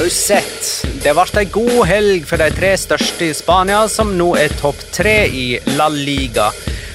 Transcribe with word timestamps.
Har 0.00 0.04
du 0.04 0.10
sett? 0.10 0.86
Det 1.04 1.12
ble 1.12 1.40
ei 1.42 1.48
god 1.52 1.82
helg 1.84 2.22
for 2.24 2.40
de 2.40 2.46
tre 2.56 2.70
største 2.80 3.26
i 3.26 3.34
Spania, 3.36 3.82
som 3.92 4.14
nå 4.16 4.30
er 4.40 4.54
topp 4.56 4.78
tre 4.96 5.26
i 5.28 5.42
La 5.76 5.90
Liga. 5.92 6.46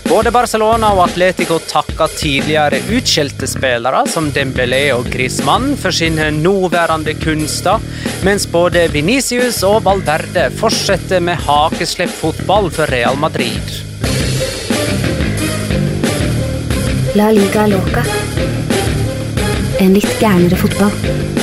Både 0.07 0.31
Barcelona 0.33 0.89
og 0.95 1.03
Atletico 1.03 1.59
takka 1.69 2.07
tidligere 2.09 2.79
utskjelte 2.97 3.45
spillere 3.45 3.99
som 4.09 4.31
Dembélé 4.33 4.87
og 4.95 5.05
Griezmann 5.13 5.75
for 5.77 5.93
sine 5.93 6.31
nåværende 6.33 7.13
kunster, 7.21 7.85
mens 8.25 8.49
både 8.49 8.87
Venicius 8.97 9.61
og 9.69 9.83
Valverde 9.85 10.47
fortsetter 10.57 11.21
med 11.29 11.45
hakeslepp 11.45 12.17
fotball 12.23 12.73
for 12.73 12.89
Real 12.89 13.21
Madrid. 13.21 13.69
La 17.13 17.29
liga 17.29 17.69
loca. 17.69 18.01
En 19.77 19.93
litt 19.93 20.13
gærnere 20.17 20.57
fotball. 20.65 21.34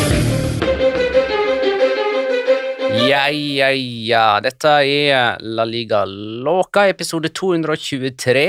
Ja, 3.03 3.27
ja, 3.31 3.71
ja. 3.75 4.27
Dette 4.45 4.77
er 4.87 5.41
La 5.43 5.65
Liga 5.67 6.05
Låka, 6.07 6.85
episode 6.89 7.33
223 7.35 8.45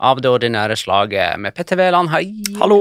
av 0.00 0.20
det 0.24 0.30
ordinære 0.32 0.76
slaget 0.80 1.38
med 1.38 1.54
Petter 1.54 1.78
Wæland, 1.78 2.10
hei. 2.10 2.24
Hallo! 2.58 2.80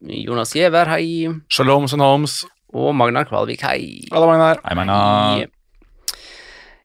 Jonas 0.00 0.54
Giæver, 0.56 0.88
hei. 0.94 1.28
Shalom 1.52 1.88
son 1.90 2.00
homs. 2.00 2.42
Og 2.72 2.94
Magnar 2.96 3.28
Kvalvik, 3.28 3.66
hei. 3.68 4.06
Hallo, 4.12 4.30
Magnar. 4.30 4.62
Hei, 4.64 4.76
Magnar. 4.78 5.51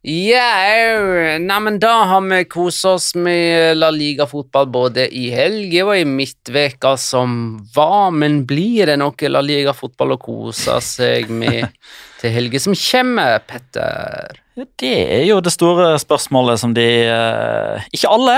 Ja, 0.08 1.36
neimen 1.44 1.82
da 1.84 1.90
har 2.08 2.22
vi 2.24 2.46
kost 2.48 2.86
oss 2.88 3.10
med 3.20 3.76
La 3.76 3.90
Liga-fotball 3.92 4.70
både 4.72 5.04
i 5.12 5.26
helga 5.36 5.82
og 5.84 5.98
i 6.00 6.06
midtveka 6.08 6.94
som 6.96 7.34
var, 7.76 8.14
men 8.16 8.46
blir 8.48 8.88
det 8.88 8.96
noe 9.02 9.32
La 9.34 9.42
Liga-fotball 9.44 10.16
å 10.16 10.20
kose 10.22 10.78
seg 10.86 11.28
med 11.28 11.68
til 12.22 12.32
helga 12.38 12.62
som 12.64 12.78
kommer, 12.80 13.36
Petter? 13.44 14.40
Ja, 14.56 14.70
Det 14.80 14.94
er 15.18 15.26
jo 15.28 15.42
det 15.44 15.52
store 15.52 15.90
spørsmålet 16.00 16.64
som 16.64 16.72
de 16.78 16.88
eh, 17.04 17.92
Ikke 17.92 18.14
alle, 18.16 18.38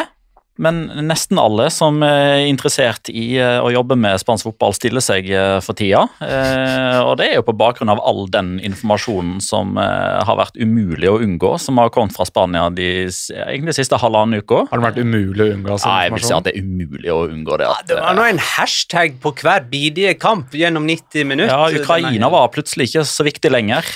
men 0.59 0.81
nesten 1.07 1.39
alle 1.39 1.69
som 1.71 2.01
er 2.03 2.43
interessert 2.49 3.07
i 3.11 3.37
eh, 3.39 3.57
å 3.63 3.69
jobbe 3.71 3.95
med 3.99 4.19
spansk 4.19 4.49
fotball, 4.49 4.73
stiller 4.75 5.03
seg 5.03 5.29
eh, 5.31 5.57
for 5.63 5.77
tida. 5.79 6.01
Eh, 6.19 6.99
Og 7.05 7.15
det 7.21 7.29
er 7.29 7.35
jo 7.39 7.45
på 7.47 7.55
bakgrunn 7.57 7.91
av 7.93 8.01
all 8.03 8.25
den 8.31 8.57
informasjonen 8.67 9.39
som 9.43 9.77
har 9.79 10.35
vært 10.37 10.57
umulig 10.59 11.07
å 11.09 11.17
unngå, 11.23 11.53
som 11.61 11.79
har 11.79 11.91
kommet 11.95 12.13
fra 12.15 12.25
Spania 12.27 12.67
de 12.75 12.89
egentlig 13.07 13.71
de 13.71 13.77
siste 13.79 13.97
halvannen 14.01 14.41
uka. 14.43 14.65
Har 14.69 14.81
det 14.81 14.87
vært 14.89 14.99
umulig 15.03 15.45
å 15.45 15.49
unngå 15.55 15.77
Nei, 15.79 15.79
Ja, 15.89 15.95
jeg 16.09 16.13
vil 16.17 16.25
si 16.27 16.35
at 16.35 16.47
det 16.49 16.53
er 16.55 16.65
umulig 16.67 17.11
å 17.13 17.19
unngå 17.29 17.57
det. 17.61 17.69
At, 17.69 17.87
Det 17.89 17.97
var 17.99 18.17
nå 18.19 18.25
en 18.27 18.41
hashtag 18.51 19.17
på 19.23 19.33
hver 19.39 19.65
bidige 19.71 20.13
kamp 20.19 20.53
gjennom 20.57 20.85
90 20.89 21.25
minutter. 21.29 21.55
ja, 21.55 21.81
Ukraina 21.81 22.29
var 22.33 22.51
plutselig 22.53 22.89
ikke 22.91 23.05
så 23.07 23.25
viktig 23.27 23.53
lenger. 23.55 23.87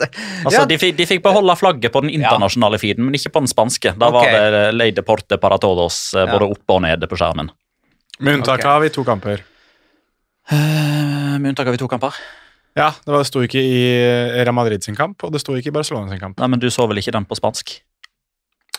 Altså, 0.00 0.62
de, 0.64 0.78
fikk, 0.80 0.94
de 0.96 1.04
fikk 1.04 1.20
beholde 1.24 1.52
flagget 1.60 1.92
på 1.92 2.00
den 2.00 2.12
internasjonale 2.14 2.78
feeden, 2.80 3.04
men 3.04 3.16
ikke 3.18 3.32
på 3.34 3.42
den 3.44 3.50
spanske. 3.50 3.92
Da 4.00 4.08
var 4.14 4.24
det 4.24 4.62
Lady 4.72 5.02
Porte 5.04 5.36
para 5.36 5.58
todos 5.80 6.12
oss 6.12 6.14
Ja. 6.14 6.26
både 6.26 6.50
oppe 6.50 6.76
og 6.76 6.82
nede 6.82 7.06
på 7.08 7.16
skjermen. 7.16 7.50
Med 8.20 8.34
unntak 8.40 8.64
av 8.64 8.84
i 8.84 8.88
to 8.92 9.04
kamper. 9.04 9.42
Uh, 10.50 11.38
Med 11.38 11.50
unntak 11.54 11.66
av 11.68 11.74
i 11.74 11.76
to 11.80 11.88
kamper. 11.88 12.12
Ja, 12.76 12.90
Det 12.90 13.06
var- 13.06 13.18
det 13.18 13.26
sto 13.26 13.40
ikke 13.40 13.58
i 13.60 14.42
Real 14.44 14.54
Madrid 14.54 14.82
sin 14.84 14.94
kamp, 14.94 15.22
og 15.24 15.32
det 15.32 15.40
sto 15.40 15.52
ikke 15.52 15.68
i 15.68 15.70
Barcelona 15.72 16.10
sin 16.10 16.20
kamp. 16.20 16.38
Nei, 16.38 16.46
men 16.46 16.58
du 16.60 16.68
så 16.68 16.86
vel 16.86 16.98
ikke 16.98 17.12
den 17.12 17.24
på 17.24 17.34
spansk? 17.36 17.80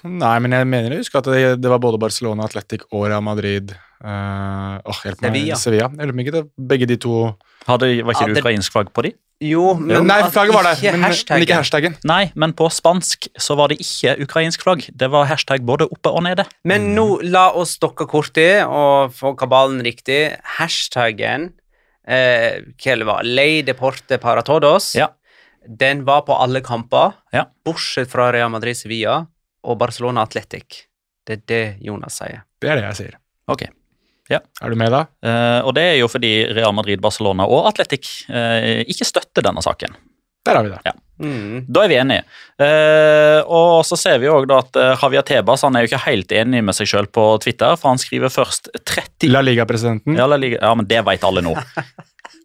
Nei, 0.03 0.39
men 0.39 0.51
jeg 0.51 0.65
mener 0.65 0.89
jeg 0.89 0.99
husker 0.99 1.17
at 1.19 1.25
det, 1.25 1.61
det 1.61 1.69
var 1.69 1.77
både 1.77 1.99
Barcelona, 1.99 2.43
Atletic 2.45 2.81
og 2.91 3.07
Real 3.07 3.21
Madrid. 3.21 3.75
uh, 4.03 4.79
meg. 4.81 5.17
Sevilla. 5.21 5.55
Sevilla. 5.55 5.89
Jeg 5.89 6.07
lurer 6.07 6.11
på 6.11 6.13
om 6.13 6.19
ikke 6.19 6.31
det 6.31 6.51
begge 6.57 6.87
de 6.87 6.97
to 6.97 7.35
Hadde, 7.67 7.89
var 8.05 8.15
ikke 8.15 8.27
Ja, 8.27 8.33
det 8.33 8.41
ukrainsk 8.41 8.73
flagg 8.73 8.89
på 8.93 9.03
de? 9.05 9.11
Jo, 9.41 9.71
men 9.73 10.05
Nei, 10.05 10.19
flagget 10.29 10.53
var 10.53 10.67
der, 10.67 10.81
men, 10.93 11.01
men 11.01 11.41
ikke 11.45 11.55
hashtaggen. 11.57 11.95
Nei, 12.05 12.31
men 12.37 12.51
på 12.53 12.67
spansk 12.69 13.25
så 13.41 13.55
var 13.57 13.71
det 13.71 13.79
ikke 13.81 14.13
ukrainsk 14.21 14.61
flagg. 14.61 14.83
Det 14.93 15.09
var 15.09 15.25
hashtag 15.31 15.63
både 15.65 15.87
oppe 15.89 16.11
og 16.13 16.21
nede. 16.27 16.45
Men 16.69 16.91
nå 16.93 17.07
la 17.25 17.47
oss 17.57 17.73
stokke 17.79 18.05
korti 18.09 18.45
og 18.61 19.15
få 19.17 19.33
kabalen 19.39 19.81
riktig. 19.81 20.19
Hashtaggen 20.59 21.49
eh, 22.05 22.61
hva 22.77 22.97
det 23.01 23.09
var 23.09 23.25
Ley 23.25 23.63
Deporte 23.65 24.21
para 24.21 24.45
todos. 24.45 24.93
Ja. 24.95 25.09
Den 25.65 26.05
var 26.05 26.21
på 26.29 26.37
alle 26.37 26.61
kamper, 26.65 27.13
Ja. 27.33 27.47
bortsett 27.65 28.09
fra 28.13 28.31
Real 28.33 28.49
Madrid 28.53 28.77
Sevilla 28.77 29.25
og 29.63 29.77
Barcelona 29.77 30.21
Athletic. 30.21 30.85
Det 31.25 31.33
er 31.33 31.41
det 31.47 31.65
Jonas 31.85 32.17
sier. 32.21 32.43
Det 32.61 32.69
er 32.69 32.75
det 32.81 32.89
jeg 32.91 32.95
sier. 33.05 33.17
Ok. 34.31 34.47
Er 34.63 34.71
du 34.73 34.79
med, 34.79 34.93
da? 34.93 35.03
Eh, 35.25 35.59
og 35.67 35.75
det 35.75 35.83
er 35.93 35.97
jo 35.99 36.07
fordi 36.11 36.31
Real 36.55 36.73
Madrid, 36.75 37.01
Barcelona 37.03 37.47
og 37.49 37.67
Atletic 37.71 38.23
eh, 38.31 38.81
ikke 38.87 39.07
støtter 39.07 39.43
denne 39.45 39.63
saken. 39.65 39.97
Der 40.47 40.57
har 40.57 40.65
vi 40.65 40.71
det. 40.73 40.79
Ja. 40.87 40.93
Mm. 41.21 41.65
Da 41.69 41.83
er 41.83 41.91
vi 41.91 41.97
enige. 42.01 42.23
Eh, 42.57 43.39
og 43.45 43.83
så 43.85 43.97
ser 43.99 44.17
vi 44.23 44.29
også 44.31 44.57
at 44.57 44.79
Javier 45.03 45.25
Tebas 45.27 45.65
han 45.67 45.77
er 45.77 45.85
jo 45.85 45.91
ikke 45.91 46.05
helt 46.07 46.31
enig 46.33 46.63
med 46.65 46.77
seg 46.77 46.89
sjøl 46.89 47.09
på 47.13 47.27
Twitter, 47.43 47.75
for 47.77 47.93
han 47.93 48.01
skriver 48.01 48.33
først 48.33 48.71
30 48.79 49.29
La 49.29 49.43
Liga-presidenten. 49.45 50.17
ja, 50.17 50.25
La 50.29 50.39
Liga, 50.41 50.57
ja, 50.63 50.73
men 50.77 50.89
det 50.89 51.03
vet 51.05 51.27
alle 51.27 51.45
nå. 51.45 51.53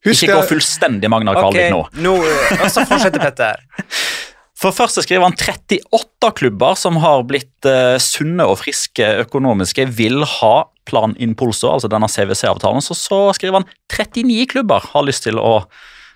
Husk 0.07 0.23
Ikke 0.23 0.37
gå 0.39 0.43
fullstendig 0.53 1.09
Magnar 1.11 1.41
Ok, 1.41 1.49
okay, 1.51 1.71
nå. 1.73 1.81
nå, 2.05 2.13
og 2.61 2.69
så 2.71 2.85
fortsetter 2.87 3.23
Petter. 3.23 3.63
For 4.57 4.73
først 4.73 5.03
skriver 5.05 5.27
han 5.27 5.37
38 5.37 6.31
klubber 6.39 6.79
som 6.81 6.97
har 7.03 7.27
blitt 7.29 7.69
eh, 7.69 7.99
sunne 8.01 8.47
og 8.49 8.57
friske 8.63 9.05
økonomiske, 9.27 9.85
vil 9.99 10.25
ha 10.39 10.55
Plan 10.89 11.13
Impulso, 11.21 11.69
altså 11.75 11.91
denne 11.93 12.09
CWC-avtalen. 12.09 12.85
Så, 12.85 12.97
så 12.97 13.19
skriver 13.37 13.61
han 13.61 13.69
39 13.93 14.47
klubber 14.55 14.87
har 14.95 15.05
lyst 15.05 15.27
til 15.27 15.41
å 15.43 15.59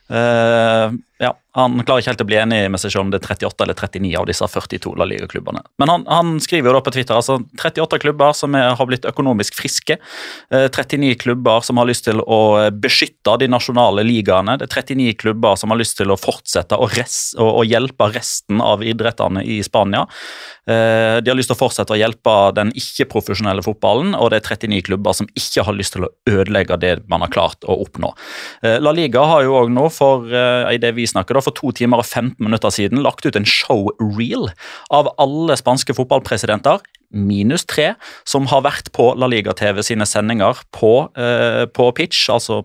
eh, 0.08 0.96
ja, 1.20 1.34
Han 1.58 1.82
klarer 1.84 2.00
ikke 2.00 2.12
helt 2.14 2.22
å 2.24 2.26
bli 2.28 2.38
enig 2.40 2.58
med 2.72 2.80
seg 2.80 2.94
selv 2.94 3.04
om 3.04 3.10
det 3.12 3.18
er 3.20 3.26
38 3.34 3.64
eller 3.66 3.76
39 3.76 4.12
av 4.16 4.26
disse 4.30 4.46
42 4.48 4.94
La 4.96 5.06
Liga-klubbene. 5.08 5.60
Men 5.82 5.92
han, 5.92 6.06
han, 6.08 6.30
skriver 6.40 6.70
jo 6.70 6.76
da 6.78 6.82
på 6.86 6.92
Twitter 6.94 7.18
altså 7.18 7.36
38 7.60 7.98
klubber 8.00 8.32
som 8.38 8.56
er, 8.56 8.70
har 8.78 8.88
blitt 8.88 9.04
økonomisk 9.08 9.58
friske. 9.58 9.98
Eh, 10.48 10.68
39 10.72 11.18
klubber 11.20 11.66
som 11.66 11.80
har 11.82 11.90
lyst 11.90 12.06
til 12.08 12.22
å 12.24 12.40
beskytte 12.72 13.34
de 13.42 13.50
nasjonale 13.52 14.04
ligaene. 14.06 14.56
Det 14.60 14.70
er 14.70 14.86
39 14.94 15.18
klubber 15.20 15.60
som 15.60 15.74
har 15.74 15.80
lyst 15.82 15.98
til 16.00 16.14
å 16.14 16.18
fortsette 16.20 16.78
å, 16.78 16.88
res, 16.94 17.18
å, 17.36 17.50
å 17.60 17.66
hjelpe 17.68 18.08
resten 18.14 18.62
av 18.64 18.86
idrettene 18.86 19.44
i 19.44 19.60
Spania. 19.66 20.06
Eh, 20.70 21.18
de 21.20 21.32
har 21.32 21.36
lyst 21.38 21.50
til 21.50 21.58
å 21.58 21.60
fortsette 21.60 21.94
å 21.94 21.98
hjelpe 21.98 22.36
den 22.56 22.70
ikke-profesjonelle 22.78 23.64
fotballen, 23.66 24.14
og 24.16 24.30
det 24.32 24.40
er 24.40 24.48
39 24.54 24.84
klubber 24.86 25.16
som 25.16 25.28
ikke 25.36 25.64
har 25.66 25.76
lyst 25.76 25.96
til 25.96 26.06
å 26.06 26.12
ødelegge 26.30 26.78
det 26.80 26.94
man 27.10 27.24
har 27.24 27.32
klart 27.32 27.66
å 27.66 27.76
oppnå. 27.84 28.12
Eh, 28.62 28.78
La 28.82 28.94
Liga 28.96 29.24
har 29.26 29.44
jo 29.46 29.56
òg 29.60 29.72
nå, 29.74 29.88
for 29.92 30.28
eh, 30.30 30.70
i 30.74 30.80
det 30.82 30.94
vi 30.98 31.08
snakker 31.10 31.36
da, 31.36 31.42
for 31.44 31.56
to 31.56 31.72
timer 31.76 32.02
og 32.02 32.08
15 32.08 32.38
minutter 32.42 32.72
siden 32.74 33.02
lagt 33.04 33.26
ut 33.26 33.36
en 33.38 33.48
showreel 33.48 34.50
av 34.94 35.10
alle 35.20 35.56
spanske 35.58 35.96
fotballpresidenter, 35.96 36.82
minus 37.10 37.64
tre, 37.66 37.94
som 38.28 38.46
har 38.50 38.62
vært 38.62 38.92
på 38.94 39.08
La 39.18 39.26
Liga-TV 39.30 39.82
sine 39.82 40.06
sendinger 40.06 40.60
på, 40.76 41.10
eh, 41.18 41.64
på, 41.66 41.88
pitch, 41.96 42.28
altså 42.30 42.62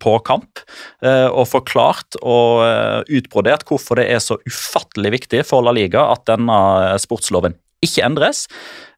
på 0.00 0.14
kamp, 0.24 0.62
eh, 1.04 1.28
og 1.28 1.44
forklart 1.50 2.16
og 2.22 2.64
eh, 2.64 3.18
utbrodert 3.20 3.66
hvorfor 3.68 4.00
det 4.00 4.08
er 4.14 4.24
så 4.24 4.38
ufattelig 4.48 5.18
viktig 5.18 5.44
for 5.44 5.64
La 5.66 5.74
Liga 5.76 6.08
at 6.14 6.24
denne 6.32 6.56
sportsloven 7.02 7.58
ikke 7.84 8.06
endres. 8.06 8.46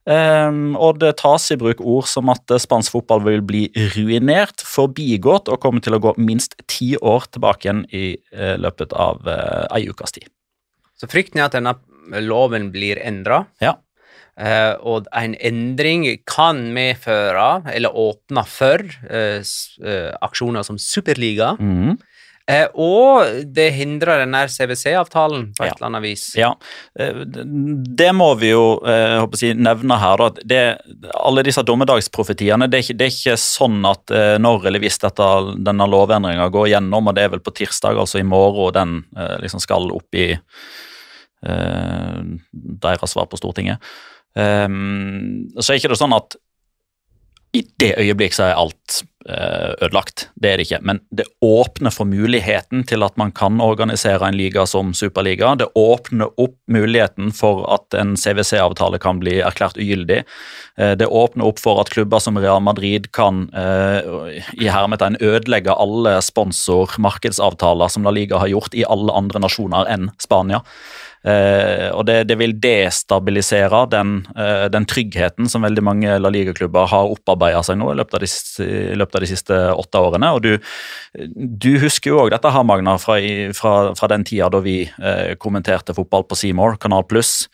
Um, 0.07 0.77
og 0.79 1.01
det 1.03 1.17
tas 1.19 1.49
i 1.51 1.57
bruk 1.59 1.81
ord 1.83 2.07
som 2.07 2.31
at 2.31 2.53
spansk 2.63 2.93
fotball 2.95 3.25
vil 3.27 3.41
bli 3.43 3.65
ruinert, 3.97 4.63
forbigått 4.63 5.51
og 5.51 5.59
kommer 5.65 5.83
til 5.83 5.97
å 5.97 6.03
gå 6.05 6.13
minst 6.23 6.55
ti 6.71 6.93
år 7.01 7.27
tilbake 7.35 7.67
igjen 7.67 7.81
i 7.91 8.05
uh, 8.37 8.55
løpet 8.63 8.95
av 8.95 9.27
uh, 9.27 9.67
ei 9.75 9.89
ukes 9.91 10.15
tid. 10.15 10.29
Så 10.95 11.11
frykten 11.11 11.43
er 11.43 11.49
at 11.51 11.57
denne 11.59 11.75
loven 12.23 12.71
blir 12.71 13.01
endra, 13.03 13.43
Ja. 13.61 13.75
uh, 14.39 14.79
og 14.87 15.11
en 15.11 15.35
endring 15.43 16.07
kan 16.31 16.63
medføre, 16.77 17.67
eller 17.75 17.91
åpne 17.99 18.47
for, 18.47 18.87
uh, 19.11 19.43
aksjoner 20.23 20.63
som 20.71 20.79
Superliga. 20.79 21.57
Mhm. 21.59 21.99
Uh, 22.47 22.69
og 22.79 23.41
det 23.57 23.73
hindrer 23.75 24.21
den 24.23 24.35
der 24.37 24.47
CWC-avtalen 24.53 25.49
på 25.57 25.65
et 25.65 25.73
Ja. 25.73 25.75
eller 25.75 25.87
annet 25.89 26.03
vis. 26.05 26.27
Ja, 26.39 26.53
eh, 26.99 27.25
det 27.27 28.13
må 28.15 28.29
vi 28.39 28.53
jo 28.53 28.79
eh, 28.87 29.17
håper 29.19 29.35
jeg, 29.35 29.57
å 29.57 29.59
si, 29.59 29.63
nevne 29.67 29.99
her. 29.99 30.17
Da. 30.23 30.27
at 30.31 30.39
Det, 30.47 30.61
alle 31.19 31.43
disse 31.43 31.65
dommedagsprofetiene, 31.67 32.69
det 32.71 32.79
er 32.79 32.85
ikke, 32.87 32.99
det 33.01 33.09
er 33.09 33.15
ikke 33.17 33.37
sånn 33.43 33.81
at 33.91 34.15
eh, 34.15 34.37
når 34.39 34.67
eller 34.71 34.85
hvis 34.85 34.99
dette, 35.03 35.31
denne 35.67 35.89
lovendringa 35.91 36.47
går 36.55 36.69
gjennom, 36.77 37.09
og 37.11 37.15
det 37.19 37.25
er 37.27 37.35
vel 37.35 37.43
på 37.43 37.51
tirsdag, 37.59 37.99
altså 37.99 38.23
i 38.23 38.27
morgen, 38.27 38.73
den 38.79 38.97
eh, 39.19 39.37
liksom 39.43 39.61
skal 39.67 39.91
opp 39.91 40.15
i 40.15 40.29
eh, 41.51 42.21
deres 42.87 43.11
svar 43.17 43.27
på 43.27 43.43
Stortinget, 43.43 43.83
Um, 44.37 45.47
så 45.57 45.73
er 45.73 45.79
ikke 45.79 45.89
det 45.89 45.97
sånn 45.97 46.13
at 46.13 46.35
i 47.57 47.63
det 47.81 47.95
øyeblikk 48.01 48.35
så 48.37 48.51
er 48.51 48.59
alt 48.61 49.03
eh, 49.29 49.73
ødelagt. 49.81 50.29
Det 50.35 50.51
er 50.51 50.59
det 50.59 50.67
ikke. 50.67 50.81
Men 50.87 51.01
det 51.15 51.27
åpner 51.45 51.95
for 51.95 52.09
muligheten 52.09 52.85
til 52.89 53.05
at 53.07 53.17
man 53.21 53.33
kan 53.37 53.61
organisere 53.65 54.29
en 54.29 54.37
liga 54.37 54.67
som 54.69 54.93
superliga. 54.95 55.55
Det 55.59 55.69
åpner 55.79 56.31
opp 56.41 56.57
muligheten 56.73 57.33
for 57.37 57.65
at 57.73 57.97
en 57.99 58.15
CWC-avtale 58.21 59.01
kan 59.03 59.21
bli 59.23 59.39
erklært 59.41 59.81
ugyldig. 59.81 60.23
Eh, 60.79 60.93
det 60.99 61.09
åpner 61.09 61.49
opp 61.49 61.63
for 61.63 61.81
at 61.83 61.93
klubber 61.95 62.23
som 62.23 62.39
Real 62.41 62.63
Madrid 62.65 63.11
kan 63.17 63.47
eh, 63.55 64.43
i 64.59 64.71
hermetegn 64.73 65.19
ødelegge 65.21 65.75
alle 65.75 66.19
sponsor-markedsavtaler 66.25 67.93
som 67.93 68.07
La 68.07 68.15
Liga 68.15 68.43
har 68.43 68.53
gjort 68.53 68.77
i 68.77 68.87
alle 68.87 69.15
andre 69.17 69.43
nasjoner 69.47 69.89
enn 69.93 70.11
Spania. 70.23 70.63
Eh, 71.27 71.89
og 71.91 72.05
det, 72.07 72.21
det 72.31 72.37
vil 72.39 72.55
destabilisere 72.63 73.83
den, 73.91 74.21
eh, 74.39 74.67
den 74.71 74.87
tryggheten 74.87 75.51
som 75.51 75.67
veldig 75.67 75.83
mange 75.83 76.19
La 76.23 76.31
Liga-klubber 76.31 76.87
har 76.93 77.11
opparbeida 77.11 77.65
seg 77.67 77.81
nå 77.81 77.91
i 77.91 77.97
løpet 77.99 78.23
de, 78.23 78.31
i 78.63 78.99
løpet 78.99 79.19
av 79.19 79.25
de 79.25 79.31
siste 79.33 79.59
åtte 79.75 80.03
årene. 80.07 80.31
Og 80.37 80.45
du, 80.45 80.53
du 81.35 81.73
husker 81.83 82.13
jo 82.13 82.21
òg 82.23 82.31
dette 82.37 82.53
her, 82.55 82.67
Magna, 82.67 82.95
fra, 83.03 83.19
fra, 83.59 83.75
fra 83.99 84.11
den 84.15 84.27
tida 84.29 84.53
da 84.55 84.63
vi 84.63 84.85
eh, 84.87 85.35
kommenterte 85.43 85.97
fotball 85.97 86.29
på 86.31 86.39
Seymour, 86.39 86.79
Kanal 86.83 87.09
Pluss. 87.11 87.49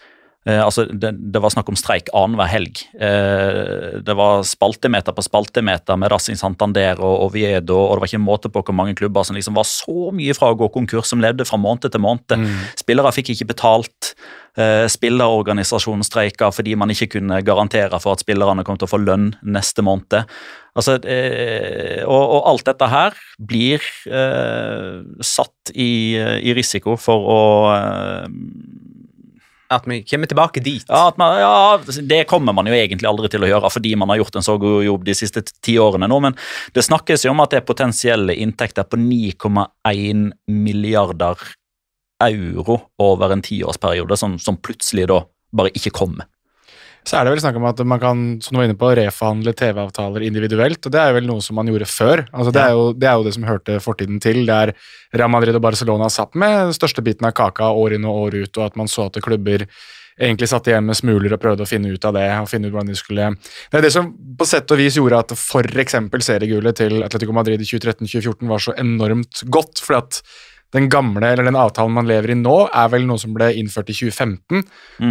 Eh, 0.49 0.59
altså, 0.59 0.89
det, 0.91 1.13
det 1.33 1.43
var 1.43 1.53
snakk 1.55 1.69
om 1.71 1.79
streik 1.79 2.11
annenhver 2.19 2.51
helg. 2.51 2.81
Eh, 2.99 4.01
det 4.03 4.17
var 4.19 4.43
spaltemeter 4.47 5.15
på 5.15 5.25
spaltemeter 5.25 5.99
med 6.01 6.11
Racing 6.11 6.39
Santander 6.41 6.99
og 6.99 7.29
Oviedo, 7.29 7.79
og 7.79 7.95
det 7.95 8.03
var 8.03 8.11
ikke 8.11 8.21
en 8.21 8.27
måte 8.27 8.51
på 8.53 8.65
hvor 8.67 8.77
mange 8.77 8.97
klubber 8.99 9.27
som 9.27 9.39
liksom 9.39 9.59
var 9.59 9.69
så 9.69 10.11
mye 10.15 10.35
fra 10.35 10.51
å 10.51 10.59
gå 10.59 10.71
konkurs, 10.75 11.13
som 11.13 11.23
levde 11.23 11.47
fra 11.47 11.61
måned 11.63 11.87
til 11.87 12.03
måned. 12.03 12.49
Spillere 12.81 13.15
fikk 13.15 13.37
ikke 13.37 13.53
betalt. 13.55 14.15
Eh, 14.53 14.85
spillerorganisasjonen 14.91 16.05
streika 16.05 16.51
fordi 16.53 16.75
man 16.77 16.91
ikke 16.93 17.15
kunne 17.15 17.39
garantere 17.41 17.97
for 18.03 18.13
at 18.13 18.21
spillerne 18.21 18.67
kom 18.69 18.77
til 18.77 18.85
å 18.85 18.91
få 18.91 19.01
lønn 19.01 19.31
neste 19.41 19.81
måned. 19.87 20.27
Altså, 20.77 20.99
eh, 21.09 22.03
og, 22.05 22.21
og 22.21 22.51
alt 22.51 22.67
dette 22.69 22.89
her 22.93 23.17
blir 23.41 23.85
eh, 24.11 25.01
satt 25.25 25.73
i, 25.73 26.19
i 26.19 26.53
risiko 26.57 26.99
for 27.01 27.31
å 27.33 27.43
eh, 27.79 28.27
At 29.73 29.87
vi 29.89 30.03
kommer 30.05 30.31
tilbake 30.31 30.63
dit. 30.65 30.85
ja, 30.89 31.05
man, 31.17 31.39
ja, 31.41 32.03
det 32.09 32.25
kommer 32.31 32.53
man 32.57 32.69
jo 32.69 32.77
egentlig 32.77 33.09
aldri 33.09 33.31
til 33.33 33.47
å 33.47 33.51
gjøre, 33.51 33.71
fordi 33.73 33.95
man 33.97 34.13
har 34.13 34.21
gjort 34.21 34.37
en 34.39 34.47
så 34.47 34.59
god 34.61 34.85
jobb 34.85 35.07
de 35.09 35.17
siste 35.17 35.45
ti 35.65 35.79
årene 35.81 36.11
nå, 36.11 36.21
men 36.27 36.37
det 36.77 36.85
snakkes 36.85 37.27
jo 37.27 37.33
om 37.33 37.43
at 37.45 37.55
det 37.55 37.63
er 37.63 37.69
potensielle 37.69 38.37
inntekter 38.45 38.87
på 38.89 39.01
9,1 39.01 40.29
milliarder 40.53 41.41
euro 42.23 42.79
over 43.03 43.35
en 43.35 43.43
tiårsperiode, 43.43 44.17
som, 44.21 44.39
som 44.39 44.61
plutselig 44.61 45.09
da 45.11 45.23
bare 45.57 45.73
ikke 45.77 45.95
kommer. 46.03 46.29
Så 47.03 47.19
er 47.19 47.27
det 47.27 47.33
vel 47.35 47.41
snakk 47.43 47.57
om 47.59 47.65
at 47.67 47.81
man 47.83 48.01
kan 48.03 48.21
som 48.45 48.55
du 48.55 48.61
var 48.61 48.69
inne 48.69 48.79
på, 48.79 48.91
reforhandle 48.95 49.55
TV-avtaler 49.59 50.23
individuelt, 50.23 50.87
og 50.87 50.95
det 50.95 51.01
er 51.03 51.17
vel 51.17 51.27
noe 51.27 51.43
som 51.43 51.59
man 51.59 51.71
gjorde 51.71 51.89
før. 51.91 52.23
Altså, 52.31 52.53
det, 52.55 52.63
er 52.63 52.77
jo, 52.77 52.85
det 52.95 53.09
er 53.11 53.17
jo 53.19 53.27
det 53.27 53.33
som 53.35 53.49
hørte 53.49 53.81
fortiden 53.83 54.21
til, 54.23 54.45
der 54.47 54.75
Real 55.11 55.33
Madrid 55.33 55.59
og 55.59 55.65
Barcelona 55.65 56.07
satt 56.13 56.39
med 56.39 56.69
den 56.69 56.77
største 56.77 57.03
biten 57.03 57.27
av 57.27 57.35
kaka 57.35 57.73
år 57.75 57.97
inn 57.99 58.07
og 58.07 58.29
år 58.29 58.39
ut, 58.45 58.55
og 58.55 58.69
at 58.69 58.79
man 58.79 58.91
så 58.91 59.09
at 59.11 59.19
klubber 59.25 59.67
egentlig 60.21 60.49
satt 60.51 60.69
igjen 60.69 60.87
med 60.87 60.99
smuler 60.99 61.35
og 61.35 61.41
prøvde 61.43 61.65
å 61.65 61.69
finne 61.69 61.91
ut 61.91 62.05
av 62.07 62.15
det. 62.15 62.29
og 62.39 62.49
finne 62.51 62.69
ut 62.69 62.75
hvordan 62.75 62.93
de 62.93 62.99
skulle... 62.99 63.29
Det 63.73 63.81
er 63.81 63.87
det 63.87 63.93
som 63.95 64.13
på 64.39 64.47
sett 64.47 64.71
og 64.71 64.79
vis 64.79 64.99
gjorde 65.01 65.23
at 65.25 65.35
f.eks. 65.35 65.99
seriegullet 66.29 66.79
til 66.79 67.03
Atletico 67.03 67.35
Madrid 67.35 67.63
i 67.63 67.67
2013-2014 67.67 68.51
var 68.53 68.63
så 68.63 68.77
enormt 68.79 69.43
godt, 69.51 69.83
fordi 69.83 69.99
at 69.99 70.23
den 70.73 70.89
gamle, 70.93 71.33
eller 71.33 71.47
den 71.49 71.59
avtalen 71.59 71.95
man 71.95 72.09
lever 72.09 72.33
i 72.33 72.39
nå, 72.39 72.57
er 72.69 72.93
vel 72.93 73.05
noe 73.09 73.21
som 73.21 73.35
ble 73.37 73.51
innført 73.61 73.91
i 73.93 73.97
2015, 73.99 74.63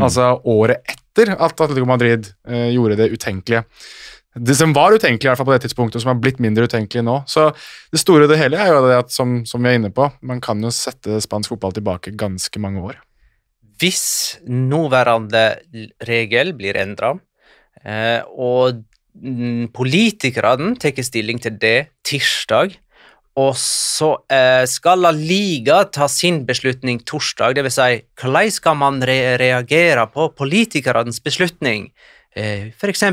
altså 0.02 0.34
året 0.50 0.82
etter 0.90 1.36
at 1.36 1.52
Atletico 1.52 1.86
Madrid 1.90 2.32
eh, 2.48 2.72
gjorde 2.74 2.98
det 3.00 3.12
utenkelige. 3.14 3.66
Det 4.32 4.56
som 4.56 4.72
var 4.72 4.96
utenkelig 4.96 5.28
i 5.28 5.30
hvert 5.30 5.40
fall 5.42 5.50
på 5.50 5.56
det 5.58 5.66
tidspunktet, 5.66 6.02
som 6.02 6.14
har 6.14 6.20
blitt 6.24 6.40
mindre 6.40 6.64
utenkelig 6.70 7.04
nå. 7.04 7.18
Så 7.28 7.50
det 7.92 8.00
store 8.00 8.26
og 8.26 8.32
det 8.32 8.40
hele 8.40 8.60
er 8.64 8.72
jo 8.72 8.84
det 8.86 9.00
at, 9.02 9.12
som, 9.12 9.42
som 9.46 9.60
vi 9.60 9.74
er 9.74 9.80
inne 9.82 9.92
på, 9.92 10.08
man 10.24 10.40
kan 10.44 10.62
jo 10.64 10.72
sette 10.72 11.20
spansk 11.24 11.52
fotball 11.52 11.76
tilbake 11.76 12.16
ganske 12.16 12.62
mange 12.64 12.84
år. 12.94 13.02
Hvis 13.82 14.40
nåværende 14.48 15.44
regel 16.08 16.54
blir 16.56 16.80
endra, 16.80 17.16
eh, 17.84 18.22
og 18.32 18.86
mm, 19.20 19.74
politikerne 19.76 20.78
tar 20.80 21.04
stilling 21.04 21.42
til 21.44 21.58
det 21.60 21.92
tirsdag, 22.08 22.78
og 23.40 23.54
så 23.56 24.12
eh, 24.32 24.64
skal 24.68 25.06
La 25.06 25.12
Liga 25.16 25.84
ta 25.88 26.08
sin 26.12 26.42
beslutning 26.48 27.00
torsdag, 27.08 27.56
dvs. 27.56 27.78
Si, 27.78 28.02
hvordan 28.20 28.52
skal 28.52 28.80
man 28.80 29.00
re 29.08 29.38
reagere 29.40 30.04
på 30.12 30.28
politikernes 30.36 31.22
beslutning, 31.24 31.92
eh, 32.36 32.72
f.eks. 32.76 33.06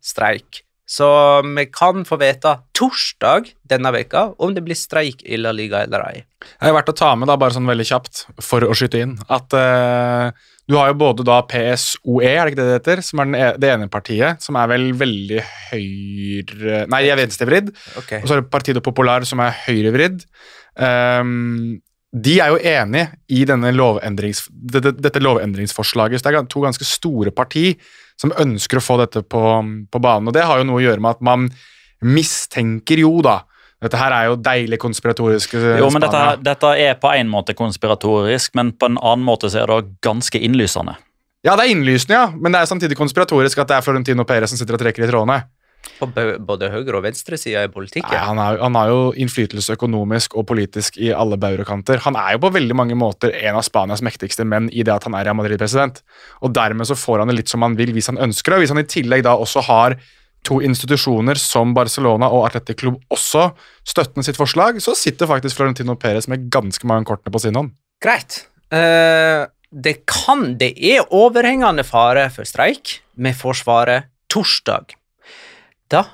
streik? 0.00 0.62
Så 0.86 1.06
vi 1.42 1.66
kan 1.66 2.04
få 2.06 2.16
vite 2.22 2.52
torsdag 2.78 3.50
denne 3.66 3.90
veka 3.92 4.28
om 4.38 4.54
det 4.54 4.62
blir 4.64 4.78
streik 4.78 5.24
i 5.26 5.36
La 5.40 5.50
Liga 5.52 5.82
eller 5.82 6.04
ei. 6.06 6.20
Det 6.46 6.68
er 6.70 6.76
verdt 6.76 6.92
å 6.92 6.96
ta 6.96 7.10
med, 7.18 7.26
da, 7.28 7.36
bare 7.36 7.56
sånn 7.56 7.66
veldig 7.66 7.88
kjapt, 7.88 8.26
for 8.38 8.62
å 8.62 8.76
skyte 8.76 9.02
inn, 9.02 9.16
at 9.26 9.56
eh, 9.58 10.46
du 10.66 10.74
har 10.74 10.90
jo 10.90 10.98
både 10.98 11.24
da 11.26 11.38
PSOE, 11.46 12.26
er 12.26 12.40
det 12.42 12.52
ikke 12.52 12.58
det 12.58 12.66
det 12.66 12.78
heter, 12.80 13.02
som 13.06 13.22
er 13.22 13.28
den, 13.28 13.38
e- 13.38 13.58
det 13.62 13.68
ene 13.70 13.86
partiet, 13.90 14.42
som 14.42 14.58
er 14.58 14.70
vel 14.72 14.88
veldig 14.98 15.42
høyre... 15.70 16.80
Nei, 16.90 17.02
de 17.06 17.12
er 17.12 17.20
venstrevridd. 17.20 17.70
Okay. 18.02 18.18
Og 18.18 18.26
så 18.26 18.34
er 18.34 18.42
det 18.42 18.50
Partido 18.50 18.82
Popular, 18.82 19.26
som 19.28 19.42
er 19.44 19.54
høyrevridd. 19.68 20.24
Um, 20.74 21.78
de 22.16 22.34
er 22.42 22.50
jo 22.50 22.58
enige 22.58 23.12
i 23.30 23.44
lovendrings, 23.46 24.46
dette, 24.50 24.96
dette 24.98 25.22
lovendringsforslaget. 25.22 26.18
Så 26.18 26.26
det 26.26 26.40
er 26.40 26.50
to 26.50 26.64
ganske 26.64 26.88
store 26.88 27.30
parti 27.30 27.76
som 28.18 28.34
ønsker 28.34 28.80
å 28.80 28.84
få 28.84 28.98
dette 29.04 29.22
på, 29.22 29.42
på 29.86 30.02
banen. 30.02 30.30
Og 30.30 30.34
det 30.34 30.46
har 30.48 30.58
jo 30.58 30.66
noe 30.66 30.80
å 30.80 30.86
gjøre 30.86 31.04
med 31.04 31.14
at 31.14 31.26
man 31.26 31.50
mistenker 32.02 33.00
jo, 33.04 33.20
da, 33.24 33.42
Dette 33.84 33.98
her 34.00 34.14
er 34.16 34.28
jo 34.30 34.38
deilig 34.40 34.78
konspiratorisk. 34.80 35.52
Jo, 35.54 35.90
men 35.92 36.04
dette, 36.06 36.22
dette 36.44 36.70
er 36.80 36.94
på 37.00 37.10
en 37.12 37.28
måte 37.28 37.52
konspiratorisk, 37.56 38.54
men 38.56 38.72
på 38.72 38.88
en 38.88 38.96
annen 39.02 39.26
måte 39.26 39.50
så 39.52 39.62
er 39.62 39.72
det 39.72 39.98
ganske 40.04 40.40
innlysende. 40.40 40.96
Ja, 41.44 41.54
det 41.58 41.66
er 41.66 41.74
innlysende, 41.74 42.16
ja, 42.16 42.30
men 42.32 42.54
det 42.54 42.62
er 42.62 42.70
samtidig 42.70 42.96
konspiratorisk 42.98 43.60
at 43.62 43.70
det 43.70 43.76
er 43.76 43.84
Florentino 43.84 44.24
Perez 44.26 44.50
som 44.50 44.58
sitter 44.58 44.78
og 44.78 44.82
trekker 44.82 45.04
i 45.04 45.10
trådene. 45.10 45.44
På 46.00 46.08
både 46.08 46.68
høyre- 46.72 46.98
og 46.98 47.04
venstresida 47.04 47.62
i 47.64 47.70
politikken. 47.70 48.10
Nei, 48.10 48.24
han, 48.24 48.40
er, 48.42 48.58
han 48.64 48.74
har 48.76 48.90
jo 48.90 48.98
innflytelse 49.22 49.76
økonomisk 49.76 50.34
og 50.36 50.48
politisk 50.48 50.98
i 50.98 51.12
alle 51.14 51.38
baurekanter. 51.40 52.02
Han 52.08 52.18
er 52.18 52.34
jo 52.34 52.42
på 52.42 52.50
veldig 52.56 52.76
mange 52.76 52.96
måter 52.98 53.36
en 53.38 53.60
av 53.60 53.64
Spanias 53.64 54.02
mektigste 54.04 54.44
menn 54.48 54.66
i 54.72 54.82
det 54.84 54.92
at 54.96 55.06
han 55.06 55.14
er 55.14 55.28
Real 55.28 55.38
Madrid-president. 55.38 56.02
Og 56.42 56.52
dermed 56.56 56.88
så 56.90 56.98
får 56.98 57.22
han 57.22 57.30
det 57.30 57.38
litt 57.38 57.52
som 57.52 57.64
han 57.64 57.78
vil 57.78 57.94
hvis 57.96 58.10
han 58.10 58.20
ønsker 58.26 58.52
det. 58.52 58.58
Og 58.58 58.64
hvis 58.64 58.74
han 58.74 58.82
i 58.82 58.88
tillegg 58.96 59.24
da 59.28 59.36
også 59.38 59.62
har 59.68 59.96
to 60.46 60.60
institusjoner 60.64 61.38
som 61.40 61.74
Barcelona 61.76 62.28
og 62.32 62.46
Atletic 62.48 62.78
Klubb 62.80 63.00
også 63.12 63.50
støttende 63.86 64.24
sitt 64.26 64.38
forslag, 64.38 64.78
så 64.82 64.94
sitter 64.98 65.28
faktisk 65.30 65.58
Florentino 65.58 65.96
Perez 66.00 66.28
med 66.30 66.46
ganske 66.52 66.88
mange 66.88 67.08
kortene 67.08 67.34
på 67.34 67.42
sin 67.42 67.58
hånd. 67.58 67.72
Greit. 68.02 68.44
Uh, 68.72 69.46
det 69.70 70.00
kan 70.08 70.56
Det 70.58 70.72
er 70.78 71.06
overhengende 71.14 71.84
fare 71.86 72.28
for 72.34 72.48
streik 72.48 73.00
med 73.16 73.36
Forsvaret 73.38 74.08
torsdag. 74.32 74.94
Da 75.90 76.04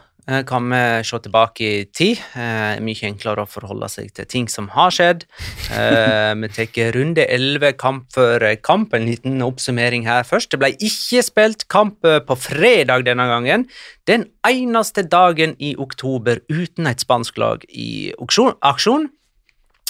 kan 0.49 0.69
vi 0.73 0.83
se 1.05 1.19
tilbake 1.23 1.63
i 1.67 1.85
tid. 1.93 2.21
Eh, 2.39 2.81
mye 2.85 3.09
enklere 3.09 3.45
å 3.45 3.51
forholde 3.51 3.89
seg 3.93 4.13
til 4.17 4.29
ting 4.31 4.49
som 4.51 4.71
har 4.75 4.93
skjedd. 4.95 5.27
Eh, 5.75 6.33
vi 6.41 6.51
tar 6.57 6.93
runde 6.97 7.27
11 7.29 7.77
kamp 7.81 8.09
for 8.15 8.43
kamp. 8.65 8.95
En 8.95 9.07
liten 9.09 9.43
oppsummering 9.45 10.07
her 10.09 10.25
først. 10.29 10.53
Det 10.53 10.61
ble 10.63 10.73
ikke 10.79 11.23
spilt 11.27 11.67
kamp 11.73 12.05
eh, 12.09 12.21
på 12.25 12.39
fredag 12.39 13.07
denne 13.09 13.29
gangen. 13.31 13.67
Den 14.09 14.29
eneste 14.49 15.05
dagen 15.07 15.57
i 15.63 15.75
oktober 15.79 16.43
uten 16.51 16.89
et 16.91 17.05
spansk 17.05 17.39
lag 17.39 17.67
i 17.69 18.13
aksjon. 18.19 19.11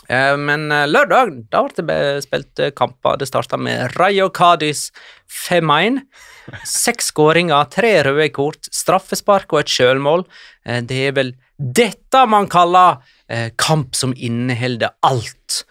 Eh, 0.08 0.36
Men 0.36 0.70
eh, 0.72 0.88
lørdag 0.90 1.34
da 1.52 1.64
ble 1.68 1.98
det 1.98 2.26
spilt 2.26 2.62
eh, 2.62 2.72
kamper. 2.74 3.18
Det 3.20 3.28
starta 3.30 3.58
med 3.60 3.96
Rayo 3.98 4.30
Cádiz 4.34 4.90
5-1. 5.48 6.02
Seks 6.66 7.12
skåringer, 7.12 7.68
tre 7.70 7.94
røde 8.02 8.28
kort, 8.34 8.66
straffespark 8.74 9.52
og 9.54 9.62
et 9.62 9.70
sjølmål. 9.70 10.24
Det 10.88 10.96
er 11.06 11.12
vel 11.14 11.30
dette 11.56 12.24
man 12.26 12.48
kaller 12.50 12.98
kamp 13.56 13.94
som 13.94 14.10
inneholder 14.18 14.90
alt. 15.06 15.62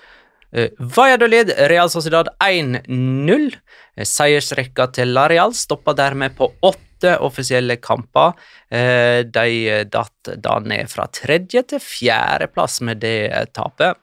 Valladolid 0.79 1.51
Real 1.67 1.91
Sociedad 1.91 2.31
1-0. 2.43 2.87
Eh, 2.87 4.07
Seiersrekka 4.07 4.87
til 4.95 5.11
Lareal 5.15 5.51
stoppa 5.59 5.93
dermed 5.99 6.37
på 6.39 6.47
åtte 6.63 7.17
offisielle 7.19 7.75
kamper. 7.81 8.35
De 8.71 9.77
datt 9.89 10.29
da 10.37 10.59
ned 10.61 10.85
fra 10.91 11.07
tredje 11.09 11.63
til 11.71 11.81
fjerdeplass 11.81 12.77
med 12.85 13.01
det 13.01 13.49
tapet. 13.57 13.97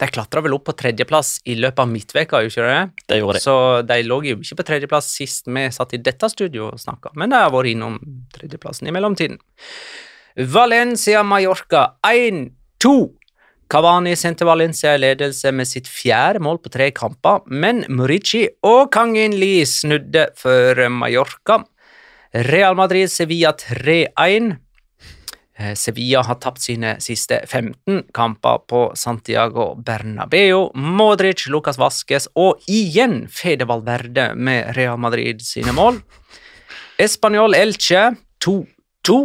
De 0.00 0.08
klatra 0.10 0.42
vel 0.44 0.56
opp 0.56 0.66
på 0.68 0.74
tredjeplass 0.78 1.36
i 1.46 1.56
løpet 1.58 1.82
av 1.84 1.90
midtveka, 1.90 2.40
ikke 2.46 2.66
det? 2.66 2.78
Det 3.10 3.18
gjorde 3.20 3.38
de. 3.38 3.42
Så 3.44 3.56
de 3.86 3.98
lå 4.06 4.20
jo 4.26 4.38
ikke 4.40 4.58
på 4.60 4.66
tredjeplass 4.70 5.10
sist 5.14 5.50
vi 5.50 5.66
satt 5.74 5.94
i 5.94 6.02
dette 6.02 6.30
studio 6.32 6.70
og 6.72 6.80
snakka, 6.82 7.14
men 7.18 7.32
de 7.32 7.42
har 7.44 7.52
vært 7.54 7.72
innom 7.74 8.00
tredjeplassen 8.34 8.90
i 8.90 8.94
mellomtiden. 8.94 9.38
Valencia 10.50 11.22
Mallorca 11.22 11.92
1-2. 12.06 12.94
Cavani 13.70 14.12
sendte 14.18 14.46
Valencia 14.46 14.92
i 14.94 15.00
ledelse 15.00 15.50
med 15.54 15.68
sitt 15.70 15.86
fjerde 15.88 16.42
mål 16.44 16.58
på 16.62 16.72
tre 16.74 16.90
kamper, 16.94 17.46
men 17.46 17.84
Murici 17.88 18.44
og 18.66 18.90
Kangin 18.94 19.36
Lee 19.38 19.64
snudde 19.66 20.28
for 20.38 20.82
Mallorca. 20.92 21.62
Real 22.34 22.74
Madrid 22.74 23.12
Sevilla 23.14 23.54
3-1. 23.54 24.56
Eh, 25.58 25.74
Sevilla 25.74 26.22
har 26.22 26.34
tapt 26.42 26.62
sine 26.64 26.96
siste 27.02 27.38
15 27.46 28.02
kamper 28.14 28.64
på 28.66 28.80
Santiago 28.98 29.74
Bernabeu. 29.78 30.70
Modric, 30.74 31.46
Lucas 31.46 31.78
Vasques 31.78 32.26
og 32.34 32.62
igjen 32.66 33.28
Fede 33.30 33.68
Valverde 33.70 34.32
med 34.34 34.74
Real 34.76 34.98
Madrid 34.98 35.42
sine 35.46 35.74
mål. 35.76 36.00
Español 36.98 37.54
Elche 37.54 38.16
2-2. 38.42 39.20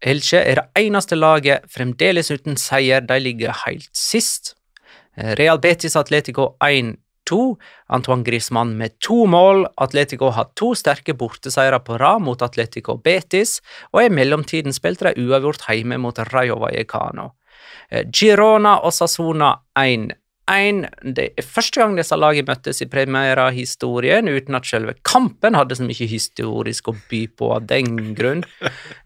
Elche 0.00 0.40
er 0.40 0.62
det 0.62 0.84
eneste 0.86 1.18
laget 1.18 1.66
fremdeles 1.72 2.30
uten 2.30 2.56
seier, 2.56 3.02
de 3.04 3.18
ligger 3.20 3.52
helt 3.66 3.90
sist. 3.92 4.54
Eh, 5.16 5.34
Real 5.36 5.60
Betis 5.60 5.96
Atletico 5.96 6.54
1-2. 7.28 7.56
Antoine 7.86 8.24
Griezmann 8.24 8.76
med 8.76 8.98
to 9.00 9.26
mål. 9.26 9.66
Atletico 9.76 10.30
har 10.30 10.50
to 10.54 10.74
sterke 10.74 11.14
borteseiere 11.14 11.80
på 11.80 11.98
rad 11.98 12.22
mot 12.22 12.42
Atletico 12.42 12.96
Betis, 12.96 13.60
og 13.92 14.04
i 14.04 14.12
mellomtiden 14.12 14.72
spilte 14.72 15.12
de 15.12 15.26
uavgjort 15.26 15.68
hjemme 15.68 15.98
mot 15.98 16.18
Rayo 16.32 16.58
Vallecano. 16.62 17.32
Eh, 17.90 18.06
Girona 18.12 18.78
og 18.84 18.92
Sassona 18.92 19.54
1-1. 19.78 20.86
Det 21.02 21.32
er 21.36 21.44
første 21.44 21.80
gang 21.80 21.96
disse 21.98 22.16
lagene 22.16 22.48
møttes 22.48 22.82
i 22.82 22.88
premierehistorien, 22.88 24.28
uten 24.28 24.56
at 24.58 24.68
selve 24.68 24.96
kampen 25.02 25.56
hadde 25.58 25.76
så 25.76 25.86
mye 25.86 26.08
historisk 26.08 26.88
å 26.88 26.96
by 27.10 27.26
på 27.36 27.52
av 27.56 27.68
den 27.68 28.14
grunn. 28.18 28.44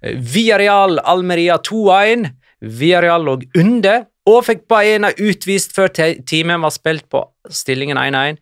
Eh, 0.02 0.16
Villarreal 0.16 1.00
Almeria 1.04 1.58
2-1. 1.58 2.30
Villarreal 2.62 3.24
lå 3.26 3.40
under 3.58 4.04
og 4.28 4.44
fikk 4.46 4.66
Baena 4.70 5.10
utvist 5.18 5.74
før 5.74 5.90
timen 5.90 6.62
var 6.62 6.70
spilt 6.74 7.08
på 7.10 7.24
stillingen 7.50 7.98
1-1, 7.98 8.38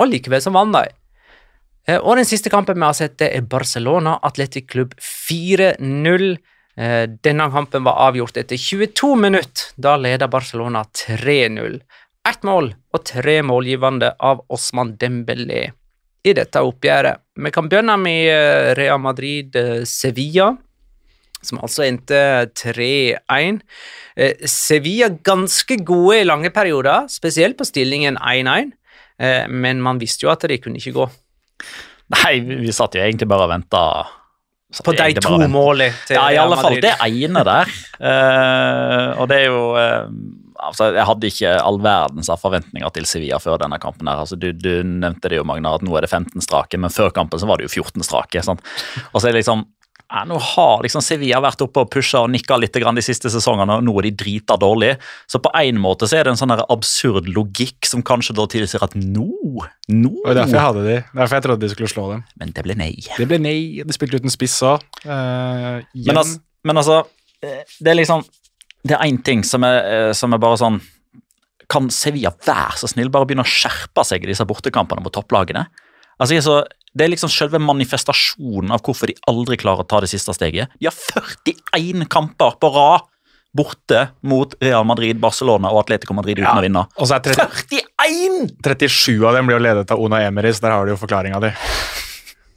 og 0.00 0.08
likevel 0.10 0.42
så 0.42 0.52
vant 0.54 0.76
de. 0.76 0.84
Eh, 1.88 1.98
Og 1.98 2.16
den 2.16 2.24
siste 2.28 2.50
kampen 2.52 2.78
vi 2.78 2.86
har 2.86 2.94
sett, 2.96 3.18
det 3.18 3.32
er 3.34 3.42
Barcelona-Atletic 3.42 4.68
Klubb 4.70 4.94
4-0. 5.00 6.36
Eh, 6.76 7.06
Denne 7.24 7.50
kampen 7.50 7.84
var 7.84 7.98
avgjort 8.08 8.36
etter 8.40 8.56
22 8.56 9.16
minutter. 9.16 9.72
Da 9.76 9.96
leder 9.96 10.28
Barcelona 10.28 10.84
3-0. 10.94 11.80
Ett 12.28 12.42
mål 12.44 12.74
og 12.92 13.04
tre 13.04 13.40
målgivende 13.42 14.12
av 14.20 14.44
Osman 14.52 14.94
Dembélé 15.00 15.70
i 16.22 16.32
dette 16.36 16.60
oppgjøret. 16.60 17.22
Vi 17.40 17.50
kan 17.50 17.68
begynne 17.68 17.96
med 17.98 18.28
eh, 18.28 18.74
Real 18.76 19.00
Madrid-Sevilla, 19.00 20.52
som 21.42 21.60
altså 21.64 21.84
endte 21.86 22.20
3-1. 22.58 23.60
Eh, 24.16 24.46
Sevilla 24.48 25.10
ganske 25.24 25.80
gode 25.86 26.20
i 26.20 26.28
lange 26.28 26.52
perioder, 26.54 27.08
spesielt 27.12 27.58
på 27.58 27.66
stillingen 27.68 28.18
1-1, 28.18 28.72
eh, 29.20 29.44
men 29.48 29.82
man 29.84 30.00
visste 30.00 30.26
jo 30.26 30.32
at 30.34 30.44
det 30.48 30.60
kunne 30.64 30.80
ikke 30.80 30.96
gå. 30.98 31.10
Nei, 32.10 32.40
vi 32.42 32.58
vi 32.64 32.74
satt 32.74 32.96
jo 32.98 33.04
egentlig 33.04 33.28
bare 33.30 33.46
og 33.46 33.52
venta 33.52 33.82
På 34.82 34.94
de 34.94 35.12
to 35.18 35.36
målene 35.50 35.92
til 36.06 36.18
Ja, 36.18 36.26
i 36.30 36.38
alle 36.42 36.58
fall 36.58 36.80
det 36.82 36.96
ene 37.06 37.42
der. 37.46 37.70
Uh, 38.00 39.08
og 39.20 39.28
det 39.30 39.36
er 39.44 39.46
jo 39.46 39.60
uh, 39.76 40.10
altså, 40.58 40.90
Jeg 40.94 41.06
hadde 41.06 41.30
ikke 41.30 41.52
all 41.58 41.78
verdens 41.82 42.30
forventninger 42.42 42.94
til 42.94 43.06
Sevilla 43.06 43.38
før 43.42 43.60
denne 43.62 43.78
kampen. 43.82 44.10
her. 44.10 44.22
Altså, 44.24 44.38
du, 44.38 44.50
du 44.52 44.82
nevnte 44.82 45.30
det 45.30 45.38
jo, 45.38 45.46
Magna, 45.46 45.76
at 45.78 45.86
nå 45.86 45.94
er 45.96 46.06
det 46.06 46.10
15 46.10 46.42
strake, 46.46 46.78
men 46.78 46.94
før 46.94 47.14
kampen 47.14 47.42
så 47.42 47.46
var 47.50 47.60
det 47.60 47.68
jo 47.68 47.82
14 47.82 48.06
strake. 48.06 48.42
Sant? 48.46 48.64
Og 49.12 49.20
så 49.20 49.28
er 49.28 49.34
det 49.34 49.44
liksom 49.44 49.66
ja, 50.10 50.24
Nå 50.26 50.38
har 50.42 50.82
liksom 50.82 51.02
Sevilla 51.04 51.38
vært 51.42 51.60
oppe 51.62 51.84
og 51.84 51.90
pusha 51.92 52.24
og 52.24 52.32
nikka 52.34 52.56
litt 52.58 52.74
de 52.74 53.04
siste 53.04 53.30
sesongene, 53.30 53.76
og 53.78 53.84
nå 53.86 53.92
er 54.00 54.08
de 54.08 54.12
drita 54.24 54.56
dårlige. 54.58 54.96
Så 55.30 55.38
på 55.42 55.52
en 55.54 55.78
måte 55.78 56.08
så 56.10 56.18
er 56.18 56.26
det 56.26 56.32
en 56.34 56.40
sånn 56.40 56.54
absurd 56.58 57.28
logikk 57.30 57.86
som 57.86 58.02
kanskje 58.02 58.34
da 58.34 58.46
tilsier 58.50 58.82
at 58.82 58.96
nå, 58.98 59.28
nå 59.94 60.10
Og 60.24 60.34
derfor 60.34 60.56
jeg 60.56 60.64
hadde 60.66 60.82
de. 60.88 60.96
Derfor 61.14 61.38
jeg 61.38 61.44
trodde 61.46 61.62
de 61.62 61.70
skulle 61.70 61.92
slå 61.92 62.08
dem. 62.10 62.24
Men 62.42 62.54
det 62.56 62.64
ble 62.66 62.74
nei. 62.78 62.92
Det 63.16 63.28
ble 63.30 63.38
nei. 63.42 63.58
De 63.86 63.94
spilte 63.94 64.18
uten 64.18 64.34
spiss 64.34 64.58
òg. 64.66 64.82
Uh, 65.04 65.78
Men, 65.94 66.18
altså, 66.18 66.40
men 66.66 66.82
altså, 66.82 67.02
eh, 67.44 67.62
det 67.78 67.92
er 67.92 68.00
liksom 68.02 68.24
Det 68.82 68.96
er 68.96 69.04
én 69.06 69.20
ting 69.22 69.44
som 69.44 69.64
er, 69.64 69.78
eh, 69.84 70.12
som 70.16 70.32
er 70.32 70.40
bare 70.40 70.58
sånn 70.60 70.80
Kan 71.70 71.90
Sevilla 71.92 72.32
være 72.46 72.80
så 72.80 72.88
snill 72.90 73.12
bare 73.12 73.28
begynne 73.28 73.46
å 73.46 73.48
skjerpe 73.48 74.04
seg 74.04 74.24
i 74.24 74.32
disse 74.32 74.44
bortekampene 74.48 75.04
mot 75.04 75.14
topplagene? 75.14 75.68
Altså, 76.20 76.34
jeg 76.36 76.42
er 76.42 76.46
så, 76.46 76.58
Det 76.96 77.04
er 77.06 77.12
liksom 77.12 77.30
selve 77.30 77.58
manifestasjonen 77.62 78.72
av 78.74 78.82
hvorfor 78.82 79.06
de 79.10 79.14
aldri 79.30 79.56
klarer 79.60 79.84
å 79.84 79.88
ta 79.88 80.00
det 80.02 80.10
siste 80.10 80.34
steget. 80.34 80.68
De 80.80 80.88
har 80.90 80.96
41 81.74 82.06
kamper 82.10 82.56
på 82.60 82.70
rad 82.74 83.06
borte 83.56 84.08
mot 84.22 84.52
Real 84.62 84.84
Madrid, 84.86 85.18
Barcelona 85.22 85.70
og 85.74 85.80
Atletico 85.84 86.14
Madrid 86.14 86.38
uten 86.38 86.46
Ja. 86.46 86.58
å 86.58 86.62
vinne. 86.62 86.84
Og 86.98 87.06
så 87.08 87.16
er 87.16 87.20
30, 87.30 87.80
41! 87.98 88.50
37 88.62 89.24
av 89.26 89.34
dem 89.34 89.46
blir 89.46 89.58
jo 89.58 89.62
ledet 89.64 89.90
av 89.90 89.98
Ona 90.02 90.20
Emery, 90.26 90.52
så 90.54 90.60
der 90.66 90.70
har 90.76 90.86
du 90.86 90.92
jo 90.92 90.98
forklaringa 91.00 91.40
di. 91.42 91.50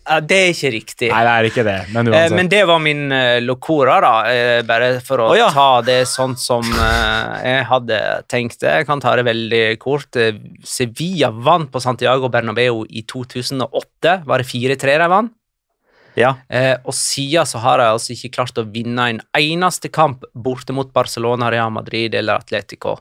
Ja, 0.03 0.19
det 0.19 0.38
er 0.38 0.50
ikke 0.51 0.72
riktig. 0.74 1.10
Nei, 1.13 1.22
det 1.24 1.33
er 1.33 1.48
ikke 1.48 1.63
det, 1.63 1.75
men 1.93 2.10
Eh, 2.10 2.12
uansett. 2.12 2.36
Men 2.36 2.50
det 2.51 2.63
var 2.67 2.81
min 2.83 3.03
uh, 3.12 3.39
locora, 3.43 4.00
da. 4.03 4.13
eh, 4.31 4.63
bare 4.67 4.89
for 5.05 5.24
å 5.24 5.29
oh, 5.31 5.38
ja. 5.38 5.48
ta 5.53 5.81
det 5.86 6.01
sånn 6.12 6.36
som 6.39 6.65
eh, 6.67 7.38
jeg 7.48 7.67
hadde 7.69 8.00
tenkt 8.31 8.60
det. 8.65 8.74
Jeg 8.81 8.89
kan 8.89 9.03
ta 9.03 9.15
det 9.15 9.24
veldig 9.29 9.63
kort. 9.79 10.12
Eh, 10.19 10.36
Sevilla 10.67 11.31
vant 11.31 11.72
på 11.72 11.79
Santiago 11.83 12.27
Bernabeu 12.33 12.83
i 12.89 13.05
2008. 13.07 14.19
Var 14.27 14.43
det 14.43 14.50
4-3 14.51 15.00
de 15.05 15.10
vant? 15.15 15.33
Ja. 16.19 16.36
Eh, 16.50 16.75
og 16.83 16.93
siden 16.93 17.48
så 17.50 17.62
har 17.63 17.79
de 17.81 17.88
altså 17.89 18.13
ikke 18.13 18.33
klart 18.38 18.60
å 18.62 18.67
vinne 18.69 19.07
en 19.10 19.22
eneste 19.38 19.89
kamp 19.93 20.27
borte 20.33 20.75
mot 20.75 20.91
Barcelona, 20.93 21.50
Real 21.51 21.72
Madrid 21.74 22.13
eller 22.15 22.43
Atletico. 22.43 23.00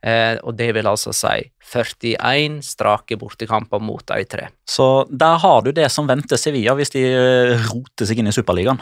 Eh, 0.00 0.38
og 0.48 0.54
det 0.56 0.70
vil 0.74 0.86
altså 0.88 1.12
si 1.12 1.50
41 1.74 2.62
strake 2.64 3.18
bortekamper 3.20 3.82
mot 3.84 4.00
de 4.08 4.24
tre. 4.24 4.46
Så 4.64 5.04
der 5.12 5.36
har 5.42 5.60
du 5.66 5.72
det 5.76 5.90
som 5.92 6.08
venter 6.08 6.40
Sevilla 6.40 6.72
hvis 6.78 6.94
de 6.94 7.04
eh, 7.04 7.68
roter 7.68 8.08
seg 8.08 8.22
inn 8.22 8.30
i 8.30 8.34
Superligaen. 8.34 8.80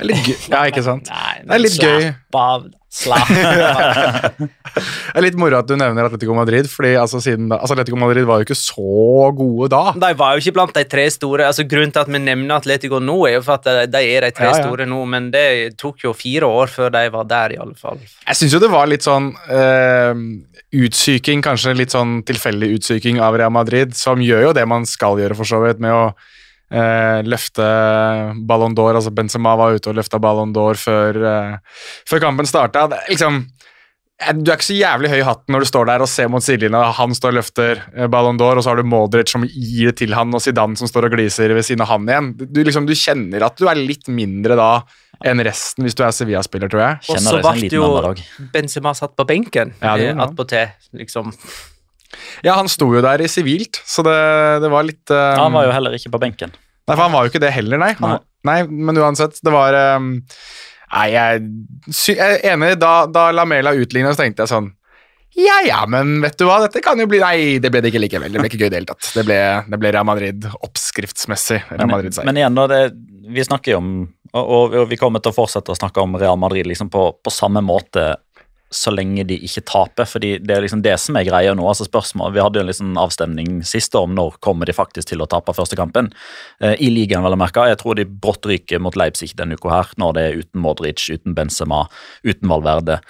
Det 0.00 0.06
er 0.06 0.10
litt 0.10 0.26
gøy. 0.26 0.36
Ja, 0.50 0.64
ikke 0.66 0.82
sant? 0.82 1.10
Nei, 1.12 1.34
Det 1.44 1.54
er 1.54 1.62
litt 1.62 1.78
gøy. 1.78 2.10
av. 2.40 2.68
Slapp. 2.90 3.28
Det 4.70 5.18
er 5.18 5.24
litt 5.24 5.36
moro 5.38 5.58
at 5.58 5.66
du 5.66 5.76
nevner 5.78 6.06
Atletico 6.06 6.34
Madrid, 6.34 6.66
fordi 6.70 6.92
altså, 6.98 7.18
siden 7.22 7.50
altså, 7.54 7.74
Atletico 7.74 7.98
Madrid 7.98 8.26
var 8.26 8.40
jo 8.40 8.46
ikke 8.48 8.56
så 8.58 9.30
gode 9.36 9.68
da. 9.72 9.92
De 9.98 10.10
var 10.18 10.34
jo 10.36 10.42
ikke 10.42 10.54
blant 10.58 10.74
de 10.74 10.84
tre 10.90 11.04
store. 11.10 11.46
altså 11.48 11.64
Grunnen 11.70 11.90
til 11.94 12.02
at 12.02 12.10
vi 12.10 12.20
nevner 12.22 12.56
Atletico 12.58 13.00
nå, 13.02 13.16
er 13.28 13.36
jo 13.38 13.42
for 13.46 13.58
at 13.58 13.66
de, 13.66 13.86
de 13.90 14.02
er 14.14 14.26
de 14.26 14.32
tre 14.36 14.48
Ja, 14.50 14.56
ja. 14.58 14.62
store 14.62 14.86
nå, 14.90 15.00
men 15.10 15.30
det 15.34 15.44
tok 15.80 16.06
jo 16.06 16.14
fire 16.16 16.50
år 16.50 16.70
før 16.70 16.94
de 16.94 17.04
var 17.14 17.26
der, 17.30 17.56
i 17.56 17.60
alle 17.62 17.78
fall. 17.78 17.98
Jeg 18.26 18.40
syns 18.40 18.54
jo 18.54 18.62
det 18.62 18.72
var 18.72 18.90
litt 18.90 19.06
sånn 19.06 19.30
eh, 19.50 20.24
utsyking, 20.86 21.42
kanskje 21.46 21.74
litt 21.78 21.94
sånn 21.94 22.20
tilfeldig 22.26 22.74
utsyking 22.78 23.22
av 23.22 23.38
Real 23.38 23.54
Madrid, 23.54 23.94
som 23.98 24.22
gjør 24.22 24.50
jo 24.50 24.56
det 24.60 24.66
man 24.70 24.86
skal 24.86 25.18
gjøre, 25.22 25.38
for 25.38 25.50
så 25.50 25.62
vidt, 25.66 25.82
med 25.82 25.94
å 25.94 26.04
eh, 26.70 27.20
løfte 27.26 27.66
Ballon 28.46 28.74
d'Or. 28.76 28.94
Altså 28.98 29.12
Benzema 29.14 29.56
var 29.58 29.76
ute 29.76 29.90
og 29.92 29.98
løfta 29.98 30.20
Ballon 30.22 30.52
d'Or 30.54 30.78
før, 30.80 31.18
eh, 31.30 31.80
før 32.08 32.22
kampen 32.26 32.48
starta. 32.48 32.86
Liksom, 33.08 33.42
eh, 34.20 34.32
du 34.38 34.50
er 34.50 34.56
ikke 34.56 34.68
så 34.70 34.78
jævlig 34.78 35.10
høy 35.12 35.18
i 35.20 35.26
hatten 35.26 35.54
når 35.54 35.64
du 35.64 35.70
står 35.70 35.90
der 35.90 36.04
og 36.06 36.10
ser 36.12 36.30
mot 36.32 36.44
sidelinja, 36.44 36.82
han 37.00 37.16
står 37.16 37.34
og 37.34 37.38
løfter 37.40 37.82
eh, 37.96 38.06
Ballon 38.12 38.38
d'Or, 38.40 38.56
og 38.56 38.64
så 38.64 38.72
har 38.72 38.80
du 38.80 38.88
Modric 38.88 39.32
som 39.32 39.44
gir 39.46 39.90
det 39.90 39.98
til 40.02 40.14
han, 40.16 40.34
og 40.34 40.44
Zidane 40.44 40.78
som 40.78 40.90
står 40.90 41.10
og 41.10 41.16
gliser 41.18 41.54
ved 41.56 41.66
siden 41.66 41.84
av 41.86 41.92
han 41.94 42.08
igjen. 42.08 42.32
Du, 42.40 42.62
liksom, 42.66 42.88
du 42.88 42.94
kjenner 42.98 43.46
at 43.46 43.58
du 43.58 43.68
er 43.70 43.80
litt 43.80 44.08
mindre 44.08 44.58
da 44.58 44.72
enn 45.26 45.42
resten 45.44 45.84
hvis 45.84 45.96
du 45.98 46.04
er 46.06 46.14
Sevilla-spiller, 46.16 46.70
tror 46.72 46.80
jeg. 46.80 47.00
Og 47.12 47.18
så 47.20 47.40
ble 47.44 47.68
jo. 47.74 48.14
Benzema 48.54 48.94
satt 48.96 49.12
på 49.18 49.26
benken 49.28 49.74
Ja, 49.82 49.98
det 50.00 50.06
eh, 50.08 50.14
han. 50.14 50.22
attpåtil, 50.24 50.70
liksom. 50.96 51.34
Ja, 52.46 52.56
han 52.58 52.70
sto 52.70 52.88
jo 52.94 53.02
der 53.04 53.22
i 53.22 53.28
sivilt, 53.30 53.80
så 53.86 54.04
det, 54.06 54.16
det 54.64 54.72
var 54.72 54.86
litt 54.86 55.12
Ja, 55.12 55.44
Han 55.44 55.54
var 55.54 55.68
jo 55.68 55.76
heller 55.76 55.94
ikke 55.96 56.12
på 56.14 56.22
benken. 56.22 56.52
Nei, 56.88 56.96
for 56.96 57.04
han 57.04 57.14
var 57.14 57.24
jo 57.26 57.32
ikke 57.32 57.42
det 57.44 57.52
heller, 57.54 57.78
nei. 57.78 57.92
Han, 58.00 58.18
nei. 58.48 58.58
men 58.66 58.98
uansett, 58.98 59.38
det 59.44 59.54
var 59.54 59.76
um, 59.98 60.16
Nei, 60.90 61.06
jeg, 61.14 61.42
jeg 61.94 62.18
er 62.18 62.44
enig. 62.50 62.74
Da, 62.82 63.04
da 63.06 63.28
Lamela 63.34 63.76
utligna, 63.78 64.10
så 64.14 64.24
tenkte 64.24 64.42
jeg 64.42 64.50
sånn 64.50 64.72
Ja 65.38 65.60
ja, 65.62 65.84
men 65.86 66.16
vet 66.24 66.34
du 66.40 66.48
hva, 66.48 66.58
dette 66.64 66.82
kan 66.82 66.98
jo 66.98 67.06
bli 67.10 67.20
Nei, 67.22 67.60
det 67.62 67.70
ble 67.70 67.84
det 67.84 67.92
ikke 67.92 68.02
likevel. 68.02 68.34
Det 68.34 68.42
ble 68.42 68.50
ikke 68.50 68.62
gøy 68.64 68.66
i 68.66 68.72
det 68.72 68.80
hele 68.80 68.90
tatt. 68.90 69.12
Det 69.14 69.26
ble, 69.28 69.38
det 69.70 69.80
ble 69.82 69.92
Real 69.94 70.08
Madrid 70.08 70.48
oppskriftsmessig. 70.58 71.60
Real 71.70 71.92
Madrid-seier. 71.92 72.26
men 72.26 72.42
igjen, 72.42 72.58
da, 72.58 72.66
det, 72.72 72.80
vi 73.30 73.46
snakker 73.46 73.76
jo 73.76 73.84
om 73.84 73.92
og, 74.30 74.44
og, 74.44 74.74
og 74.78 74.90
vi 74.90 74.98
kommer 74.98 75.22
til 75.22 75.32
å 75.32 75.34
fortsette 75.34 75.72
å 75.72 75.78
snakke 75.78 76.02
om 76.02 76.12
Real 76.18 76.38
Madrid 76.38 76.68
liksom 76.70 76.90
på, 76.92 77.02
på 77.18 77.32
samme 77.34 77.62
måte 77.66 78.12
så 78.70 78.92
lenge 78.94 79.24
de 79.26 79.36
ikke 79.42 79.64
taper. 79.66 80.06
fordi 80.06 80.38
Det 80.38 80.56
er 80.56 80.62
liksom 80.62 80.82
det 80.82 80.94
som 81.00 81.16
er 81.16 81.24
greia 81.26 81.54
nå. 81.54 81.66
altså 81.66 81.86
spørsmål, 81.88 82.32
Vi 82.32 82.40
hadde 82.40 82.60
jo 82.60 82.60
en 82.60 82.70
liksom 82.70 82.96
avstemning 82.96 83.64
sist 83.66 83.94
om 83.94 84.14
når 84.14 84.38
kommer 84.40 84.66
de 84.66 84.72
faktisk 84.72 85.08
til 85.08 85.18
å 85.22 85.26
tape 85.28 85.52
første 85.52 85.76
kampen. 85.76 86.12
Eh, 86.60 86.76
I 86.78 86.90
ligaen, 86.90 87.22
vel 87.22 87.34
å 87.34 87.40
merke. 87.40 87.66
Jeg 87.68 87.78
tror 87.78 87.96
de 87.96 88.04
brått 88.04 88.46
ryker 88.46 88.78
mot 88.80 88.94
Leipzig 88.94 89.34
denne 89.36 89.54
uka 89.58 89.70
her, 89.70 89.90
når 89.98 90.14
det 90.14 90.22
er 90.22 90.38
uten 90.44 90.60
Modric, 90.62 91.08
uten 91.10 91.34
Benzema, 91.34 91.88
uten 92.24 92.48
Valverde. 92.48 93.00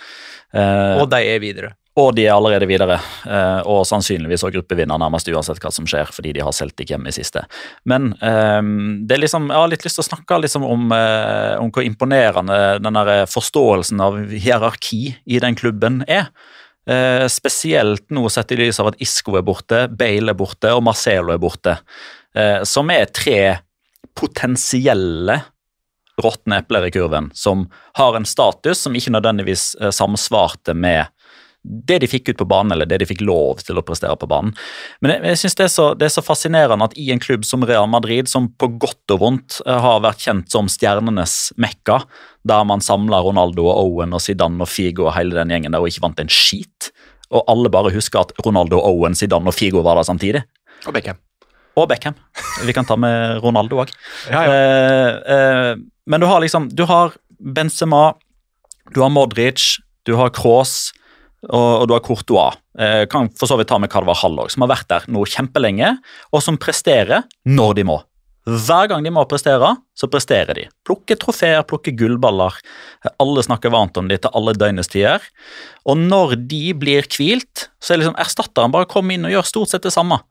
Eh, 0.55 1.01
Og 1.01 1.11
de 1.11 1.21
er 1.23 1.39
videre. 1.41 1.75
Og 1.99 2.13
de 2.15 2.23
er 2.29 2.37
allerede 2.37 2.69
videre, 2.71 3.01
eh, 3.27 3.67
og 3.67 3.83
sannsynligvis 3.89 4.45
også 4.45 4.55
gruppevinner 4.55 4.99
nærmest 5.01 5.27
uansett 5.33 5.59
hva 5.63 5.73
som 5.75 5.89
skjer, 5.91 6.13
fordi 6.15 6.37
de 6.37 6.45
har 6.45 6.55
Celtic 6.55 6.93
hjemme 6.93 7.11
i 7.11 7.15
siste. 7.15 7.43
Men 7.91 8.13
eh, 8.23 8.61
det 9.09 9.17
er 9.17 9.23
liksom, 9.25 9.49
jeg 9.51 9.59
har 9.59 9.73
litt 9.73 9.87
lyst 9.87 9.99
til 9.99 10.05
å 10.05 10.11
snakke 10.13 10.39
liksom 10.45 10.67
om, 10.69 10.87
eh, 10.95 11.57
om 11.59 11.73
hvor 11.75 11.87
imponerende 11.87 12.61
den 12.79 13.01
forståelsen 13.31 14.03
av 14.07 14.21
hierarki 14.31 15.03
i 15.27 15.43
den 15.43 15.59
klubben 15.59 16.05
er. 16.09 16.31
Spesielt 17.31 18.07
nå 18.11 18.25
sett 18.33 18.51
i 18.51 18.57
lys 18.59 18.81
av 18.83 18.89
at 18.89 19.03
Isco 19.05 19.37
er 19.39 19.45
borte, 19.47 19.83
Bale 19.95 20.33
er 20.33 20.39
borte 20.39 20.73
og 20.75 20.81
Marcelo 20.83 21.31
er 21.31 21.39
borte. 21.39 21.75
Som 22.67 22.91
er 22.91 23.13
tre 23.15 23.37
potensielle 24.17 25.37
råtne 26.25 26.63
epler 26.65 26.89
i 26.89 26.91
kurven, 26.97 27.29
som 27.37 27.69
har 28.01 28.17
en 28.17 28.27
status 28.27 28.81
som 28.89 28.97
ikke 28.97 29.13
nødvendigvis 29.13 29.69
samsvarte 29.95 30.75
med 30.75 31.13
det 31.63 31.99
de 32.01 32.07
fikk 32.09 32.31
ut 32.33 32.39
på 32.41 32.47
banen, 32.49 32.73
eller 32.73 32.87
det 32.89 32.99
de 33.03 33.07
fikk 33.07 33.21
lov 33.21 33.59
til 33.61 33.77
å 33.77 33.83
prestere 33.85 34.17
på 34.17 34.27
banen. 34.31 34.55
Men 35.03 35.13
jeg, 35.13 35.23
jeg 35.29 35.37
synes 35.43 35.55
det, 35.59 35.65
er 35.65 35.69
så- 35.75 35.95
det 35.99 36.07
er 36.07 36.15
så 36.15 36.23
fascinerende 36.25 36.85
at 36.89 36.95
i 36.97 37.11
en 37.13 37.21
klubb 37.21 37.45
som 37.45 37.63
Real 37.69 37.87
Madrid, 37.87 38.29
som 38.29 38.49
på 38.49 38.71
godt 38.81 39.11
og 39.13 39.21
vondt 39.21 39.61
eh, 39.67 39.79
har 39.81 40.01
vært 40.01 40.25
kjent 40.25 40.49
som 40.51 40.67
stjernenes 40.73 41.53
mekka, 41.61 42.01
der 42.49 42.65
man 42.65 42.81
samla 42.81 43.21
Ronaldo 43.23 43.67
og 43.69 43.77
Owen 43.85 44.15
og 44.17 44.21
Zidane 44.25 44.61
og 44.65 44.69
Figo 44.73 45.07
og 45.11 45.15
hele 45.19 45.37
den 45.37 45.49
gjengen 45.53 45.73
der 45.73 45.81
og 45.85 45.89
ikke 45.93 46.01
vant 46.07 46.21
en 46.25 46.29
skit, 46.33 46.91
og 47.31 47.45
alle 47.47 47.69
bare 47.69 47.93
husker 47.93 48.21
at 48.25 48.33
Ronaldo, 48.45 48.81
Owen, 48.81 49.13
Zidane 49.15 49.47
og 49.47 49.55
Figo 49.55 49.83
var 49.85 49.97
der 50.01 50.09
samtidig, 50.09 50.43
Og 50.87 50.95
Beckham. 50.97 51.19
og 51.77 51.89
Beckham. 51.91 52.15
Vi 52.65 52.73
kan 52.73 52.85
ta 52.89 52.97
med 52.97 53.43
Ronaldo 53.45 53.77
òg. 53.85 53.93
Ja, 54.31 54.45
ja. 54.47 54.51
Eh, 54.51 55.21
eh, 55.29 55.77
men 56.07 56.21
du 56.21 56.27
har 56.27 56.41
liksom 56.41 56.71
Du 56.75 56.87
har 56.87 57.13
Benzema, 57.39 58.15
du 58.95 59.01
har 59.03 59.11
Modric, 59.11 59.77
du 60.07 60.17
har 60.17 60.31
Kroos 60.31 60.93
og, 61.49 61.71
og 61.83 61.89
du 61.89 61.97
har 61.97 62.05
Courtois. 62.05 62.59
Eh, 62.79 63.07
kan 63.11 63.31
for 63.37 63.49
så 63.51 63.57
vidt 63.61 63.71
ta 63.73 63.79
med 63.81 63.91
Carvajal 63.93 64.39
òg, 64.45 64.53
som 64.53 64.67
har 64.67 64.75
vært 64.75 64.89
der 64.93 65.09
nå 65.13 65.25
kjempelenge, 65.29 65.95
og 66.35 66.45
som 66.45 66.61
presterer 66.61 67.27
når 67.49 67.77
de 67.81 67.87
må. 67.93 67.99
Hver 68.49 68.89
gang 68.89 69.05
de 69.05 69.13
må 69.13 69.23
prestere, 69.29 69.69
så 69.95 70.09
presterer 70.11 70.57
de. 70.57 70.65
Plukke 70.87 71.15
trofeer, 71.21 71.61
plukke 71.69 71.93
gullballer. 71.95 72.57
Alle 73.21 73.45
snakker 73.45 73.73
varmt 73.73 73.99
om 74.01 74.09
de 74.09 74.17
til 74.17 74.33
alle 74.37 74.55
døgnets 74.57 74.89
tider. 74.91 75.23
Og 75.85 76.01
når 76.01 76.39
de 76.49 76.73
blir 76.75 77.07
hvilt, 77.13 77.69
så 77.79 77.95
er 77.95 78.01
liksom 78.01 78.19
erstatteren 78.21 78.73
bare 78.73 78.89
kom 78.91 79.13
inn 79.13 79.29
og 79.29 79.35
gjør 79.35 79.51
stort 79.51 79.75
sett 79.75 79.85
det 79.87 79.93
samme. 79.95 80.23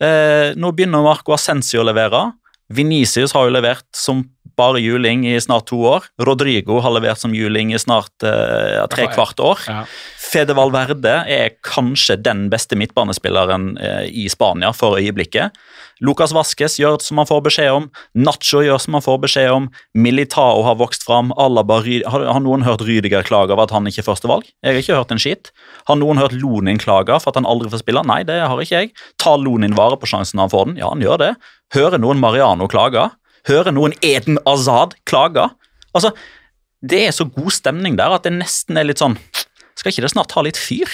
Eh, 0.00 0.56
nå 0.56 0.72
begynner 0.72 1.04
Marco 1.04 1.36
Ascencio 1.36 1.82
å 1.82 1.86
levere. 1.86 2.30
Vinicius 2.72 3.36
har 3.36 3.46
jo 3.46 3.54
levert 3.54 3.86
som 3.96 4.24
bare 4.58 4.82
juling 4.82 5.24
i 5.28 5.36
snart 5.40 5.68
to 5.70 5.78
år. 5.88 6.06
Rodrigo 6.26 6.80
har 6.84 6.94
levert 6.96 7.20
som 7.22 7.34
juling 7.36 7.72
i 7.72 7.80
snart 7.80 8.12
uh, 8.26 8.84
tre 8.92 9.08
kvart 9.14 9.40
år. 9.40 9.64
Ja. 9.68 9.82
Fede 10.28 10.56
Valverde 10.58 11.22
er 11.30 11.54
kanskje 11.64 12.18
den 12.20 12.48
beste 12.52 12.76
midtbanespilleren 12.78 13.76
uh, 13.80 14.04
i 14.04 14.28
Spania 14.32 14.74
for 14.76 14.98
øyeblikket. 14.98 15.56
Lucas 16.04 16.30
Vasques 16.34 16.76
gjør 16.78 17.00
som 17.02 17.18
han 17.18 17.26
får 17.26 17.40
beskjed 17.48 17.72
om. 17.74 17.88
Nacho 18.14 18.62
gjør 18.62 18.78
som 18.82 18.94
han 18.98 19.04
får 19.04 19.18
beskjed 19.24 19.50
om. 19.50 19.68
Militao 19.98 20.62
har 20.66 20.78
vokst 20.78 21.06
fram. 21.06 21.32
Alaba, 21.38 21.80
har, 21.82 22.26
har 22.28 22.42
noen 22.44 22.66
hørt 22.66 22.84
Rydiger 22.86 23.26
klage 23.26 23.54
over 23.54 23.66
at 23.66 23.74
han 23.74 23.88
ikke 23.90 24.04
er 24.04 24.06
førstevalg? 24.06 24.46
Jeg 24.62 24.76
har 24.76 24.82
ikke 24.82 24.98
hørt 25.00 25.14
en 25.14 25.22
skit. 25.22 25.52
Har 25.90 25.98
noen 25.98 26.20
hørt 26.22 26.36
Lonin 26.38 26.78
klage 26.78 27.18
for 27.18 27.32
at 27.32 27.40
han 27.40 27.48
aldri 27.48 27.72
får 27.72 27.82
spille? 27.82 28.04
Nei, 28.06 28.20
det 28.28 28.38
har 28.44 28.62
ikke 28.62 28.84
jeg. 28.84 28.94
Tar 29.18 29.40
Lonin 29.42 29.74
vare 29.78 29.98
på 29.98 30.10
sjansen 30.10 30.38
når 30.38 30.46
han 30.46 30.54
får 30.54 30.68
den? 30.70 30.82
Ja, 30.84 30.92
han 30.94 31.02
gjør 31.02 31.22
det. 31.24 31.32
Hører 31.74 32.00
noen 32.00 32.22
Mariano 32.22 32.68
klage? 32.70 33.08
Hører 33.46 33.72
noen 33.72 33.94
Eden 34.02 34.38
Azad 34.46 34.94
klage? 35.08 35.48
Altså, 35.94 36.10
det 36.82 37.06
er 37.08 37.12
så 37.14 37.24
god 37.30 37.50
stemning 37.54 37.96
der 37.98 38.12
at 38.14 38.26
det 38.26 38.32
nesten 38.36 38.76
er 38.78 38.86
litt 38.86 39.00
sånn 39.02 39.16
Skal 39.78 39.90
ikke 39.92 40.04
det 40.04 40.12
snart 40.12 40.30
ta 40.30 40.42
litt 40.46 40.58
fyr? 40.60 40.86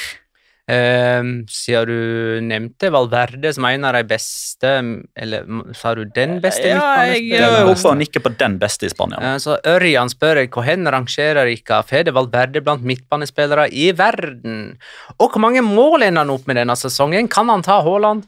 Eh, 0.65 1.21
siden 1.53 1.91
du 1.91 2.41
nevnte 2.49 2.89
Valverde 2.89 3.51
som 3.53 3.67
en 3.69 3.85
av 3.85 3.99
de 3.99 4.01
beste 4.09 4.71
Eller 5.13 5.45
sa 5.77 5.93
du 5.93 6.07
den 6.17 6.39
beste 6.41 6.71
Ja, 6.71 6.87
jeg 7.11 7.37
er 7.37 7.69
oppe 7.69 7.91
og 7.91 7.99
nikker 8.01 8.25
på 8.25 8.33
den 8.41 8.57
beste 8.63 8.89
i 8.89 8.93
Spania. 8.93 9.21
Eh, 9.21 9.37
Så 9.45 9.59
Ørjan 9.61 10.09
spør 10.09 10.41
hvor 10.49 10.65
hen 10.65 10.89
rangerer 10.89 11.53
ikke 11.53 11.83
Fede 11.85 12.17
Valverde 12.17 12.65
blant 12.65 12.81
midtbanespillere 12.81 13.69
i 13.77 13.91
verden? 13.93 14.79
Og 15.19 15.35
hvor 15.35 15.45
mange 15.45 15.61
mål 15.61 16.09
ender 16.09 16.25
han 16.25 16.33
opp 16.33 16.49
med 16.49 16.57
denne 16.57 16.79
sesongen? 16.81 17.29
Kan 17.29 17.53
han 17.53 17.61
ta 17.67 17.83
Haaland? 17.85 18.25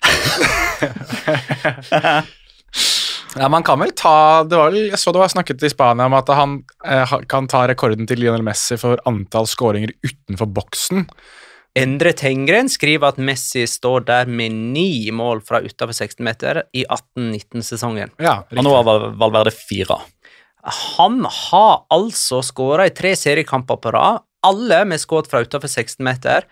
Ja, 3.38 3.46
man 3.52 3.62
kan 3.62 3.78
vel 3.78 3.92
ta 3.94 4.42
det 4.48 4.56
var 4.58 4.74
Jeg 4.74 4.98
så 4.98 5.12
det 5.14 5.20
var 5.22 5.30
snakket 5.30 5.62
i 5.62 5.70
Spania 5.70 6.08
om 6.10 6.16
at 6.18 6.28
han 6.34 6.56
eh, 6.84 7.12
kan 7.30 7.46
ta 7.50 7.66
rekorden 7.70 8.08
til 8.10 8.18
Lionel 8.18 8.42
Messi 8.42 8.78
for 8.80 8.98
antall 9.06 9.46
skåringer 9.46 9.92
utenfor 10.02 10.50
boksen. 10.56 11.04
Endre 11.78 12.10
Tengren 12.18 12.66
skriver 12.72 13.12
at 13.12 13.20
Messi 13.22 13.62
står 13.70 14.02
der 14.08 14.26
med 14.26 14.50
ni 14.74 15.10
mål 15.14 15.38
fra 15.46 15.60
utenfor 15.62 15.94
16 15.94 16.24
meter 16.26 16.64
i 16.74 16.82
18-19-sesongen. 16.90 18.10
Ja, 18.18 18.40
Og 18.50 18.64
nå 18.66 18.72
har 18.74 18.88
Val- 18.88 19.12
Valverde 19.20 19.52
fire. 19.54 20.00
Han 20.96 21.22
har 21.24 21.84
altså 21.94 22.42
skåra 22.44 22.88
i 22.90 22.94
tre 22.96 23.14
seriekamper 23.16 23.78
på 23.80 23.92
rad, 23.94 24.24
alle 24.46 24.84
med 24.88 25.00
skudd 25.02 25.28
fra 25.30 25.42
utenfor 25.44 25.68
16 25.68 26.04
meter. 26.04 26.46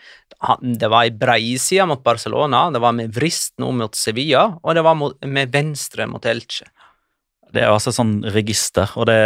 Det 0.61 0.91
var 0.91 1.09
i 1.09 1.15
breisida 1.15 1.87
mot 1.89 2.03
Barcelona, 2.05 2.69
det 2.71 2.83
var 2.85 2.97
med 2.97 3.15
vrist 3.15 3.57
nå 3.59 3.71
mot 3.75 3.95
Sevilla, 3.97 4.51
og 4.63 4.77
det 4.77 4.85
var 4.87 4.99
med 4.99 5.55
venstre 5.55 6.07
mot 6.11 6.27
Elche. 6.29 6.69
Det 7.49 7.63
er 7.63 7.71
altså 7.73 7.89
et 7.89 7.97
sånn 7.97 8.17
register, 8.29 8.91
og 9.01 9.07
det, 9.09 9.17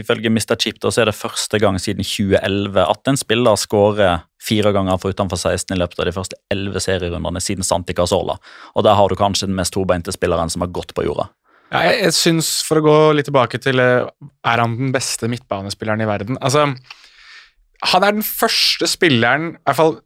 ifølge 0.00 0.30
Mr. 0.32 0.54
Chip 0.56 0.78
da, 0.80 0.88
så 0.88 1.02
er 1.02 1.10
det 1.10 1.18
første 1.18 1.58
gang 1.60 1.76
siden 1.82 2.06
2011 2.06 2.86
at 2.86 3.10
en 3.10 3.20
spiller 3.20 3.58
skårer 3.60 4.22
fire 4.40 4.72
ganger 4.72 4.96
for 5.02 5.12
utenfor 5.12 5.36
16 5.36 5.76
i 5.76 5.78
løpet 5.78 6.00
av 6.00 6.08
de 6.08 6.14
første 6.16 6.38
elleve 6.52 6.80
serierundene 6.80 7.42
siden 7.44 7.66
Santi 7.66 7.92
Casola. 7.96 8.38
Og 8.72 8.86
der 8.86 8.96
har 8.96 9.12
du 9.12 9.18
kanskje 9.20 9.50
den 9.50 9.58
mest 9.58 9.76
tobeinte 9.76 10.14
spilleren 10.16 10.48
som 10.52 10.64
har 10.64 10.72
gått 10.72 10.94
på 10.96 11.04
jorda. 11.04 11.28
Ja, 11.70 11.84
jeg, 11.90 12.00
jeg 12.06 12.16
syns, 12.16 12.48
for 12.66 12.80
å 12.80 12.86
gå 12.86 12.96
litt 13.14 13.28
tilbake 13.28 13.60
til 13.62 13.78
eh, 13.78 14.08
Er 14.48 14.58
han 14.58 14.72
den 14.74 14.88
beste 14.90 15.28
midtbanespilleren 15.30 16.02
i 16.02 16.08
verden? 16.08 16.40
Altså, 16.42 16.64
han 17.88 18.04
er 18.04 18.16
den 18.18 18.26
første 18.26 18.88
spilleren, 18.90 19.54
i 19.56 19.68
hvert 19.68 19.78
fall 19.78 19.98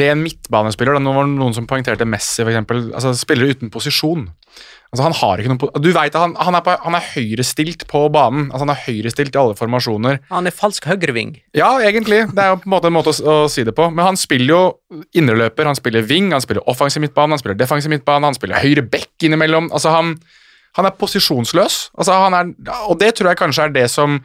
ren 0.00 0.22
midtbanespiller. 0.24 0.96
Da. 0.96 1.04
Nå 1.04 1.14
var 1.14 1.26
det 1.28 1.36
noen 1.36 1.56
som 1.56 1.66
poengterte 1.68 2.06
Messi, 2.08 2.42
eksempel. 2.44 2.90
Altså, 2.96 3.12
spillere 3.18 3.56
uten 3.56 3.72
posisjon. 3.72 4.28
Altså, 4.90 5.04
han 5.04 5.14
har 5.14 5.38
ikke 5.38 5.52
noen 5.52 5.82
Du 5.84 5.90
vet 5.94 6.16
at 6.16 6.18
han, 6.18 6.32
han, 6.34 6.56
er 6.58 6.64
på, 6.66 6.72
han 6.82 6.96
er 6.98 7.04
høyrestilt 7.12 7.84
på 7.90 8.02
banen. 8.14 8.48
Altså, 8.48 8.64
han 8.64 8.72
er 8.74 8.82
høyrestilt 8.86 9.36
i 9.36 9.40
alle 9.42 9.58
formasjoner. 9.58 10.18
Han 10.32 10.50
er 10.50 10.56
falsk 10.56 10.88
høyreving. 10.90 11.36
Ja, 11.56 11.70
egentlig. 11.84 12.24
Det 12.32 12.42
er 12.42 12.54
jo 12.54 12.60
på 12.64 12.70
en 12.70 12.74
måte 12.74 12.90
en 12.90 12.96
måte 12.96 13.14
å, 13.14 13.36
å 13.44 13.48
si 13.52 13.64
det 13.66 13.76
på. 13.76 13.86
Men 13.92 14.10
han 14.10 14.20
spiller 14.20 14.54
jo 14.54 15.04
indreløper, 15.20 15.68
han 15.70 15.78
spiller 15.78 16.06
wing, 16.10 16.32
han 16.34 16.42
spiller 16.42 16.66
offensiv 16.70 17.04
midtbane, 17.04 17.36
han 17.36 17.42
spiller 17.42 17.58
defensiv 17.60 17.92
midtbane, 17.94 18.32
han 18.32 18.38
spiller 18.38 18.64
høyre 18.64 18.86
back 18.90 19.28
innimellom. 19.28 19.70
Altså, 19.76 19.94
han, 19.94 20.16
han 20.78 20.88
er 20.88 20.98
posisjonsløs. 20.98 21.82
Altså, 21.94 22.18
han 22.26 22.38
er, 22.40 22.54
og 22.88 22.98
det 23.02 23.14
tror 23.18 23.30
jeg 23.30 23.44
kanskje 23.44 23.68
er 23.68 23.76
det 23.76 23.88
som 23.92 24.22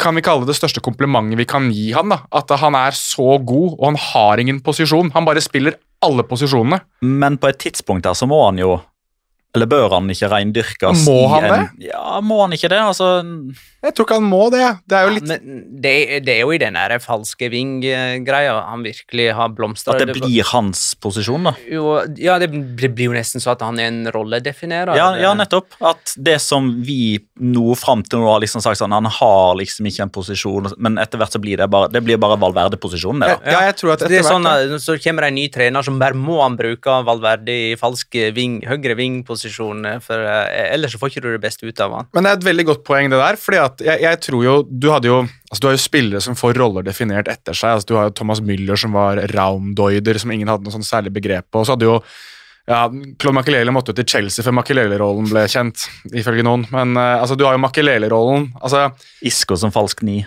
kan 0.00 0.16
vi 0.16 0.22
kalle 0.24 0.46
det 0.48 0.56
største 0.56 0.80
komplimentet 0.84 1.38
vi 1.38 1.46
kan 1.48 1.68
gi 1.72 1.90
han 1.96 2.12
da. 2.12 2.22
At 2.34 2.50
han 2.60 2.76
er 2.78 2.96
så 2.96 3.36
god, 3.44 3.76
og 3.76 3.84
han 3.90 4.00
har 4.00 4.40
ingen 4.42 4.62
posisjon. 4.64 5.12
Han 5.14 5.26
bare 5.28 5.42
spiller 5.44 5.76
alle 6.04 6.24
posisjonene. 6.28 6.80
Men 7.04 7.38
på 7.40 7.50
et 7.50 7.60
tidspunkt 7.66 8.06
der 8.06 8.16
så 8.16 8.28
må 8.30 8.40
han 8.46 8.60
jo 8.60 8.78
Eller 9.54 9.68
bør 9.70 9.92
han 9.92 10.08
ikke 10.10 10.28
reindyrkes? 10.32 11.04
Må 11.06 11.28
han 11.30 11.44
en, 11.46 11.68
Ja, 11.78 12.18
må 12.20 12.40
han 12.42 12.56
ikke 12.56 12.72
det? 12.72 12.80
Altså, 12.82 13.22
Jeg 13.84 13.94
tror 13.96 14.08
ikke 14.08 14.18
han 14.18 14.28
må 14.28 14.42
det. 14.52 14.64
Det 14.88 14.96
er 14.96 15.06
jo 15.06 15.14
litt 15.14 15.28
Men 15.28 15.62
det, 15.84 15.94
det 16.24 16.34
er 16.38 16.42
jo 16.44 16.52
i 16.54 16.60
den 16.60 16.78
der 16.78 16.96
falske 17.02 17.50
ving-greia 17.52 18.54
han 18.70 18.84
virkelig 18.86 19.28
har 19.36 19.52
blomstra. 19.54 19.94
at 19.94 20.06
det 20.06 20.16
blir 20.16 20.46
hans 20.52 20.82
posisjon, 21.00 21.50
da. 21.50 21.54
jo, 21.68 21.98
Ja, 22.20 22.38
det 22.40 22.50
blir 22.50 23.10
jo 23.10 23.14
nesten 23.16 23.42
så 23.42 23.52
at 23.54 23.64
han 23.64 23.78
er 23.80 23.90
en 23.90 24.02
rolledefinerer. 24.14 24.96
Ja, 24.98 25.10
ja, 25.20 25.34
nettopp. 25.36 25.76
At 25.84 26.14
det 26.16 26.38
som 26.42 26.70
vi 26.84 27.18
nå 27.40 27.74
fram 27.78 28.04
til 28.06 28.22
nå 28.22 28.30
har 28.30 28.42
liksom 28.44 28.62
sagt 28.64 28.80
sånn, 28.80 28.94
han 28.94 29.08
har 29.10 29.58
liksom 29.58 29.88
ikke 29.90 30.06
en 30.06 30.14
posisjon, 30.14 30.70
men 30.78 30.98
etter 31.02 31.20
hvert 31.20 31.34
så 31.34 31.42
blir 31.42 31.60
det 31.60 31.68
bare, 31.72 31.90
det 31.92 32.02
blir 32.04 32.20
bare 32.20 32.38
Valverde-posisjonen. 32.40 33.24
det 33.24 33.34
da. 33.34 33.54
Ja, 33.56 33.62
jeg 33.68 33.78
tror 33.80 33.94
at 33.94 34.04
etter 34.06 34.20
hvert... 34.20 34.30
sånn 34.30 34.80
Så 34.82 34.96
kommer 35.02 35.26
det 35.26 35.32
en 35.32 35.38
ny 35.38 35.46
trener 35.52 35.84
som 35.86 35.98
bare 36.00 36.16
må 36.18 36.40
han 36.42 36.56
bruke 36.58 36.98
Valverde 37.06 37.54
i 37.54 37.74
falsk 37.80 38.16
ving, 38.36 38.60
høyre 38.68 38.96
ving-posisjon, 38.98 39.86
for 40.04 40.24
eh, 40.24 40.72
ellers 40.74 40.94
så 40.94 41.00
får 41.02 41.12
ikke 41.12 41.24
du 41.24 41.30
det 41.34 41.42
beste 41.42 41.66
ut 41.66 41.84
av 41.84 41.98
han. 41.98 42.10
Men 42.14 42.26
det 42.26 42.32
er 42.32 42.40
et 42.40 42.48
veldig 42.48 42.66
godt 42.70 42.84
poeng, 42.86 43.10
det 43.12 43.20
der. 43.20 43.38
fordi 43.40 43.60
at 43.62 43.73
jeg, 43.82 44.02
jeg 44.04 44.20
tror 44.26 44.44
jo 44.44 44.54
Du 44.68 44.90
hadde 44.92 45.08
jo 45.10 45.22
altså 45.24 45.60
du 45.62 45.66
har 45.68 45.74
jo 45.76 45.82
spillere 45.82 46.20
som 46.22 46.36
får 46.38 46.58
roller 46.58 46.86
definert 46.86 47.28
etter 47.30 47.56
seg. 47.56 47.76
altså 47.76 47.90
Du 47.90 47.96
har 47.98 48.08
jo 48.08 48.14
Thomas 48.18 48.42
Müller, 48.44 48.78
som 48.80 48.94
var 48.96 49.22
raumdoider, 49.32 50.18
som 50.18 50.32
ingen 50.34 50.50
hadde 50.50 50.66
noe 50.66 50.74
sånn 50.74 50.86
særlig 50.86 51.14
begrep 51.14 51.46
på. 51.50 51.62
Og 51.62 51.68
så 51.68 51.76
hadde 51.76 51.86
jo 51.88 51.98
ja, 52.64 52.86
Claude 53.20 53.36
Makelele 53.36 53.72
måtte 53.76 53.92
jo 53.92 53.98
til 53.98 54.06
Chelsea 54.08 54.44
før 54.44 54.54
Makelele-rollen 54.56 55.26
ble 55.28 55.42
kjent, 55.52 55.82
ifølge 56.16 56.44
noen. 56.46 56.64
Men 56.72 56.96
uh, 56.96 57.20
altså, 57.20 57.36
du 57.36 57.44
har 57.44 57.58
jo 57.58 57.60
Makelele-rollen. 57.60 58.46
altså 58.56 58.86
Isco 59.24 59.58
som 59.60 59.72
falsk 59.74 60.00
ni. 60.06 60.22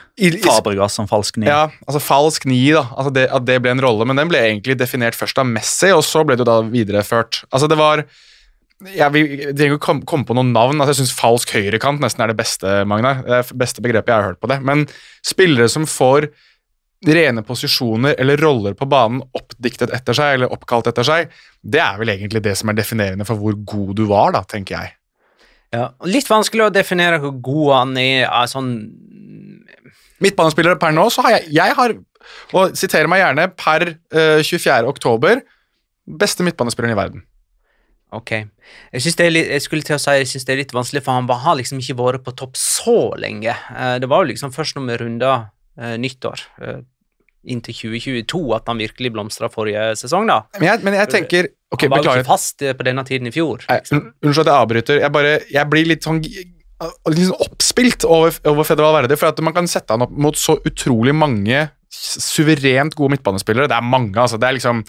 Fabregas 0.45 0.99
som 0.99 1.09
falsk 1.09 1.39
ni. 1.41 1.49
Ja, 1.49 1.65
altså 1.87 2.01
falsk 2.03 2.45
ni, 2.49 2.61
da. 2.75 2.85
Altså 2.93 3.13
det, 3.15 3.25
at 3.33 3.47
det 3.49 3.57
ble 3.65 3.73
en 3.73 3.81
rolle, 3.81 4.05
men 4.05 4.21
den 4.21 4.29
ble 4.29 4.43
egentlig 4.51 4.77
definert 4.77 5.17
først 5.17 5.41
av 5.41 5.49
Messi, 5.49 5.89
og 5.95 6.05
så 6.05 6.21
ble 6.27 6.37
det 6.37 6.45
jo 6.45 6.51
da 6.51 6.59
videreført. 6.69 7.41
Altså 7.49 7.71
det 7.71 7.79
var 7.81 8.05
ja, 8.85 9.09
Vi 9.09 9.23
vi 9.25 9.53
trenger 9.57 9.77
ikke 9.79 10.01
komme 10.05 10.25
på 10.27 10.35
noen 10.37 10.51
navn. 10.53 10.81
altså 10.81 10.93
Jeg 10.93 11.07
syns 11.07 11.15
falsk 11.17 11.53
høyrekant 11.55 12.01
nesten 12.03 12.21
er 12.21 12.29
det 12.29 12.37
beste, 12.37 12.83
Magnar. 12.85 13.23
Det 13.25 13.39
er 13.39 13.55
beste 13.57 13.81
begrepet 13.81 14.13
jeg 14.13 14.21
har 14.21 14.29
hørt 14.31 14.41
på 14.43 14.49
det. 14.51 14.59
Men 14.61 14.85
spillere 15.25 15.69
som 15.69 15.87
får 15.89 16.29
rene 17.05 17.43
posisjoner 17.45 18.15
eller 18.17 18.41
roller 18.41 18.73
på 18.73 18.87
banen 18.89 19.21
oppdiktet 19.37 19.93
etter 19.93 20.17
seg, 20.17 20.37
eller 20.37 20.53
oppkalt 20.53 20.89
etter 20.89 21.05
seg, 21.05 21.33
det 21.61 21.81
er 21.81 21.97
vel 21.99 22.09
egentlig 22.09 22.41
det 22.45 22.55
som 22.57 22.71
er 22.71 22.77
definerende 22.77 23.25
for 23.27 23.37
hvor 23.37 23.57
god 23.69 23.95
du 23.99 24.05
var, 24.09 24.33
da, 24.33 24.41
tenker 24.49 24.79
jeg. 24.79 24.93
Ja. 25.75 25.89
Litt 26.07 26.29
vanskelig 26.29 26.67
å 26.67 26.73
definere 26.73 27.19
hvor 27.21 27.35
god 27.43 27.73
han 27.75 27.97
er 28.01 28.49
sånn 28.49 28.71
Midtbanespillere 30.17 30.79
per 30.81 30.95
nå, 30.95 31.03
så 31.13 31.21
har 31.21 31.35
jeg, 31.35 31.49
jeg 31.53 31.73
har, 31.77 31.91
og 32.57 32.77
siterer 32.79 33.05
meg 33.11 33.19
gjerne, 33.21 33.43
per 33.53 33.83
uh, 33.93 34.39
24. 34.41 34.79
oktober, 34.89 35.43
beste 36.09 36.41
midtbanespilleren 36.47 36.95
i 36.95 36.97
verden. 36.97 37.21
Ok. 38.15 38.31
Jeg, 38.31 39.01
synes 39.03 39.17
det 39.19 39.25
er 39.25 39.33
litt, 39.33 39.49
jeg 39.51 39.63
skulle 39.65 39.83
til 39.83 39.97
å 39.97 39.99
si 39.99 40.13
jeg 40.15 40.27
syns 40.31 40.45
det 40.47 40.53
er 40.53 40.61
litt 40.61 40.75
vanskelig, 40.75 41.01
for 41.03 41.17
han 41.17 41.27
har 41.43 41.57
liksom 41.59 41.81
ikke 41.83 41.97
vært 41.99 42.23
på 42.23 42.33
topp 42.39 42.55
så 42.59 42.99
lenge. 43.19 43.51
Eh, 43.51 43.97
Det 43.99 44.07
var 44.07 44.23
jo 44.23 44.31
liksom 44.31 44.53
først 44.55 44.77
når 44.77 44.85
vi 44.87 44.99
runda 45.01 45.31
eh, 45.79 45.97
nyttår, 45.99 46.43
eh, 46.63 46.79
inntil 47.47 47.75
2022, 47.75 48.43
at 48.55 48.71
han 48.71 48.79
virkelig 48.79 49.11
blomstra 49.15 49.49
forrige 49.51 49.89
sesong, 49.99 50.27
da. 50.27 50.41
Men 50.59 50.69
jeg, 50.69 50.83
men 50.87 50.97
jeg 50.99 51.11
tenker 51.13 51.49
Ok, 51.67 51.83
han 51.83 51.91
var 51.91 52.05
jo 52.05 52.13
ikke 52.15 52.29
fast 52.29 52.63
på 52.63 52.85
denne 52.87 53.03
tiden 53.07 53.27
i 53.27 53.33
fjor. 53.35 53.65
Nei, 53.67 53.81
Unnskyld 53.91 54.45
at 54.45 54.51
jeg 54.53 54.55
avbryter. 54.55 55.01
Jeg, 55.03 55.11
bare, 55.11 55.33
jeg 55.51 55.67
blir 55.67 55.89
litt 55.89 56.07
sånn, 56.07 56.21
sånn 56.23 57.33
oppspilt 57.43 58.07
over, 58.07 58.39
over 58.47 58.67
Federal 58.67 58.95
Verde, 58.95 59.19
for 59.19 59.33
at 59.33 59.43
man 59.43 59.55
kan 59.55 59.67
sette 59.67 59.91
han 59.91 60.05
opp 60.07 60.15
mot 60.15 60.39
så 60.39 60.55
utrolig 60.67 61.15
mange 61.15 61.65
suverent 61.91 62.95
gode 62.95 63.17
midtbanespillere. 63.17 63.67
Det 63.67 63.75
er 63.75 63.83
mange, 63.83 64.15
altså. 64.15 64.39
Det 64.39 64.47
er 64.47 64.57
liksom 64.59 64.83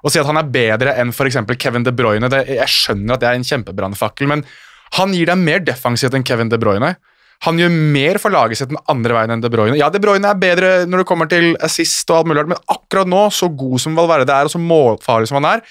Å 0.00 0.12
si 0.12 0.20
at 0.20 0.28
han 0.28 0.40
er 0.40 0.50
bedre 0.52 0.96
enn 1.00 1.12
f.eks. 1.12 1.38
Kevin 1.60 1.84
De 1.86 1.92
Bruyne 1.92 2.30
det, 2.32 2.44
Jeg 2.48 2.72
skjønner 2.72 3.16
at 3.16 3.22
det 3.22 3.30
er 3.30 3.38
en 3.38 3.46
kjempebrannfakkel, 3.46 4.30
men 4.30 4.44
han 4.96 5.14
gir 5.14 5.30
deg 5.30 5.38
mer 5.38 5.62
defensivt 5.62 6.16
enn 6.16 6.26
Kevin 6.26 6.50
De 6.50 6.58
Bruyne. 6.60 6.94
Han 7.46 7.56
gjør 7.56 7.70
mer 7.72 8.18
for 8.20 8.32
laget 8.34 8.60
sitt 8.60 8.68
den 8.72 8.80
andre 8.92 9.14
veien 9.16 9.32
enn 9.32 9.44
De 9.44 9.50
Bruyne. 9.52 9.78
Ja, 9.78 9.88
De 9.92 10.00
Bruyne 10.02 10.28
er 10.28 10.40
bedre 10.40 10.72
når 10.88 11.02
det 11.02 11.08
kommer 11.08 11.30
til 11.30 11.54
assist, 11.64 12.08
og 12.10 12.18
alt 12.18 12.32
mulig, 12.32 12.48
men 12.52 12.60
akkurat 12.68 13.08
nå, 13.08 13.22
så 13.32 13.48
god 13.48 13.80
som 13.80 13.96
Valverde 13.96 14.34
er, 14.34 14.48
og 14.48 14.52
så 14.52 14.60
målfarlig 14.60 15.30
som 15.30 15.40
han 15.40 15.54
er, 15.54 15.64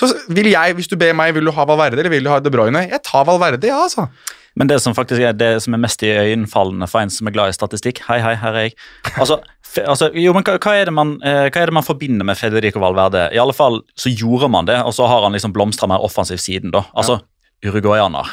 så 0.00 0.10
vil 0.34 0.50
jeg, 0.50 0.74
hvis 0.76 0.90
du 0.90 0.96
ber 0.98 1.14
meg, 1.16 1.32
vil 1.36 1.46
du 1.48 1.54
ha 1.54 1.66
Valverde 1.68 2.02
eller 2.02 2.12
vil 2.12 2.26
du 2.26 2.32
ha 2.32 2.40
De 2.42 2.52
Bruyne? 2.52 2.82
Jeg 2.90 3.00
tar 3.06 3.24
Valverde, 3.28 3.70
ja, 3.70 3.84
altså. 3.86 4.08
Men 4.54 4.70
det 4.70 4.78
som 4.82 4.94
faktisk 4.94 5.24
er 5.26 5.34
det 5.34 5.50
som 5.64 5.74
er 5.74 5.82
mest 5.82 6.02
iøynefallende 6.06 6.86
for 6.90 7.02
en 7.02 7.10
som 7.10 7.26
er 7.26 7.34
glad 7.34 7.50
i 7.50 7.56
statistikk 7.56 8.04
Hei, 8.06 8.20
hei, 8.22 8.36
her 8.38 8.54
er 8.54 8.66
jeg. 8.68 8.76
Altså, 9.18 9.40
altså, 9.82 10.10
jo, 10.14 10.34
men 10.36 10.46
hva, 10.46 10.54
hva, 10.62 10.74
er 10.78 10.86
det 10.90 10.94
man, 10.94 11.16
eh, 11.26 11.48
hva 11.48 11.62
er 11.62 11.72
det 11.72 11.74
man 11.74 11.86
forbinder 11.86 12.26
med 12.28 12.38
Federico 12.38 12.82
Valverde? 12.82 13.26
I 13.34 13.40
alle 13.42 13.56
fall 13.56 13.80
så 13.98 14.12
gjorde 14.14 14.50
man 14.54 14.70
det, 14.70 14.78
og 14.86 14.94
så 14.94 15.08
har 15.10 15.26
han 15.26 15.34
liksom 15.34 15.54
blomstra 15.56 15.90
mer 15.90 16.06
offensiv 16.06 16.38
siden. 16.42 16.70
da. 16.74 16.84
Altså, 16.94 17.18
uruguayaner. 17.66 18.30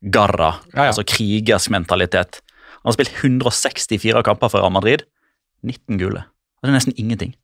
Garra. 0.00 0.54
Ja, 0.72 0.86
ja. 0.86 0.92
Altså 0.92 1.04
krigersk 1.04 1.72
mentalitet. 1.74 2.40
Han 2.80 2.88
har 2.88 2.96
spilt 2.96 3.12
164 3.18 4.22
kamper 4.24 4.48
for 4.48 4.62
Real 4.62 4.72
Madrid. 4.72 5.04
19 5.66 5.98
gule. 6.00 6.24
Det 6.62 6.70
er 6.70 6.76
nesten 6.76 6.96
ingenting. 6.96 7.34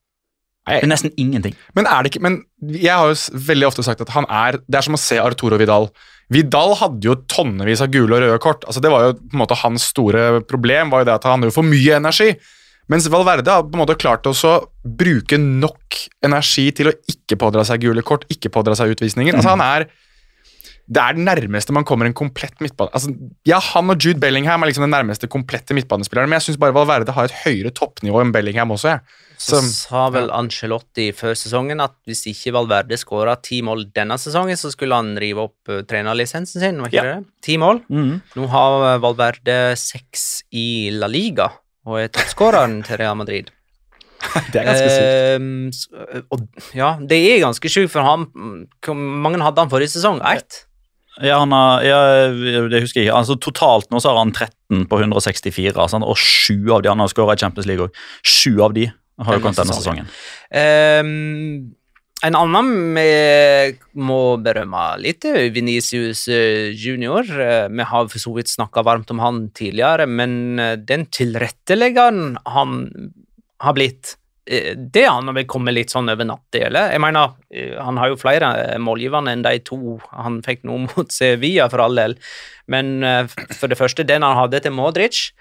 Det 0.67 0.83
er 0.83 0.91
nesten 0.91 1.13
ingenting. 1.21 1.55
Men 1.77 1.87
er 1.87 2.03
det 2.03 2.11
ikke 2.11 2.23
Men 2.25 2.41
jeg 2.59 2.91
har 2.91 3.07
jo 3.07 3.41
veldig 3.47 3.69
ofte 3.69 3.85
sagt 3.87 4.01
at 4.03 4.11
han 4.11 4.27
er 4.27 4.59
Det 4.67 4.81
er 4.81 4.87
som 4.87 4.97
å 4.97 5.01
se 5.01 5.19
Arturo 5.23 5.59
Vidal. 5.61 5.91
Vidal 6.33 6.75
hadde 6.81 7.07
jo 7.07 7.15
tonnevis 7.31 7.83
av 7.85 7.93
gule 7.95 8.17
og 8.17 8.23
røde 8.25 8.39
kort. 8.43 8.65
Altså 8.67 8.83
Det 8.83 8.91
var 8.91 9.05
jo 9.05 9.17
på 9.19 9.37
en 9.37 9.43
måte 9.45 9.59
hans 9.63 9.91
store 9.93 10.41
problem. 10.49 10.91
var 10.91 11.05
jo 11.05 11.09
det 11.11 11.15
at 11.15 11.25
Han 11.29 11.39
hadde 11.39 11.53
jo 11.53 11.59
for 11.59 11.67
mye 11.67 12.01
energi. 12.01 12.33
Mens 12.91 13.07
Valverde 13.11 13.51
har 13.51 13.63
på 13.67 13.75
en 13.75 13.83
måte 13.83 13.99
klart 13.99 14.27
å 14.27 14.35
bruke 14.85 15.39
nok 15.39 15.97
energi 16.23 16.71
til 16.71 16.91
å 16.91 16.97
ikke 17.11 17.39
pådra 17.39 17.65
seg 17.67 17.83
gule 17.83 18.03
kort, 18.03 18.27
ikke 18.31 18.51
pådra 18.55 18.77
seg 18.79 18.95
utvisninger. 18.95 19.35
Altså 19.35 19.55
Han 19.55 19.65
er 19.65 19.89
det 20.87 21.03
er 21.03 21.17
det 21.17 21.25
nærmeste 21.27 21.75
man 21.75 21.83
kommer 21.83 22.07
en 22.07 22.15
komplett 22.15 22.61
midtbane. 22.63 22.93
Altså, 22.95 23.11
ja, 23.47 23.59
Han 23.73 23.91
og 23.91 23.99
Jude 23.99 24.21
Bellingham 24.23 24.63
er 24.63 24.71
liksom 24.71 24.87
den 24.87 24.95
nærmeste 24.95 25.27
komplette 25.27 25.75
midtbanespilleren, 25.75 26.31
men 26.31 26.39
jeg 26.39 26.53
syns 26.53 26.61
bare 26.63 26.77
Valverde 26.77 27.15
har 27.17 27.27
et 27.27 27.41
høyere 27.43 27.73
toppnivå 27.75 28.23
enn 28.23 28.31
Bellingham 28.35 28.71
også. 28.71 28.95
Jeg. 28.95 29.26
Så 29.39 29.59
Som- 29.61 29.69
sa 29.69 30.09
vel 30.11 30.31
Ancelotti 30.33 31.11
før 31.13 31.35
sesongen 31.37 31.81
at 31.85 31.93
hvis 32.09 32.23
ikke 32.31 32.55
Valverde 32.57 32.97
skåra 32.97 33.35
ti 33.43 33.61
mål 33.63 33.85
denne 33.93 34.17
sesongen, 34.19 34.57
så 34.57 34.71
skulle 34.73 34.95
han 34.97 35.15
rive 35.21 35.43
opp 35.45 35.69
uh, 35.69 35.83
trenerlisensen 35.83 36.61
sin, 36.63 36.81
var 36.81 36.89
ikke 36.89 37.05
Ja. 37.05 37.15
det? 37.21 37.27
Ti 37.43 37.57
mål. 37.59 37.83
Mhm. 37.91 38.23
Nå 38.37 38.49
har 38.49 38.97
uh, 38.97 38.99
Valverde 39.03 39.77
seks 39.77 40.43
i 40.53 40.91
La 40.91 41.07
Liga 41.07 41.51
og 41.87 42.01
er 42.01 42.09
toppskåreren 42.09 42.83
til 42.87 42.97
Real 42.97 43.15
Madrid. 43.17 43.51
Det 44.51 44.57
er 44.57 44.65
ganske 44.65 44.89
sykt. 44.91 45.91
Uh, 45.93 46.23
og, 46.33 46.47
ja, 46.75 46.95
det 46.99 47.19
er 47.21 47.45
ganske 47.45 47.69
sjukt, 47.71 47.93
for 47.93 48.03
han 48.03 48.25
Hvor 48.83 48.97
mange 48.97 49.39
hadde 49.45 49.61
han 49.61 49.69
forrige 49.71 49.93
sesong? 49.93 50.23
Ett? 50.25 50.63
Ja, 51.23 51.39
han 51.41 51.53
har, 51.53 51.81
ja, 51.85 52.01
det 52.69 52.83
husker 52.83 53.01
jeg 53.01 53.09
ikke. 53.09 53.17
Altså, 53.17 53.37
totalt 53.41 53.89
nå 53.93 54.01
så 54.01 54.11
har 54.13 54.19
han 54.21 54.33
13 54.33 54.87
på 54.89 54.99
164, 55.01 55.89
sant? 55.89 56.05
og 56.05 56.17
sju 56.21 56.73
av 56.75 56.83
de 56.85 56.89
han 56.93 56.99
har 57.01 57.09
skåra 57.09 57.33
i 57.37 57.41
Champions 57.41 57.67
League 57.69 57.87
òg. 57.87 57.95
Sju 58.25 58.61
av 58.65 58.75
de 58.77 58.91
har 59.25 59.39
jo 59.39 59.43
kommet 59.45 59.61
denne 59.63 59.77
sesongen. 59.77 60.09
Ehm, 60.51 61.75
en 62.25 62.37
annen 62.39 62.97
vi 62.97 63.09
må 64.01 64.21
berømme 64.41 64.85
litt, 65.03 65.27
Venicius 65.53 66.27
eh, 66.33 66.73
junior. 66.73 67.29
Eh, 67.29 67.67
Vi 67.69 67.85
har 67.85 68.09
for 68.09 68.23
så 68.23 68.33
vidt 68.37 68.49
snakka 68.49 68.85
varmt 68.87 69.11
om 69.13 69.21
han 69.21 69.51
tidligere, 69.53 70.07
men 70.09 70.59
eh, 70.59 70.77
den 70.77 71.07
tilretteleggeren 71.13 72.39
han 72.47 72.79
har 73.61 73.77
blitt 73.77 74.17
det 74.47 75.03
har 75.03 75.17
han 75.17 75.35
vel 75.35 75.43
kommet 75.51 75.75
litt 75.75 75.91
sånn 75.91 76.07
over 76.07 76.23
natta, 76.23 76.61
eller? 76.69 76.93
Jeg 76.95 77.03
mener, 77.03 77.33
han 77.83 77.97
har 77.99 78.13
jo 78.13 78.19
flere 78.21 78.77
målgivende 78.79 79.33
enn 79.35 79.43
de 79.43 79.59
to 79.67 79.97
han 80.13 80.37
fikk 80.47 80.63
nå 80.63 80.77
mot 80.85 81.11
Sevilla, 81.11 81.67
for 81.73 81.83
all 81.83 81.99
del. 81.99 82.15
Men 82.71 83.03
for 83.59 83.67
det 83.67 83.75
første, 83.81 84.07
den 84.07 84.23
han 84.23 84.39
hadde 84.39 84.61
til 84.63 84.77
Modric, 84.77 85.33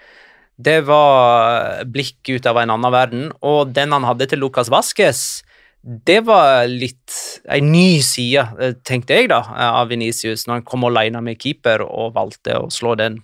det 0.56 0.80
var 0.88 1.84
blikk 1.92 2.30
ut 2.32 2.46
av 2.48 2.58
en 2.62 2.72
annen 2.72 2.92
verden. 2.92 3.26
Og 3.44 3.74
den 3.76 3.92
han 3.92 4.06
hadde 4.08 4.28
til 4.30 4.40
Lucas 4.40 4.70
Vasques, 4.72 5.42
det 5.86 6.22
var 6.26 6.64
litt 6.66 7.14
ei 7.52 7.60
ny 7.62 8.00
side, 8.02 8.42
eh, 8.58 8.72
tenkte 8.82 9.14
jeg, 9.14 9.28
da, 9.30 9.42
av 9.70 9.92
Venicius, 9.92 10.46
når 10.48 10.60
han 10.60 10.66
kom 10.66 10.86
alene 10.88 11.22
med 11.22 11.38
keeper 11.38 11.84
og 11.84 12.16
valgte 12.16 12.56
å 12.58 12.70
slå 12.72 12.96
den 12.98 13.20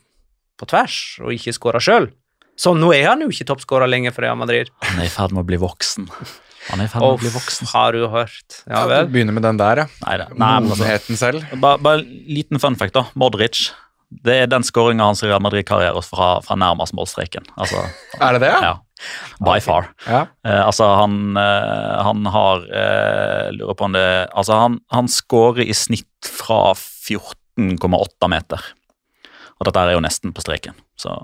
på 0.61 0.69
tvers, 0.71 0.99
og 1.25 1.35
ikke 1.35 1.57
skåre 1.57 1.83
sjøl. 1.83 2.11
Så 2.55 2.75
nå 2.77 2.93
er 2.95 3.09
han 3.09 3.25
jo 3.25 3.33
ikke 3.33 3.49
toppskårer 3.49 3.91
lenger 3.91 4.15
for 4.15 4.23
Real 4.23 4.39
Madrid. 4.39 4.71
Han 4.85 5.01
er 5.03 5.09
i 5.09 5.13
ferd 5.13 5.33
med 5.35 5.43
å 5.43 5.49
bli 5.49 5.59
voksen. 5.59 6.07
Han 6.69 6.83
er 6.83 6.87
i 6.87 6.93
ferd 6.93 7.03
med 7.03 7.17
å 7.17 7.23
bli 7.25 7.33
voksen. 7.35 7.71
har 7.73 7.97
du 7.97 8.05
hørt? 8.13 8.61
Ja 8.71 8.85
vel. 8.87 9.09
begynner 9.11 9.35
med 9.35 9.43
den 9.49 9.59
der, 9.59 9.83
ja. 9.83 9.87
Altså, 10.05 10.69
Modenheten 10.69 11.19
selv. 11.19 11.49
bare, 11.59 11.81
bare 11.83 12.05
en 12.05 12.13
liten 12.29 12.63
fun 12.63 12.77
fact, 12.79 12.95
da. 12.95 13.09
Modric. 13.19 13.73
Det 14.25 14.35
er 14.43 14.47
den 14.53 14.63
skåringa 14.67 15.07
hans 15.09 15.23
i 15.25 15.29
Real 15.31 15.41
Madrid-karriere 15.45 16.03
fra, 16.05 16.35
fra 16.45 16.57
nærmest 16.61 16.93
målstreken. 16.95 17.47
Altså, 17.57 17.85
Er 18.21 18.37
det 18.39 18.43
det? 18.45 18.55
ja. 18.63 18.75
By 19.43 19.57
far. 19.65 19.89
Ja. 20.07 20.21
Uh, 20.47 20.61
altså, 20.69 20.87
han, 21.01 21.15
uh, 21.35 22.03
han 22.07 22.27
har 22.31 22.61
uh, 22.69 23.49
Lurer 23.57 23.75
på 23.75 23.89
om 23.89 23.97
det 23.97 24.05
Altså, 24.31 24.55
han, 24.61 24.77
han 24.95 25.09
skårer 25.11 25.65
i 25.67 25.75
snitt 25.75 26.29
fra 26.31 26.71
14,8 27.59 28.29
meter. 28.31 28.63
Og 29.59 29.67
dette 29.69 29.83
er 29.83 29.97
jo 29.97 30.03
nesten 30.05 30.33
på 30.35 30.43
streken, 30.45 30.75
så 30.99 31.17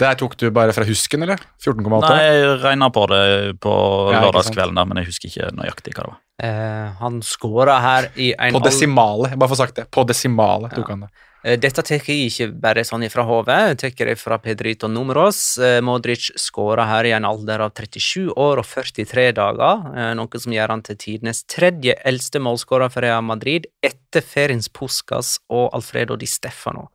Det 0.00 0.04
her 0.10 0.16
tok 0.20 0.34
du 0.36 0.50
bare 0.52 0.72
fra 0.76 0.84
husken, 0.84 1.22
eller? 1.24 1.40
14,8? 1.64 2.00
Nei, 2.04 2.16
jeg 2.24 2.56
regna 2.60 2.90
på 2.92 3.04
det 3.08 3.20
på 3.64 3.72
Ja, 4.12 4.18
lørdagskvelden, 4.26 4.76
der, 4.76 4.84
men 4.90 5.00
jeg 5.00 5.08
husker 5.08 5.30
ikke 5.30 5.46
nøyaktig 5.56 5.94
hva 5.96 6.02
det 6.04 6.10
var. 6.10 6.18
Eh, 6.44 6.90
han 7.00 7.22
skåra 7.24 7.78
her 7.80 8.10
i 8.20 8.34
en 8.36 8.52
På 8.52 8.60
al- 8.60 8.66
desimale. 8.68 9.30
bare 9.40 9.48
for 9.48 9.56
å 9.56 9.60
sagt 9.62 9.78
det. 9.78 9.86
På 9.96 10.04
desimale 10.08 10.68
tok 10.74 10.90
han 10.92 11.06
det. 11.06 11.08
Eh, 11.46 11.54
Dette 11.62 11.82
tar 11.86 12.02
jeg 12.02 12.26
ikke 12.26 12.48
bare 12.58 12.82
sånn 12.86 13.04
fra 13.12 13.22
hodet, 13.26 13.78
jeg 13.84 13.94
tar 13.94 14.08
det 14.10 14.16
fra 14.18 14.38
Pedrito 14.42 14.88
Numeros. 14.90 15.58
Eh, 15.62 15.78
Modric 15.84 16.32
skåra 16.42 16.88
her 16.90 17.06
i 17.06 17.12
en 17.14 17.28
alder 17.28 17.62
av 17.62 17.74
37 17.76 18.32
år 18.34 18.58
og 18.58 18.66
43 18.66 19.28
dager, 19.36 19.84
eh, 19.94 20.12
noe 20.18 20.40
som 20.42 20.52
gjør 20.52 20.74
han 20.74 20.82
til 20.82 20.96
tidenes 20.96 21.44
tredje 21.46 21.94
eldste 22.04 22.42
målskårer 22.42 22.90
for 22.90 23.02
Real 23.02 23.22
Madrid, 23.22 23.66
etter 23.80 24.22
Ferins 24.26 24.68
Puscas 24.68 25.38
og 25.48 25.70
Alfredo 25.72 26.16
Di 26.16 26.26
Stefano. 26.26 26.88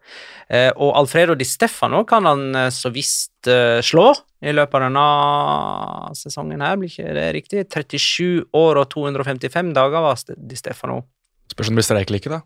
Og 0.51 0.95
Alfredo 0.97 1.35
Di 1.35 1.45
Stefano 1.45 2.03
kan 2.03 2.25
han 2.25 2.71
så 2.71 2.91
visst 2.91 3.31
slå 3.45 4.07
i 4.41 4.51
løpet 4.51 4.73
av 4.73 4.81
denne 4.81 6.15
sesongen 6.17 6.61
her, 6.61 6.75
blir 6.75 6.89
ikke 6.89 7.13
det 7.13 7.33
riktig? 7.35 7.69
37 7.69 8.49
år 8.51 8.81
og 8.81 8.89
255 8.89 9.73
dager 9.73 10.01
var 10.01 10.17
Di 10.35 10.55
Stefano. 10.55 11.03
Spørs 11.51 11.69
om 11.69 11.75
det 11.75 11.81
blir 11.81 11.87
streik 11.87 12.09
eller 12.09 12.19
ikke, 12.19 12.35
da. 12.39 12.41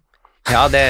Ja, 0.51 0.67
det 0.69 0.85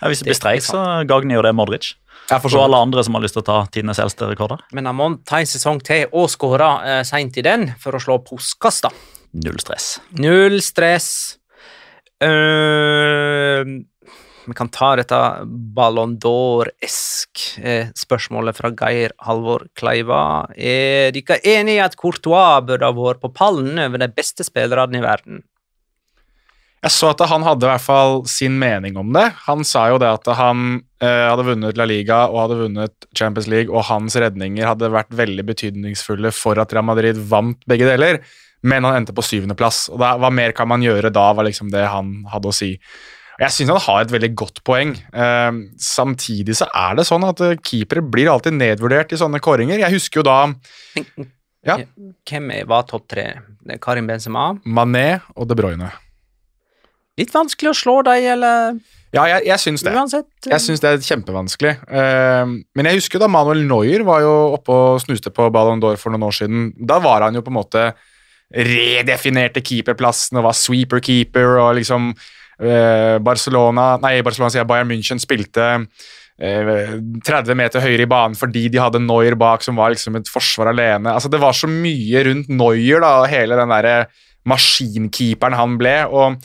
Ja, 0.00 0.08
hvis 0.08 0.20
det 0.20 0.28
blir 0.28 0.34
Det 0.34 0.36
streik, 0.40 0.62
så 0.64 0.82
gagner 1.08 1.38
jo 1.38 1.42
det 1.42 1.54
Modric. 1.54 1.94
Og 2.28 2.60
alle 2.60 2.76
andre 2.76 3.04
som 3.04 3.16
har 3.16 3.24
lyst 3.24 3.38
til 3.38 3.42
å 3.42 3.48
ta 3.48 3.58
tidenes 3.72 3.98
eldste 4.02 4.28
rekorder. 4.28 4.60
Men 4.76 4.90
må 4.96 5.08
ta 5.24 5.40
en 5.40 5.48
sesong 5.48 5.80
til 5.84 6.10
og 6.12 6.28
skåre 6.28 6.68
eh, 6.84 7.02
seint 7.08 7.36
i 7.40 7.44
den 7.44 7.70
for 7.80 7.96
å 7.96 8.02
slå 8.02 8.18
Puskas, 8.20 8.82
da. 8.84 8.92
Null 9.32 9.56
stress. 9.60 9.96
Null 10.20 10.60
stress. 10.64 11.38
Uh, 12.18 13.64
vi 14.48 14.56
kan 14.56 14.70
ta 14.72 14.94
dette 14.98 15.18
Ballon 15.46 16.16
d'Or-esk 16.20 17.42
eh, 17.60 17.90
spørsmålet 17.96 18.56
fra 18.56 18.72
Geir 18.72 19.12
Halvor 19.26 19.66
Kleiva. 19.76 20.48
Er 20.56 21.12
dere 21.16 21.38
enig 21.44 21.76
i 21.76 21.82
at 21.84 21.96
Courtois 22.00 22.64
burde 22.64 22.88
ha 22.88 22.96
vært 22.96 23.20
på 23.24 23.32
pallen 23.36 23.78
over 23.82 24.00
de 24.00 24.08
beste 24.08 24.46
spillerne 24.48 25.00
i 25.00 25.04
verden? 25.04 25.42
Jeg 26.84 26.94
så 26.94 27.08
at 27.10 27.22
han 27.26 27.42
hadde 27.42 27.66
i 27.66 27.70
hvert 27.72 27.82
fall 27.82 28.20
sin 28.30 28.54
mening 28.60 28.98
om 29.00 29.10
det. 29.16 29.24
Han 29.48 29.64
sa 29.66 29.88
jo 29.90 29.98
det 29.98 30.10
at 30.20 30.28
han 30.38 30.80
eh, 31.02 31.24
hadde 31.26 31.46
vunnet 31.48 31.78
La 31.80 31.86
Liga 31.90 32.20
og 32.30 32.44
hadde 32.44 32.58
vunnet 32.60 33.08
Champions 33.18 33.48
League, 33.50 33.72
og 33.72 33.88
hans 33.90 34.14
redninger 34.20 34.68
hadde 34.68 34.92
vært 34.94 35.10
veldig 35.18 35.44
betydningsfulle 35.48 36.30
for 36.34 36.60
at 36.62 36.74
Real 36.74 36.86
Madrid 36.86 37.18
vant 37.30 37.58
begge 37.70 37.88
deler, 37.88 38.20
men 38.62 38.86
han 38.86 39.00
endte 39.00 39.14
på 39.14 39.26
syvendeplass. 39.26 39.88
Og 39.90 39.98
da, 40.02 40.14
hva 40.22 40.30
mer 40.34 40.54
kan 40.54 40.70
man 40.70 40.84
gjøre 40.86 41.10
da, 41.14 41.28
var 41.34 41.50
liksom 41.50 41.74
det 41.74 41.82
han 41.90 42.20
hadde 42.30 42.52
å 42.52 42.54
si. 42.54 42.76
Jeg 43.38 43.54
syns 43.54 43.74
han 43.74 43.84
har 43.84 44.04
et 44.04 44.14
veldig 44.14 44.32
godt 44.38 44.62
poeng. 44.66 44.94
Eh, 44.94 45.50
samtidig 45.82 46.58
så 46.58 46.70
er 46.70 46.98
det 46.98 47.06
sånn 47.10 47.26
at 47.26 47.42
eh, 47.42 47.58
keepere 47.58 48.06
blir 48.06 48.30
alltid 48.30 48.54
nedvurdert 48.54 49.14
i 49.14 49.20
sånne 49.20 49.42
kåringer. 49.42 49.82
Jeg 49.82 49.98
husker 49.98 50.22
jo 50.22 50.28
da 50.30 50.40
Ja. 51.66 51.74
Hvem 52.22 52.52
var 52.70 52.86
topp 52.86 53.08
tre? 53.10 53.32
Karim 53.82 54.06
Benzema. 54.08 54.52
Mané 54.62 55.18
og 55.34 55.50
De 55.50 55.56
Bruyne. 55.58 55.90
Litt 57.18 57.34
vanskelig 57.34 57.72
å 57.72 57.76
slå 57.76 57.96
deg, 58.06 58.28
eller 58.36 58.78
Ja, 59.14 59.24
jeg, 59.26 59.46
jeg 59.48 59.62
syns 59.62 59.82
det. 59.82 59.94
uansett? 59.96 60.28
Jeg 60.46 60.60
syns 60.62 60.82
det 60.84 60.90
er 60.90 61.06
kjempevanskelig. 61.06 61.74
Uh, 61.88 62.58
men 62.76 62.88
jeg 62.90 63.00
husker 63.00 63.22
da 63.22 63.28
Manuel 63.32 63.64
Neuer 63.66 64.04
var 64.06 64.22
jo 64.22 64.34
oppe 64.58 64.74
og 64.74 65.00
snuste 65.02 65.32
på 65.34 65.48
Ballon 65.54 65.80
d'Or 65.82 65.98
for 66.00 66.14
noen 66.14 66.28
år 66.28 66.36
siden. 66.38 66.68
Da 66.78 67.00
var 67.02 67.24
han 67.26 67.34
jo 67.38 67.42
på 67.42 67.50
en 67.52 67.58
måte 67.58 67.88
redefinerte 68.54 69.60
keeperplassen 69.64 70.38
og 70.40 70.46
var 70.46 70.56
sweeper-keeper 70.56 71.58
og 71.60 71.74
liksom 71.76 72.06
eh, 72.14 73.18
Barcelona 73.20 73.90
Nei, 74.00 74.14
Barcelona 74.24 74.54
sier 74.54 74.64
Bayern 74.68 74.88
München 74.88 75.20
spilte 75.20 75.66
eh, 76.40 76.94
30 77.28 77.58
meter 77.58 77.84
høyere 77.84 78.06
i 78.06 78.08
banen 78.08 78.38
fordi 78.38 78.68
de 78.72 78.80
hadde 78.80 79.02
Neuer 79.04 79.36
bak, 79.36 79.64
som 79.66 79.76
var 79.76 79.92
liksom 79.92 80.16
et 80.16 80.30
forsvar 80.32 80.72
alene. 80.72 81.12
Altså 81.12 81.28
Det 81.28 81.42
var 81.42 81.56
så 81.56 81.68
mye 81.68 82.24
rundt 82.30 82.48
Neuer 82.48 83.04
da, 83.04 83.12
og 83.20 83.28
hele 83.32 83.58
den 83.60 83.74
derre 83.74 83.98
maskinkeeperen 84.48 85.58
han 85.58 85.76
ble. 85.80 85.98
og 86.08 86.40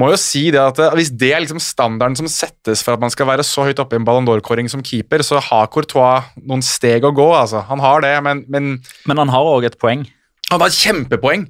må 0.00 0.08
jo 0.10 0.16
si 0.18 0.50
det 0.50 0.58
at 0.60 0.78
eh, 0.82 0.94
Hvis 0.98 1.10
det 1.14 1.32
er 1.36 1.40
liksom 1.44 1.60
standarden 1.62 2.16
som 2.18 2.26
settes 2.30 2.82
for 2.82 2.96
at 2.96 3.00
man 3.04 3.10
skal 3.14 3.26
være 3.30 3.44
så 3.46 3.66
høyt 3.68 3.78
oppe 3.82 3.94
i 3.94 4.00
en 4.00 4.06
Ballon 4.06 4.26
d'Or-kåring 4.26 4.68
som 4.70 4.82
keeper, 4.82 5.22
så 5.22 5.38
har 5.40 5.68
Courtois 5.70 6.32
noen 6.42 6.62
steg 6.66 7.04
å 7.06 7.12
gå. 7.14 7.28
altså. 7.34 7.62
Han 7.68 7.78
har 7.84 8.00
det, 8.02 8.14
men, 8.26 8.44
men 8.48 8.72
Men 9.06 9.18
han 9.22 9.28
har 9.34 9.44
òg 9.54 9.64
et 9.70 9.78
poeng. 9.78 10.06
han 10.50 10.60
har 10.60 10.66
et 10.72 10.80
kjempepoeng. 10.80 11.46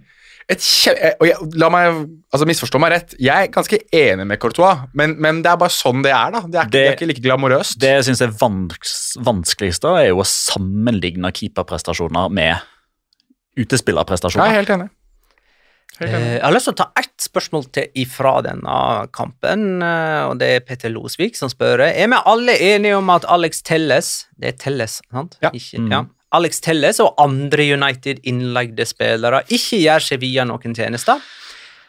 Et 0.53 0.61
kje 0.61 0.93
eh, 1.01 1.15
og 1.23 1.25
jeg, 1.25 1.37
la 1.57 1.71
meg 1.73 1.87
altså 2.29 2.45
misforstå 2.51 2.77
meg 2.83 2.91
rett, 2.93 3.15
jeg 3.17 3.47
er 3.47 3.53
ganske 3.55 3.79
enig 3.97 4.27
med 4.29 4.37
Courtois, 4.43 4.83
men, 4.93 5.15
men 5.17 5.39
det 5.41 5.49
er 5.49 5.57
bare 5.57 5.73
sånn 5.73 6.03
det 6.05 6.13
er. 6.13 6.35
da. 6.35 6.43
Det 6.45 6.59
er, 6.61 6.69
det, 6.69 6.73
Det- 6.75 6.83
er 6.91 6.99
ikke 6.99 7.09
like 7.15 7.25
glamorøst. 7.25 7.79
Det 7.81 7.95
jeg 7.95 8.05
syns 8.11 8.21
er 8.27 8.35
vans 8.43 8.99
vanskeligst, 9.25 9.81
da, 9.87 9.95
er 10.03 10.11
jo 10.11 10.21
å 10.21 10.29
sammenligne 10.29 11.33
keeperprestasjoner 11.33 12.29
med 12.29 12.61
Jeg 14.45 14.53
er 14.53 14.59
helt 14.59 14.71
enig. 14.77 14.91
Eh, 16.01 16.11
Jeg 16.37 16.43
har 16.43 16.53
lyst 16.53 16.67
til 16.67 16.75
å 16.75 16.77
ta 16.81 16.89
ett 16.99 17.15
spørsmål 17.23 17.69
til 17.73 17.87
ifra 18.03 18.43
denne 18.43 19.07
kampen, 19.15 19.83
eh, 19.83 20.25
og 20.27 20.39
det 20.41 20.49
er 20.57 20.61
Petter 20.67 20.91
Losvik 20.91 21.37
som 21.39 21.49
spør. 21.49 21.85
Er 21.87 22.09
vi 22.11 22.19
alle 22.27 22.57
enige 22.59 22.97
om 22.99 23.11
at 23.15 23.25
Alex 23.31 23.63
Telles 23.63 24.27
Det 24.39 24.49
er 24.49 24.59
Telles, 24.59 25.01
sant? 25.13 25.37
Ja. 25.43 25.51
Ikke, 25.51 25.79
Mm. 25.79 25.91
ja. 25.93 26.05
Alex 26.33 26.59
Telles 26.61 26.99
og 26.99 27.15
andre 27.19 27.63
United 27.77 28.19
innleide 28.27 28.85
spillere 28.87 29.45
ikke 29.47 29.79
gjør 29.85 30.03
Sevilla 30.03 30.45
noen 30.45 30.75
tjenester? 30.75 31.21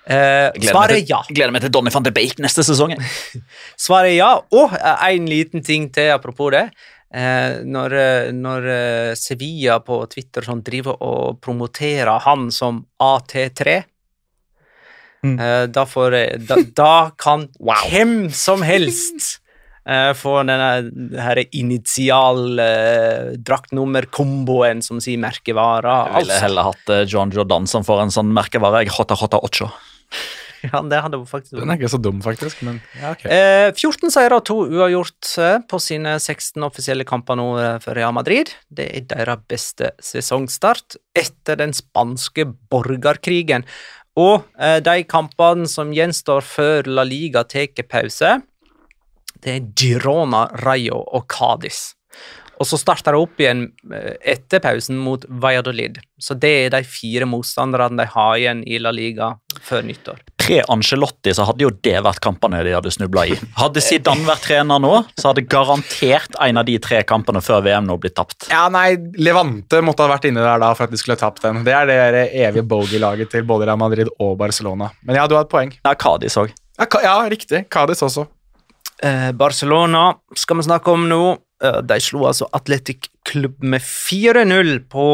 Eh, 0.07 0.51
svaret 0.61 0.91
er 0.91 0.95
til- 1.01 1.07
ja. 1.09 1.21
Gleder 1.33 1.51
meg 1.51 1.61
til 1.63 1.71
Donny 1.71 1.89
van 1.89 2.03
de 2.03 2.11
Beek 2.11 2.35
neste 2.37 2.61
sesong. 2.63 2.93
Svaret 3.75 4.11
er 4.11 4.17
ja. 4.19 4.35
Og 4.53 4.71
eh, 4.71 5.07
en 5.15 5.25
liten 5.25 5.63
ting 5.65 5.89
til 5.91 6.11
apropos 6.13 6.51
det. 6.51 6.69
Eh, 7.11 7.63
når, 7.63 8.31
når 8.33 9.15
Sevilla 9.17 9.79
på 9.79 10.07
Twitter 10.11 10.41
sånn 10.41 10.61
driver 10.63 10.95
og 11.01 11.41
promoterer 11.41 12.19
han 12.21 12.51
som 12.51 12.85
AT3 13.01 13.83
Mm. 15.25 15.39
eh, 15.39 15.65
da, 15.73 15.85
får, 15.89 16.13
eh, 16.13 16.37
da, 16.45 16.59
da 16.77 16.93
kan 17.17 17.47
hvem 17.57 18.29
som 18.35 18.61
helst 18.65 19.39
eh, 19.87 20.11
få 20.17 20.37
denne 20.45 21.17
her 21.21 21.41
initial 21.49 22.61
eh, 22.61 23.33
draktnummer-komboen 23.41 24.83
som 24.85 25.01
sier 25.03 25.21
merkevare. 25.21 25.97
Jeg 26.11 26.27
ville 26.27 26.41
heller 26.45 26.71
hatt 26.71 26.95
John 27.09 27.33
Jordan 27.33 27.69
som 27.69 27.85
får 27.87 28.05
en 28.05 28.17
sånn 28.19 28.33
merkevare. 28.35 28.85
Jeg 28.85 28.97
hotta, 28.97 29.17
hotta, 29.19 29.41
ocho. 29.45 29.71
Ja, 30.65 30.79
det 30.81 30.97
hadde 30.97 31.19
faktisk 31.29 31.59
Den 31.59 31.69
er 31.69 31.77
ikke 31.77 31.89
så 31.93 31.99
dum, 32.01 32.23
faktisk, 32.25 32.63
men 32.65 32.79
ja, 32.97 33.11
ok. 33.11 33.25
Eh, 33.29 33.67
14 33.75 34.09
seire 34.09 34.39
og 34.39 34.47
to 34.49 34.55
uavgjort 34.63 35.27
på 35.69 35.79
sine 35.83 36.15
16 36.17 36.65
offisielle 36.65 37.05
kamper 37.05 37.37
nå 37.37 37.45
for 37.83 37.93
Real 37.93 38.15
Madrid. 38.17 38.49
Det 38.73 38.87
er 38.97 39.05
deres 39.11 39.43
beste 39.45 39.91
sesongstart 40.01 40.97
etter 41.21 41.59
den 41.61 41.75
spanske 41.77 42.47
borgerkrigen. 42.73 43.67
Og 44.15 44.45
eh, 44.59 44.79
de 44.83 45.03
kampene 45.11 45.67
som 45.67 45.91
gjenstår 45.95 46.45
før 46.47 46.87
La 46.87 47.03
Liga 47.07 47.43
tar 47.43 47.67
pause, 47.91 48.37
det 49.43 49.51
er 49.51 49.67
Girona, 49.77 50.47
Rayo 50.63 51.01
og 51.03 51.27
Cádiz. 51.31 51.93
Og 52.55 52.67
så 52.69 52.79
starter 52.79 53.15
det 53.15 53.19
opp 53.19 53.41
igjen 53.41 53.65
eh, 53.91 54.13
etter 54.35 54.63
pausen 54.63 54.99
mot 55.01 55.25
Valladolid. 55.27 55.99
Så 56.17 56.37
det 56.39 56.53
er 56.65 56.71
de 56.77 56.83
fire 56.87 57.27
motstanderne 57.27 57.99
de 57.99 58.07
har 58.15 58.37
igjen 58.39 58.63
i 58.63 58.79
La 58.79 58.93
Liga 58.95 59.33
før 59.59 59.83
nyttår. 59.89 60.23
Pre 60.45 60.59
Angelotti 60.69 61.33
så 61.33 61.47
hadde 61.47 61.65
jo 61.65 61.71
det 61.73 61.95
vært 62.05 62.21
kampene 62.21 62.59
de 62.65 62.73
hadde 62.75 62.91
snubla 62.93 63.23
i. 63.31 63.37
Hadde 63.57 63.81
Zidane 63.81 64.27
vært 64.27 64.43
trener 64.45 64.81
nå, 64.83 64.91
så 65.17 65.31
hadde 65.31 65.45
garantert 65.49 66.37
en 66.45 66.61
av 66.61 66.67
de 66.67 66.75
tre 66.83 66.99
kampene 67.07 67.41
før 67.41 67.63
VM 67.65 67.87
nå 67.87 67.97
blitt 68.01 68.13
tapt. 68.19 68.45
Ja, 68.51 68.67
nei, 68.69 68.91
Levante 69.17 69.81
måtte 69.85 70.05
ha 70.05 70.11
vært 70.13 70.27
inne 70.29 70.43
der 70.45 70.61
da 70.61 70.69
for 70.77 70.85
at 70.85 70.93
de 70.93 71.01
skulle 71.01 71.17
ha 71.17 71.23
tapt 71.23 71.41
den. 71.47 71.63
Det 71.65 71.73
er 71.73 71.89
det 71.89 72.27
evige 72.45 72.65
bogey-laget 72.69 73.33
til 73.33 73.47
både 73.49 73.71
Real 73.71 73.81
Madrid 73.81 74.11
og 74.19 74.35
Barcelona. 74.37 74.91
Men 75.01 75.17
ja, 75.17 75.25
du 75.25 75.33
har 75.37 75.47
et 75.47 75.53
poeng. 75.53 75.73
Ja, 75.81 75.95
Cádiz 75.97 76.37
òg. 76.37 76.53
Ja, 76.77 76.87
ja 77.01 77.17
riktig. 77.31 77.65
Cádiz 77.73 78.05
også. 78.05 78.27
Eh, 79.03 79.31
Barcelona 79.33 80.11
skal 80.37 80.61
vi 80.61 80.67
snakke 80.69 80.93
om 80.93 81.09
nå. 81.09 81.23
Eh, 81.63 81.81
de 81.89 81.99
slo 82.03 82.27
altså 82.29 82.47
Atletic 82.53 83.09
Klubb 83.25 83.63
med 83.63 83.81
4-0 83.81 84.77
på 84.91 85.07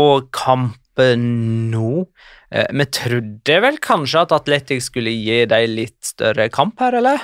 kampen 0.92 1.72
nå. 1.72 2.06
Eh, 2.52 2.68
vi 2.72 2.86
trodde 2.86 3.60
vel 3.62 3.78
kanskje 3.80 4.22
at 4.22 4.32
Atletic 4.32 4.84
skulle 4.84 5.12
gi 5.12 5.46
dem 5.46 5.70
litt 5.76 6.04
større 6.04 6.50
kamp 6.50 6.80
her, 6.80 6.94
eller? 6.94 7.20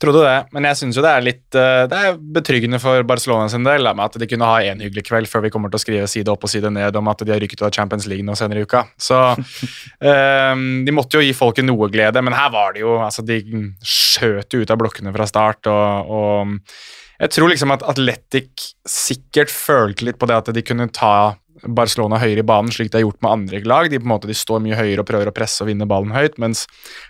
Trodde 0.00 0.22
det, 0.22 0.48
men 0.52 0.62
jeg 0.62 0.78
syns 0.78 0.94
jo 0.94 1.02
det 1.02 1.10
er 1.10 1.24
litt 1.26 1.56
eh, 1.58 1.88
Det 1.90 1.96
er 1.98 2.18
betryggende 2.18 2.78
for 2.78 3.02
Barcelona 3.02 3.48
sin 3.50 3.64
del 3.66 3.82
med 3.82 4.04
at 4.04 4.18
de 4.20 4.28
kunne 4.30 4.46
ha 4.46 4.60
en 4.62 4.78
hyggelig 4.78 5.08
kveld 5.08 5.26
før 5.26 5.42
vi 5.42 5.50
kommer 5.50 5.72
til 5.72 5.80
å 5.80 5.82
skrive 5.82 6.06
side 6.06 6.30
opp 6.30 6.46
og 6.46 6.52
side 6.52 6.70
ned 6.70 6.94
om 6.94 7.10
at 7.10 7.24
de 7.24 7.32
har 7.34 7.42
rykket 7.42 7.58
ut 7.58 7.66
av 7.66 7.74
Champions 7.74 8.06
League 8.06 8.22
nå 8.22 8.36
senere 8.38 8.62
i 8.62 8.68
uka. 8.68 8.84
Så 8.94 9.18
eh, 10.10 10.54
de 10.54 10.94
måtte 10.94 11.18
jo 11.18 11.24
gi 11.26 11.34
folket 11.34 11.66
noe 11.66 11.90
glede, 11.90 12.22
men 12.22 12.36
her 12.36 12.54
var 12.54 12.76
det 12.76 12.84
jo 12.84 12.94
altså 13.02 13.26
De 13.26 13.40
skjøt 13.82 14.54
jo 14.54 14.62
ut 14.62 14.70
av 14.70 14.78
blokkene 14.78 15.14
fra 15.14 15.26
start, 15.26 15.66
og, 15.66 16.14
og 16.14 17.18
jeg 17.18 17.34
tror 17.34 17.50
liksom 17.50 17.74
at 17.74 17.82
Atletic 17.90 18.70
sikkert 18.86 19.50
følte 19.50 20.06
litt 20.06 20.18
på 20.20 20.28
det 20.30 20.38
at 20.38 20.50
de 20.54 20.62
kunne 20.62 20.86
ta 20.94 21.34
Barcelona 21.76 22.18
høyere 22.22 22.40
i 22.42 22.46
banen, 22.48 22.70
slik 22.72 22.90
de 22.92 22.98
har 22.98 23.04
gjort 23.06 23.20
med 23.24 23.30
andre 23.32 23.60
lag. 23.68 23.88
De 23.90 23.98
på 24.00 24.06
en 24.08 24.12
måte 24.14 24.28
de 24.30 24.34
står 24.36 24.62
mye 24.64 24.76
høyere 24.78 25.02
og 25.02 25.08
prøver 25.08 25.28
å 25.30 25.34
presse 25.36 25.60
og 25.64 25.68
vinne 25.70 25.86
ballen 25.88 26.14
høyt, 26.14 26.38
mens 26.38 26.66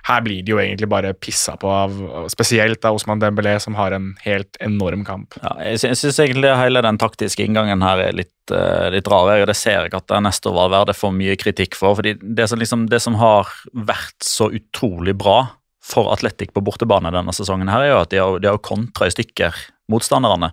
her 0.08 0.20
blir 0.26 0.42
de 0.42 0.52
jo 0.54 0.58
egentlig 0.62 0.88
bare 0.90 1.12
pissa 1.14 1.56
på 1.60 1.70
av 1.70 1.94
spesielt 2.32 2.84
av 2.88 2.98
Osman 2.98 3.20
Dembélé, 3.22 3.56
som 3.62 3.74
har 3.78 3.92
en 3.96 4.10
helt 4.24 4.56
enorm 4.64 5.04
kamp. 5.06 5.36
Ja, 5.42 5.54
jeg 5.70 5.80
sy- 5.84 5.94
syns 6.02 6.18
egentlig 6.24 6.50
hele 6.58 6.82
den 6.82 6.98
taktiske 6.98 7.44
inngangen 7.46 7.82
her 7.86 7.98
er 8.08 8.12
litt, 8.18 8.32
uh, 8.50 8.88
litt 8.90 9.06
rar. 9.08 9.30
og 9.40 9.46
Det 9.46 9.56
ser 9.56 9.84
jeg 9.86 9.94
at 9.94 10.16
Nestor 10.22 10.52
Valverde 10.56 10.94
får 10.96 11.14
mye 11.14 11.36
kritikk 11.36 11.74
for. 11.78 11.94
fordi 11.94 12.16
det 12.20 12.48
som, 12.48 12.58
liksom, 12.58 12.88
det 12.88 13.00
som 13.02 13.14
har 13.20 13.46
vært 13.74 14.18
så 14.24 14.50
utrolig 14.50 15.16
bra 15.16 15.50
for 15.88 16.10
Atletic 16.12 16.50
på 16.52 16.60
bortebane 16.60 17.08
denne 17.14 17.32
sesongen, 17.32 17.70
her 17.72 17.80
er 17.86 17.92
jo 17.94 18.00
at 18.02 18.10
de 18.10 18.18
har, 18.20 18.38
de 18.40 18.48
har 18.50 18.58
kontra 18.58 19.06
i 19.08 19.10
stykker 19.14 19.54
motstanderne. 19.88 20.50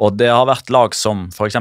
Og 0.00 0.16
det 0.16 0.28
har 0.32 0.46
vært 0.48 0.70
lag 0.72 0.94
som 0.96 1.26
f.eks. 1.32 1.56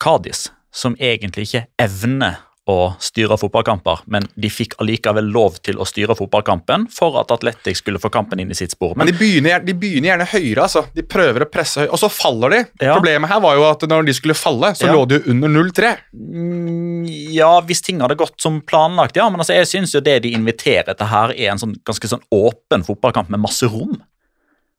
Cádiz, 0.00 0.50
som 0.74 0.96
egentlig 0.98 1.46
ikke 1.48 1.66
evner 1.78 2.40
å 2.64 2.94
styre 2.96 3.36
fotballkamper, 3.36 4.06
men 4.08 4.24
de 4.40 4.48
fikk 4.48 4.72
allikevel 4.80 5.26
lov 5.34 5.58
til 5.66 5.76
å 5.76 5.84
styre 5.84 6.14
fotballkampen 6.16 6.86
for 6.88 7.18
at 7.20 7.28
Atletic 7.34 7.76
skulle 7.76 8.00
få 8.00 8.08
kampen 8.08 8.40
inn 8.40 8.54
i 8.54 8.56
sitt 8.56 8.72
spor. 8.72 8.94
Men 8.96 9.10
de 9.10 9.12
begynner, 9.18 9.60
de 9.60 9.74
begynner 9.76 10.08
gjerne 10.14 10.26
høyere, 10.30 10.62
altså. 10.64 10.86
De 10.96 11.04
prøver 11.04 11.44
å 11.44 11.48
presse 11.52 11.82
høyere, 11.82 11.92
og 11.92 12.00
så 12.00 12.08
faller 12.08 12.54
de. 12.54 12.60
Ja. 12.86 12.94
Problemet 12.96 13.28
her 13.28 13.42
var 13.44 13.58
jo 13.58 13.66
at 13.68 13.84
når 13.92 14.08
de 14.08 14.14
skulle 14.16 14.32
falle, 14.38 14.72
så 14.78 14.88
Ja. 14.88 14.94
lå 14.96 15.04
de 15.10 15.18
jo 15.20 15.30
under 15.34 15.52
0-3. 15.52 15.92
Mm, 16.16 17.04
Ja, 17.34 17.60
hvis 17.60 17.82
ting 17.84 18.00
hadde 18.00 18.16
gått 18.16 18.40
som 18.40 18.62
planlagt, 18.62 19.16
ja. 19.20 19.28
Men 19.28 19.40
altså, 19.44 19.52
jeg 19.60 19.68
syns 19.68 19.92
jo 19.92 20.00
det 20.00 20.22
de 20.22 20.32
inviterer 20.32 20.96
til 20.96 21.06
her, 21.06 21.34
er 21.36 21.50
en 21.52 21.58
sånn, 21.60 21.76
ganske 21.84 22.08
sånn 22.08 22.24
åpen 22.32 22.82
fotballkamp 22.82 23.28
med 23.28 23.40
masse 23.44 23.68
rom. 23.68 24.00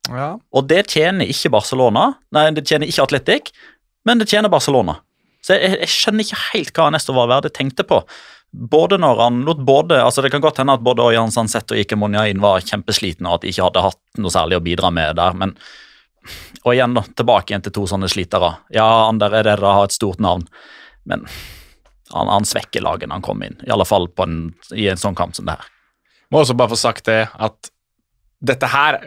Ja. 0.10 0.38
Og 0.51 0.67
det 0.67 0.88
tjener 0.88 1.29
ikke 1.29 1.51
Barcelona. 1.53 2.15
Nei, 2.34 2.49
det 2.51 2.65
tjener 2.65 2.88
ikke 2.89 3.03
Atletic, 3.03 3.51
men 4.05 4.17
det 4.17 4.27
tjener 4.27 4.49
Barcelona. 4.49 4.99
Så 5.45 5.53
jeg, 5.53 5.77
jeg 5.84 5.91
skjønner 5.93 6.25
ikke 6.25 6.41
helt 6.49 6.73
hva 6.73 6.88
Ernesto 6.89 7.13
Valverde 7.13 7.51
tenkte 7.53 7.86
på. 7.86 7.99
Både 8.55 8.97
når 9.01 9.19
han 9.19 9.41
lot 9.45 9.60
både, 9.67 9.99
altså 10.01 10.23
Det 10.23 10.31
kan 10.31 10.41
godt 10.41 10.62
hende 10.62 10.73
at 10.77 10.84
både 10.86 11.03
Ørjan 11.03 11.34
Sansett 11.34 11.71
og 11.73 11.81
Ike 11.81 11.97
Monjain 11.99 12.39
var 12.41 12.63
kjempeslitne, 12.63 13.27
og 13.27 13.38
at 13.38 13.43
de 13.43 13.51
ikke 13.51 13.65
hadde 13.67 13.84
hatt 13.84 14.01
noe 14.21 14.34
særlig 14.34 14.58
å 14.58 14.63
bidra 14.65 14.91
med 14.95 15.19
der. 15.19 15.38
men 15.38 15.53
Og 16.63 16.73
igjen, 16.73 16.95
da, 16.97 17.03
tilbake 17.13 17.51
igjen 17.51 17.65
til 17.67 17.75
to 17.75 17.86
sånne 17.91 18.10
slitere. 18.10 18.55
Ja, 18.73 18.88
Ander 19.10 19.36
Edera 19.38 19.75
har 19.79 19.89
et 19.89 19.95
stort 19.97 20.23
navn, 20.23 20.47
men 21.05 21.27
han, 22.13 22.31
han 22.31 22.47
svekker 22.47 22.86
laget 22.86 23.10
når 23.10 23.19
han 23.19 23.27
kommer 23.27 23.51
inn. 23.51 23.60
I 23.67 23.73
alle 23.75 23.86
fall 23.86 24.08
en, 24.23 24.39
i 24.73 24.88
en 24.89 25.01
sånn 25.01 25.17
kamp 25.17 25.36
som 25.38 25.45
det 25.45 25.60
her. 25.60 25.71
Må 26.34 26.41
også 26.41 26.55
bare 26.58 26.73
få 26.73 26.79
sagt 26.79 27.05
det 27.05 27.27
at 27.29 27.69
dette 28.45 28.67
her 28.67 28.97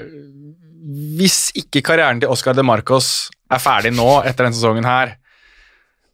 Hvis 1.18 1.51
ikke 1.59 1.83
karrieren 1.85 2.20
til 2.22 2.31
Oscar 2.33 2.55
de 2.57 2.62
Marcos 2.64 3.29
er 3.51 3.61
ferdig 3.61 3.90
nå 3.94 4.07
etter 4.22 4.46
denne 4.46 4.57
sesongen 4.57 4.87
her 4.87 5.16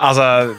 Altså 0.03 0.55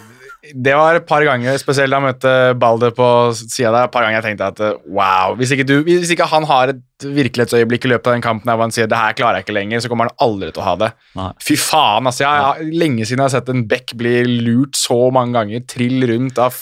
det 0.53 0.75
var 0.77 0.97
et 0.97 1.05
par 1.09 1.23
ganger, 1.25 1.55
spesielt 1.57 1.89
da 1.89 1.97
jeg 1.97 2.05
møtte 2.05 2.31
Balde 2.61 2.91
på 2.93 3.07
sida 3.33 3.71
der, 3.73 3.87
et 3.87 3.93
par 3.93 4.05
ganger 4.05 4.19
jeg 4.19 4.25
tenkte 4.27 4.49
at 4.51 4.59
eh, 4.61 4.75
wow 4.93 5.33
Hvis 5.39 5.55
ikke, 5.55 5.65
du, 5.65 5.79
hvis 5.87 6.11
ikke 6.13 6.27
han 6.29 6.45
har 6.49 6.73
et 6.75 6.83
virkelighetsøyeblikk 7.01 7.87
i 7.87 7.91
løpet 7.95 8.11
av 8.11 8.17
den 8.17 8.25
kampen 8.25 8.49
der 8.49 8.57
hvor 8.57 8.67
han 8.67 8.75
sier 8.75 8.89
det 8.89 8.99
her 8.99 9.15
klarer 9.17 9.39
jeg 9.39 9.47
ikke 9.47 9.57
lenger, 9.57 9.81
så 9.81 9.89
kommer 9.91 10.09
han 10.11 10.21
aldri 10.23 10.51
til 10.53 10.61
å 10.63 10.67
ha 10.67 10.75
det. 10.83 10.91
Nei. 11.17 11.31
Fy 11.43 11.57
faen, 11.59 12.07
altså. 12.07 12.23
Jeg, 12.23 12.45
jeg, 12.45 12.77
lenge 12.83 13.07
siden 13.07 13.23
jeg 13.23 13.27
har 13.27 13.35
sett 13.35 13.51
en 13.51 13.65
back 13.71 13.95
bli 13.99 14.13
lurt 14.45 14.79
så 14.79 14.99
mange 15.15 15.35
ganger, 15.35 15.65
trill 15.67 16.05
rundt 16.13 16.39
av, 16.41 16.61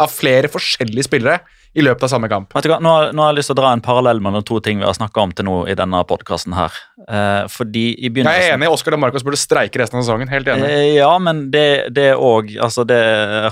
av 0.00 0.12
flere 0.12 0.50
forskjellige 0.52 1.08
spillere 1.08 1.40
i 1.76 1.82
løpet 1.84 2.06
av 2.06 2.08
samme 2.08 2.28
kamp. 2.32 2.54
Vet 2.56 2.64
du 2.64 2.70
hva, 2.72 2.78
nå, 2.80 2.88
har- 2.88 3.10
nå 3.12 3.20
har 3.22 3.32
jeg 3.34 3.36
lyst 3.42 3.50
til 3.52 3.56
å 3.56 3.60
dra 3.60 3.72
en 3.76 3.82
parallell 3.84 4.20
mellom 4.24 4.42
to 4.48 4.60
ting 4.64 4.78
vi 4.80 4.86
har 4.88 4.94
snakka 4.96 5.20
om 5.26 5.32
til 5.36 5.44
nå 5.44 5.56
i 5.68 5.74
denne 5.76 6.00
podkasten 6.08 6.54
her. 6.56 6.72
Eh, 7.06 7.44
fordi 7.52 7.82
i 8.00 8.08
Jeg 8.08 8.24
er 8.24 8.54
enig, 8.56 8.70
Oscar 8.72 8.92
de 8.92 8.96
Marcos 9.02 9.22
burde 9.22 9.36
streike 9.36 9.76
resten 9.82 9.98
av 10.00 10.04
sesongen. 10.06 10.28
Helt 10.32 10.46
enig. 10.48 10.64
Eh, 10.64 10.94
Ja, 10.96 11.18
men 11.18 11.50
det 11.50 11.92
det 11.92 12.14
òg 12.16 12.56
altså 12.56 12.86
det 12.86 12.96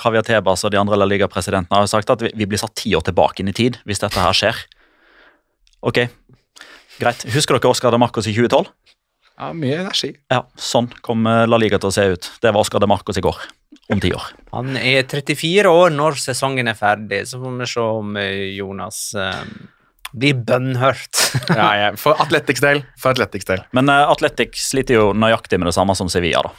Javier 0.03 0.23
Tebas 0.25 0.65
og 0.65 0.71
de 0.73 0.79
andre 0.81 0.97
La 0.97 1.05
Liga-presidentene 1.05 1.71
har 1.77 1.83
jo 1.85 1.93
sagt 1.93 2.09
at 2.11 2.21
vi, 2.25 2.31
vi 2.35 2.47
blir 2.47 2.59
satt 2.59 2.75
ti 2.75 2.95
år 2.97 3.03
tilbake 3.05 3.41
inn 3.41 3.49
i 3.49 3.53
tid 3.53 3.77
hvis 3.87 4.01
dette 4.01 4.17
her 4.17 4.33
skjer. 4.33 4.57
Ok, 5.85 6.09
greit. 6.99 7.25
Husker 7.35 7.59
dere 7.59 7.71
Oscar 7.71 7.91
de 7.93 7.99
Marcos 8.01 8.27
i 8.27 8.33
2012? 8.33 8.67
Ja, 9.37 9.53
Mye 9.53 9.81
energi. 9.83 10.15
Ja, 10.31 10.45
sånn 10.57 10.89
kom 11.03 11.25
La 11.25 11.59
Liga 11.59 11.77
til 11.83 11.91
å 11.91 11.93
se 11.93 12.05
ut. 12.15 12.31
Det 12.41 12.53
var 12.55 12.61
Oscar 12.63 12.79
de 12.81 12.87
Marcos 12.87 13.19
i 13.19 13.21
går. 13.21 13.37
Om 13.93 14.01
ti 14.01 14.15
år. 14.17 14.31
Han 14.55 14.79
er 14.81 15.05
34 15.05 15.69
år 15.69 15.93
når 15.93 16.17
sesongen 16.23 16.71
er 16.71 16.79
ferdig, 16.79 17.25
så 17.29 17.41
får 17.43 17.57
vi 17.61 17.69
se 17.69 17.87
om 18.01 18.15
eh, 18.17 18.45
Jonas 18.57 19.01
eh, 19.19 19.43
blir 20.15 20.39
bønnhørt. 20.47 21.13
Ja, 21.59 21.69
ja. 21.77 21.89
For 22.01 22.17
Atletics 22.23 22.63
del. 22.65 22.85
For 23.01 23.13
Atletics 23.13 23.49
del. 23.49 23.65
Men 23.77 23.91
uh, 23.91 24.07
Atletic 24.09 24.57
sliter 24.63 24.97
jo 24.97 25.09
nøyaktig 25.13 25.59
med 25.61 25.69
det 25.69 25.75
samme 25.77 25.97
som 25.99 26.09
Sevilla, 26.13 26.41
da. 26.47 26.55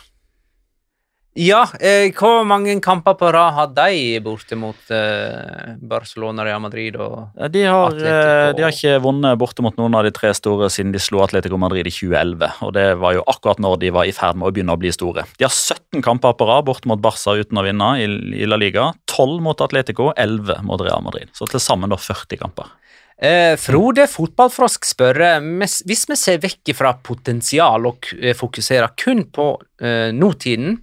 Ja, 1.36 1.62
eh, 1.84 2.08
hvor 2.16 2.46
mange 2.48 2.78
kamper 2.84 3.18
på 3.20 3.30
rad 3.36 3.54
har 3.58 3.72
de 3.76 4.20
borte 4.24 4.56
mot 4.56 4.92
eh, 4.94 5.74
Barcelona, 5.84 6.46
Real 6.48 6.62
Madrid 6.64 6.96
og 6.96 7.34
De 7.52 7.66
har, 7.68 7.90
Atletico. 7.92 8.14
eh, 8.14 8.52
de 8.56 8.64
har 8.64 8.72
ikke 8.76 9.02
vunnet 9.04 9.40
borte 9.42 9.66
mot 9.66 9.76
noen 9.80 9.98
av 10.00 10.08
de 10.08 10.14
tre 10.16 10.32
store 10.38 10.70
siden 10.72 10.94
de 10.96 11.02
slo 11.04 11.20
Atletico 11.26 11.60
Madrid 11.60 11.90
i 11.90 11.94
2011. 11.94 12.62
Og 12.64 12.72
det 12.78 12.88
var 13.02 13.18
jo 13.18 13.26
akkurat 13.28 13.60
når 13.60 13.82
de 13.84 13.92
var 13.98 14.08
i 14.08 14.16
ferd 14.16 14.40
med 14.40 14.48
å 14.48 14.54
begynne 14.56 14.78
å 14.78 14.80
bli 14.80 14.94
store. 14.96 15.28
De 15.36 15.48
har 15.48 15.52
17 15.52 16.06
kamper 16.06 16.38
på 16.40 16.48
rad 16.48 16.70
borte 16.70 16.88
mot 16.88 17.04
Barca 17.04 17.36
uten 17.36 17.60
å 17.60 17.66
vinne 17.68 17.92
i, 18.00 18.08
i 18.40 18.48
La 18.48 18.56
Liga. 18.62 18.94
12 19.12 19.44
mot 19.44 19.60
Atletico, 19.62 20.14
11 20.16 20.64
mot 20.64 20.82
Real 20.82 21.04
Madrid. 21.04 21.30
Så 21.36 21.52
til 21.52 21.60
sammen 21.64 21.92
da 21.92 22.00
40 22.00 22.40
kamper. 22.42 22.72
Eh, 23.16 23.54
Frode 23.56 24.10
Fotballfrosk 24.12 24.84
spør 24.84 25.22
eh, 25.24 25.46
hvis 25.88 26.04
vi 26.10 26.18
ser 26.20 26.42
vekk 26.44 26.74
fra 26.76 26.92
potensial 27.00 27.88
og 27.88 28.10
eh, 28.20 28.36
fokuserer 28.36 28.92
kun 29.00 29.24
på 29.32 29.54
eh, 29.80 30.12
nåtiden, 30.12 30.76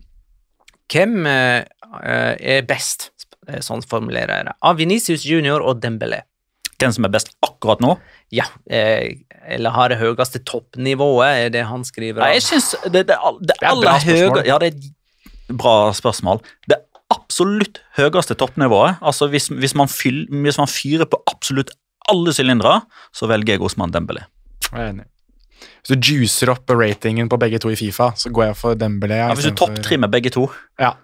hvem 0.91 1.27
eh, 1.29 1.65
er 2.03 2.67
best? 2.69 3.11
Eh, 3.49 3.61
Sånn 3.65 3.83
formulerer 3.87 4.41
jeg 4.41 4.49
det. 4.51 4.55
Av 4.63 4.79
Venicius 4.79 5.27
Junior 5.29 5.65
og 5.65 5.83
Dembélé. 5.83 6.23
Den 6.83 6.95
som 6.95 7.07
er 7.07 7.13
best 7.15 7.31
akkurat 7.47 7.83
nå? 7.83 7.95
Ja, 8.35 8.49
eh, 8.67 9.23
eller 9.47 9.75
har 9.75 9.93
det 9.93 10.01
høyeste 10.01 10.43
toppnivået, 10.47 11.47
er 11.47 11.53
det 11.55 11.67
han 11.69 11.85
skriver. 11.87 12.23
Nei, 12.23 12.37
jeg 12.39 12.47
synes 12.49 12.73
det, 12.87 13.05
det, 13.11 13.19
det, 13.19 13.53
det 13.53 13.59
er 13.61 13.71
aller 13.71 14.07
høyeste 14.07 14.47
Ja, 14.49 14.59
det 14.63 14.73
er 14.73 14.75
et 14.75 15.55
bra 15.59 15.93
spørsmål. 15.95 16.43
Det 16.71 16.81
absolutt 17.13 17.83
høyeste 17.99 18.35
toppnivået, 18.39 18.99
altså 19.05 19.29
hvis, 19.29 19.51
hvis, 19.53 19.77
man 19.79 19.91
fyl, 19.91 20.25
hvis 20.31 20.59
man 20.59 20.71
fyrer 20.71 21.09
på 21.09 21.21
absolutt 21.31 21.75
alle 22.11 22.33
sylindere, 22.35 22.81
så 23.15 23.29
velger 23.31 23.57
jeg 23.57 23.63
Osman 23.63 23.93
Dembélé. 23.95 24.25
Jeg 24.73 24.81
er 24.81 24.93
enig. 24.95 25.12
Hvis 25.83 25.95
du 25.95 26.13
juicer 26.13 26.53
opp 26.53 26.71
ratingen 26.71 27.31
på 27.31 27.39
begge 27.43 27.59
to 27.63 27.73
i 27.73 27.79
Fifa, 27.79 28.13
så 28.17 28.31
går 28.31 28.51
jeg 28.51 28.59
for 28.61 28.79
Dembélé. 28.79 29.19
Ja, 29.25 29.33
hvis 29.35 29.49
du 29.51 29.57
topptrimmer 29.59 30.11
begge 30.13 30.31
to 30.35 30.49
Ja. 30.81 30.95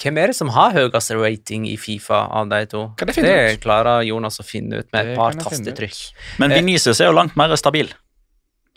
Hvem 0.00 0.16
er 0.16 0.30
det 0.32 0.36
som 0.38 0.48
har 0.54 0.72
høyest 0.72 1.12
rating 1.12 1.66
i 1.68 1.76
Fifa 1.76 2.22
av 2.32 2.48
de 2.48 2.62
to? 2.70 2.86
Kan 2.96 3.10
jeg 3.10 3.18
finne 3.18 3.28
det 3.28 3.58
ut? 3.58 3.60
klarer 3.60 4.06
Jonas 4.08 4.40
å 4.40 4.44
finne 4.46 4.80
ut 4.80 4.88
med 4.92 5.10
et 5.10 5.16
par 5.18 5.36
tastetrykk. 5.36 5.98
Men 6.40 6.52
Eh. 6.52 6.62
Vinicius 6.62 7.00
er 7.00 7.10
jo 7.10 7.12
langt 7.12 7.36
mer 7.36 7.54
stabil. 7.56 7.92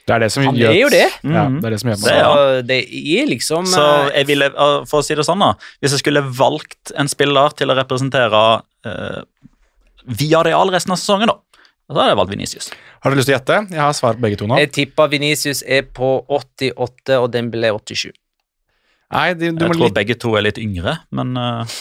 Det 0.10 0.16
er 0.16 0.20
det 0.20 0.32
som 0.34 0.44
Han 0.44 0.56
gjør 0.58 0.72
er 0.74 0.80
jo 0.80 0.90
det. 0.90 1.08
Ja, 1.24 1.44
det 1.54 1.66
er 1.66 1.70
det 1.70 1.80
som 1.80 1.90
gjør 1.92 2.00
Det. 2.02 2.14
Så 2.18 2.66
det 2.66 2.80
er 2.90 3.28
liksom 3.30 3.66
Så 3.70 3.84
eh, 3.84 4.18
jeg 4.18 4.28
ville, 4.28 4.50
uh, 4.58 4.86
for 4.90 5.00
å 5.00 5.06
si 5.06 5.14
det 5.16 5.26
sånn 5.28 5.40
da, 5.44 5.54
hvis 5.80 5.94
jeg 5.94 6.00
skulle 6.00 6.24
valgt 6.26 6.94
en 6.98 7.08
spiller 7.12 7.54
til 7.60 7.70
å 7.70 7.78
representere 7.78 8.42
uh, 8.90 9.22
via 10.10 10.42
real 10.44 10.72
resten 10.74 10.96
av 10.96 10.98
sesongen 10.98 11.30
da, 11.30 11.38
så 11.90 11.98
hadde 11.98 12.12
jeg 12.12 12.18
valgt 12.20 12.34
Vinicius. 12.36 12.72
Har 13.02 13.12
du 13.12 13.18
lyst 13.18 13.30
til 13.30 13.34
å 13.34 13.40
gjette? 13.40 13.56
Jeg 13.74 13.82
har 13.82 13.94
svar 13.98 14.18
på 14.18 14.22
begge 14.28 14.38
to 14.38 14.48
nå. 14.50 14.58
Jeg 14.62 14.70
tipper 14.76 15.10
Venicius 15.10 15.64
er 15.66 15.88
på 15.90 16.10
88 16.30 17.18
og 17.18 17.32
den 17.34 17.50
ble 17.54 17.72
87. 17.74 18.12
Nei, 19.10 19.34
du, 19.34 19.48
du, 19.48 19.64
Jeg 19.64 19.72
må 19.72 19.74
tror 19.74 19.88
litt, 19.88 19.96
begge 19.98 20.16
to 20.22 20.36
er 20.38 20.44
litt 20.46 20.60
yngre, 20.62 20.94
men 21.18 21.34
uh, 21.34 21.78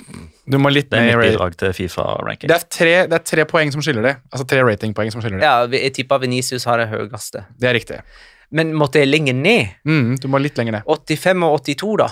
du 0.48 0.56
må 0.56 0.70
litt 0.72 0.88
det 0.88 1.02
er 1.02 1.10
mitt 1.10 1.34
bidrag 1.34 1.58
til 1.60 1.74
FIFA-ranking. 1.76 2.48
Det 2.48 2.56
tre, 2.72 2.94
det 3.10 3.18
er 3.18 3.26
tre 3.28 3.44
poeng 3.50 3.72
som 3.74 3.84
skiller 3.84 4.06
det. 4.06 4.14
Altså 4.32 4.46
tre 4.48 4.62
ratingpoeng 4.64 5.12
som 5.12 5.20
skiller 5.20 5.42
det. 5.42 5.44
Ja, 5.44 5.66
jeg 5.68 5.92
tipper 5.98 6.22
Venicius 6.22 6.64
har 6.70 6.80
det 6.80 6.88
høyeste. 6.88 7.44
Det 7.60 7.68
er 7.68 7.76
riktig. 7.76 8.00
Men 8.48 8.72
måtte 8.80 9.02
jeg 9.02 9.10
lenger 9.10 9.36
ned? 9.36 9.76
Mm, 9.84 10.16
du 10.22 10.24
må 10.32 10.40
litt 10.40 10.56
lenger 10.56 10.78
ned. 10.78 10.88
85 10.88 11.44
og 11.50 11.60
82, 11.68 11.92
da? 12.00 12.08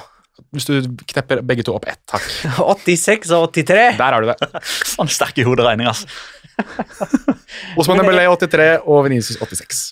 Hvis 0.53 0.69
du 0.69 0.85
knepper 1.15 1.41
begge 1.49 1.65
to 1.65 1.73
opp 1.73 1.87
ett. 1.89 2.03
Takk. 2.13 2.27
86 2.85 3.33
og 3.39 3.49
83? 3.57 3.97
Der 3.97 4.17
har 4.19 4.21
du 4.21 4.29
det. 4.29 4.65
Sånn 4.93 5.09
sterk 5.09 5.41
i 5.41 5.47
hoderegning, 5.49 5.89
altså. 5.89 6.11
Osman 7.79 8.01
Dembélé 8.01 8.27
83 8.29 8.73
og 8.85 9.07
Venicius 9.07 9.39
86. 9.41 9.87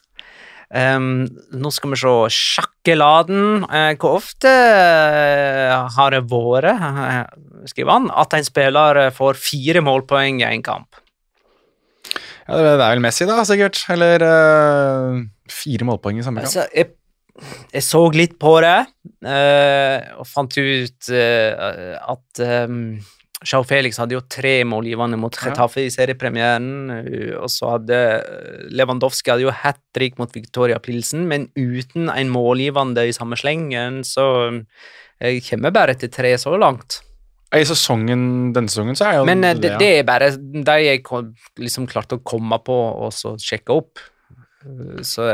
Um, 0.75 1.29
nå 1.55 1.71
skal 1.71 1.93
vi 1.93 1.99
se 2.01 2.13
Sjakkeladen. 2.35 3.67
Uh, 3.69 3.93
hvor 4.01 4.19
ofte 4.19 4.51
eh, 4.51 5.71
har 5.97 6.15
det 6.15 6.25
vært, 6.31 6.67
eh, 6.67 7.21
skriver 7.71 7.93
han, 7.93 8.11
at 8.11 8.35
en 8.35 8.47
spiller 8.47 9.01
får 9.15 9.39
fire 9.39 9.85
målpoeng 9.85 10.43
i 10.43 10.49
en 10.49 10.65
kamp? 10.67 10.99
Ja, 12.49 12.59
det 12.59 12.75
er 12.75 12.83
vel 12.83 13.05
Messi, 13.05 13.25
da, 13.29 13.39
sikkert. 13.47 13.85
Eller 13.93 14.27
fire 15.51 15.87
målpoeng 15.89 16.19
i 16.19 16.27
samme 16.27 16.43
kamp. 16.43 16.51
Altså, 16.51 16.67
jeg, 16.75 16.91
jeg 17.73 17.87
så 17.87 18.03
litt 18.15 18.35
på 18.43 18.57
det, 18.65 18.77
eh, 19.31 20.11
og 20.19 20.29
fant 20.29 20.59
ut 20.59 21.13
at 21.15 22.45
um, 22.67 22.83
Joao 23.45 23.65
Felix 23.69 23.99
hadde 24.01 24.17
jo 24.17 24.23
tre 24.31 24.63
målgivende 24.69 25.19
mot 25.21 25.35
Ja. 25.37 25.51
Getafe 25.51 25.85
i 25.85 25.93
seriepremieren, 25.93 26.69
eh, 26.91 27.33
og 27.37 27.51
så 27.53 27.75
hadde 27.77 27.99
eh, 28.19 28.69
Lewandowski 28.73 29.33
hadde 29.33 29.47
jo 29.47 29.55
hat 29.55 29.81
trick 29.95 30.19
mot 30.19 30.33
Victoria 30.33 30.79
Pilsen, 30.79 31.27
men 31.29 31.49
uten 31.57 32.09
en 32.09 32.33
målgivende 32.33 33.07
i 33.09 33.13
samme 33.13 33.37
slengen, 33.37 34.03
så 34.05 34.27
eh, 35.21 35.35
jeg 35.35 35.45
kommer 35.51 35.75
bare 35.75 35.95
til 35.95 36.13
tre 36.13 36.35
så 36.41 36.57
langt. 36.57 37.03
I 37.55 37.63
sesongen, 37.69 38.53
denne 38.55 38.73
sesongen 38.73 38.97
så 38.99 39.07
er 39.07 39.19
jo 39.21 39.27
Men 39.29 39.45
det, 39.45 39.71
ja. 39.71 39.79
det 39.79 39.91
er 40.01 40.09
bare 40.09 40.33
de 40.35 40.75
jeg 40.83 41.05
liksom 41.61 41.87
klarte 41.87 42.19
å 42.19 42.25
komme 42.27 42.59
på 42.65 42.75
og 42.75 43.13
så 43.15 43.37
sjekke 43.39 43.77
opp. 43.77 44.03
Så 45.07 45.29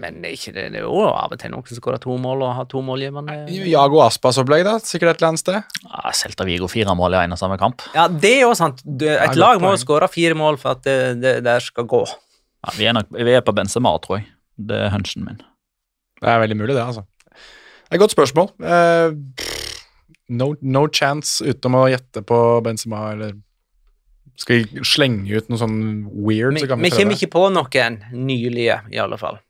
Men 0.00 0.22
det 0.22 0.30
er, 0.30 0.36
ikke, 0.38 0.52
det 0.56 0.62
det 0.72 0.80
er 0.80 0.86
jo 0.86 1.02
av 1.04 1.34
og 1.34 1.40
til 1.40 1.52
noen 1.52 1.66
som 1.68 1.76
skårer 1.76 2.00
to 2.00 2.14
mål 2.20 2.46
og 2.46 2.54
har 2.56 2.68
to 2.70 2.80
målgivende. 2.84 3.34
Jago 3.68 4.00
Aspas-opplegg, 4.06 4.64
da. 4.64 4.78
Sikkert 4.80 5.12
et 5.12 5.20
eller 5.20 5.32
annet 5.34 5.42
sted. 5.42 5.76
Ja, 5.84 6.12
Celta 6.16 6.46
Vigo 6.48 6.70
fire 6.72 6.94
mål 6.96 7.18
i 7.18 7.22
en 7.26 7.36
og 7.36 7.40
samme 7.40 7.58
kamp. 7.60 7.84
Ja, 7.92 8.06
det 8.08 8.32
er 8.38 8.42
jo 8.46 8.54
sant. 8.56 8.80
Du, 8.84 9.04
et 9.10 9.36
lag 9.36 9.60
må 9.60 9.74
skåre 9.80 10.08
fire 10.08 10.38
mål 10.38 10.56
for 10.62 10.78
at 10.78 10.86
det, 10.88 10.96
det 11.20 11.34
der 11.44 11.64
skal 11.64 11.88
gå. 11.90 12.00
Ja, 12.08 12.72
vi, 12.78 12.88
er 12.88 12.96
nok, 12.96 13.12
vi 13.12 13.36
er 13.36 13.44
på 13.44 13.54
Benzema, 13.56 13.92
tror 14.00 14.20
jeg. 14.20 14.30
Det 14.70 14.80
er 14.86 14.92
hunchen 14.94 15.24
min. 15.28 15.40
Det 16.20 16.28
er 16.28 16.40
veldig 16.42 16.56
mulig, 16.62 16.74
det, 16.76 16.84
altså. 16.84 17.04
Det 17.28 17.92
er 17.92 17.98
et 17.98 18.02
godt 18.02 18.16
spørsmål. 18.16 18.50
Uh, 18.60 19.12
no, 20.32 20.52
no 20.60 20.86
chance 20.92 21.44
utenom 21.44 21.82
å 21.82 21.86
gjette 21.92 22.24
på 22.24 22.40
Benzema, 22.64 23.10
eller 23.14 23.36
skal 24.40 24.62
vi 24.62 24.84
slenge 24.86 25.36
ut 25.36 25.52
noe 25.52 25.60
sånn 25.60 25.78
weird? 26.08 26.56
Vi, 26.56 26.64
så 26.64 26.72
kan 26.72 26.80
vi 26.80 26.88
vi 26.88 26.96
kommer 26.96 27.16
ikke 27.18 27.32
på 27.36 27.46
noen 27.52 28.00
nylige, 28.16 28.80
i 28.92 29.00
alle 29.02 29.20
fall. 29.20 29.40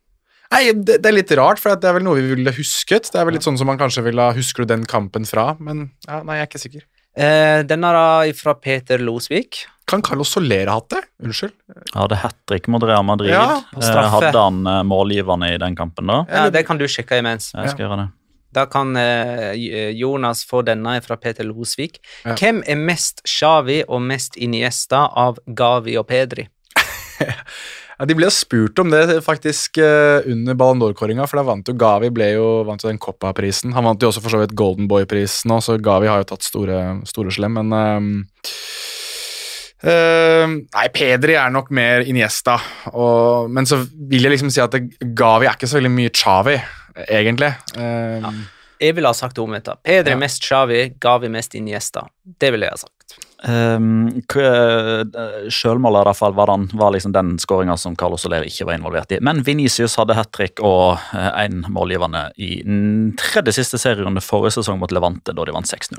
Nei, 0.50 0.62
det, 0.74 0.96
det 1.02 1.10
er 1.10 1.14
litt 1.14 1.32
rart, 1.38 1.60
for 1.62 1.76
det 1.78 1.86
er 1.86 1.94
vel 1.98 2.06
noe 2.06 2.18
vi 2.18 2.32
ville 2.34 2.52
husket. 2.56 3.10
Det 3.12 3.20
er 3.20 3.26
vel 3.28 3.36
litt 3.38 3.46
sånn 3.46 3.58
som 3.60 3.68
man 3.70 3.78
kanskje 3.78 4.02
ville 4.08 4.24
ha 4.24 4.34
Husker 4.34 4.66
du 4.66 4.72
den 4.72 4.86
kampen 4.88 5.28
fra? 5.28 5.52
Men 5.62 5.90
ja, 6.08 6.24
nei, 6.26 6.40
jeg 6.40 6.46
er 6.46 6.50
ikke 6.50 6.62
sikker. 6.64 6.86
Eh, 7.20 7.60
denne 7.66 7.90
da 7.94 8.06
fra 8.38 8.54
Peter 8.58 9.02
Losvik. 9.02 9.64
Kan 9.90 10.02
Carlos 10.06 10.30
Soler 10.30 10.68
ha 10.70 10.76
hatt 10.78 10.90
det? 10.94 11.00
Unnskyld. 11.26 11.54
Hadde 11.94 12.18
hat 12.22 12.36
trick 12.50 12.68
mot 12.70 12.82
Real 12.86 13.02
Madrid. 13.06 13.32
Ja, 13.34 13.60
Eh. 13.74 14.10
Hadde 14.14 14.34
han 14.38 14.66
eh, 14.66 14.82
målgivende 14.86 15.52
i 15.54 15.58
den 15.58 15.76
kampen, 15.78 16.06
da? 16.10 16.24
Ja, 16.30 16.48
det 16.50 16.64
kan 16.66 16.78
du 16.78 16.86
sjekke 16.90 17.18
imens. 17.18 17.52
Jeg 17.54 17.72
skal 17.74 17.86
gjøre 17.86 18.00
det. 18.04 18.08
Da 18.54 18.64
kan 18.66 18.96
eh, 18.98 19.54
Jonas 19.94 20.42
få 20.46 20.62
denne 20.66 20.96
fra 21.02 21.16
Peter 21.16 21.46
Losvik. 21.46 22.00
Ja. 22.24 22.34
Hvem 22.34 22.62
er 22.66 22.78
mest 22.78 23.22
Xavi 23.26 23.84
og 23.86 24.02
mest 24.02 24.38
Iniesta 24.38 25.04
av 25.06 25.38
Gavi 25.46 25.94
og 25.98 26.08
Pedri? 26.10 26.48
Ja, 28.00 28.06
De 28.08 28.14
ble 28.16 28.24
jo 28.30 28.32
spurt 28.32 28.78
om 28.80 28.88
det 28.88 29.18
faktisk 29.26 29.76
eh, 29.84 30.24
under 30.32 30.56
Ballon 30.56 30.80
d'Or-kåringa, 30.80 31.26
for 31.28 31.36
da 31.36 31.44
vant 31.50 31.68
jo 31.68 31.74
Gavi 31.76 32.08
ble 32.16 32.30
jo, 32.32 32.46
vant 32.64 32.80
jo 32.80 32.88
den 32.88 32.98
Coppa-prisen. 33.02 33.74
Han 33.76 33.84
vant 33.84 34.00
jo 34.00 34.08
også 34.08 34.22
for 34.24 34.32
så 34.32 34.40
vidt 34.40 34.54
Golden 34.56 34.88
Boy-prisen 34.88 35.52
så 35.60 35.76
Gavi 35.76 36.08
har 36.08 36.22
jo 36.22 36.30
tatt 36.32 36.46
store, 36.46 36.78
store 37.10 37.34
slem, 37.34 37.58
men 37.60 37.74
um, 37.76 38.08
uh, 39.84 40.46
Nei, 40.48 40.86
Pedri 40.96 41.36
er 41.36 41.52
nok 41.52 41.68
mer 41.76 42.06
Iniesta, 42.08 42.56
og, 42.94 43.50
men 43.52 43.68
så 43.68 43.82
vil 43.84 44.24
jeg 44.24 44.34
liksom 44.36 44.52
si 44.54 44.62
at 44.64 44.72
det, 44.76 44.86
Gavi 45.16 45.50
er 45.50 45.58
ikke 45.58 45.68
så 45.70 45.80
veldig 45.80 45.92
mye 45.98 46.14
Chavi, 46.16 46.56
egentlig. 47.06 47.52
Ehm, 47.76 48.46
Jeg 48.80 48.96
ville 48.96 49.08
ha 49.12 49.16
sagt 49.16 49.36
det 49.36 49.44
omvendt. 49.44 49.68
Pedri 49.84 50.14
Ja. 50.16 50.20
mest 50.20 50.40
Chavi, 50.44 50.86
Gavi 51.00 51.28
mest 51.28 51.54
Iniesta. 51.54 52.06
Det 52.24 52.48
ville 52.52 52.64
jeg 52.64 52.78
ha 52.78 52.80
sagt. 52.80 53.18
Um, 53.40 54.20
Sjølmålet 54.28 56.02
i 56.02 56.08
hvert 56.10 56.18
fall 56.18 56.34
var, 56.36 56.50
den, 56.52 56.66
var 56.76 56.92
liksom 56.92 57.14
den 57.14 57.34
skåringa 57.40 57.76
som 57.80 57.96
Carlos 57.96 58.26
Soler 58.26 58.44
ikke 58.44 58.66
var 58.68 58.76
involvert 58.76 59.14
i. 59.16 59.20
Men 59.24 59.40
Venicius 59.46 59.96
hadde 60.00 60.16
hat 60.18 60.32
trick 60.36 60.60
og 60.60 61.00
én 61.14 61.62
målgivende 61.72 62.26
i 62.36 62.58
tredje 63.20 63.56
siste 63.60 63.80
serierunde 63.80 64.22
forrige 64.24 64.58
sesong 64.58 64.80
mot 64.82 64.92
Levante, 64.92 65.32
da 65.36 65.46
de 65.46 65.56
vant 65.56 65.70
6-0. 65.70 65.96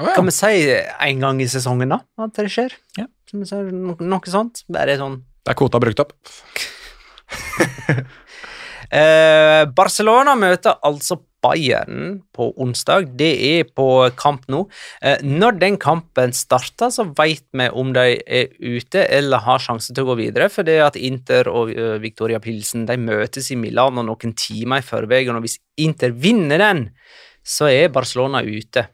Oh, 0.00 0.06
ja. 0.06 0.14
Kan 0.16 0.30
vi 0.30 0.32
si 0.32 0.70
en 0.72 1.20
gang 1.26 1.42
i 1.42 1.48
sesongen, 1.50 1.92
da? 1.92 2.00
At 2.22 2.38
det 2.38 2.48
skjer? 2.52 2.76
Ja. 2.96 3.08
No 3.34 3.94
noe 4.00 4.30
sånt? 4.32 4.64
Bare 4.72 4.96
sånn 4.98 5.20
Det 5.44 5.52
er 5.52 5.58
kvota 5.58 5.78
brukt 5.82 6.00
opp. 6.02 6.16
Eh, 8.92 9.64
Barcelona 9.76 10.34
møter 10.38 10.78
altså 10.86 11.20
Bayern 11.40 12.18
på 12.36 12.50
onsdag. 12.60 13.14
Det 13.16 13.30
er 13.48 13.68
på 13.72 13.86
kamp 14.18 14.42
nå. 14.52 14.64
Eh, 15.00 15.22
når 15.24 15.56
den 15.60 15.78
kampen 15.80 16.34
starter, 16.36 16.90
så 16.92 17.06
vet 17.16 17.46
vi 17.56 17.68
om 17.70 17.94
de 17.96 18.18
er 18.20 18.50
ute 18.60 19.06
eller 19.06 19.40
har 19.46 19.62
sjanse 19.62 19.94
til 19.94 20.04
å 20.04 20.10
gå 20.10 20.18
videre. 20.20 20.50
For 20.52 20.66
det 20.68 20.76
at 20.84 20.98
Inter 21.00 21.48
og 21.48 21.72
eh, 21.72 21.96
Victoria 22.02 22.42
Pilsen 22.44 22.84
de 22.90 22.98
møtes 23.00 23.48
i 23.54 23.56
Milano 23.56 24.04
noen 24.04 24.34
timer 24.36 24.82
i 24.82 24.86
forveien, 24.86 25.38
og 25.38 25.46
hvis 25.46 25.56
Inter 25.80 26.12
vinner 26.12 26.60
den, 26.60 26.84
så 27.46 27.70
er 27.72 27.88
Barcelona 27.94 28.42
ute. 28.44 28.88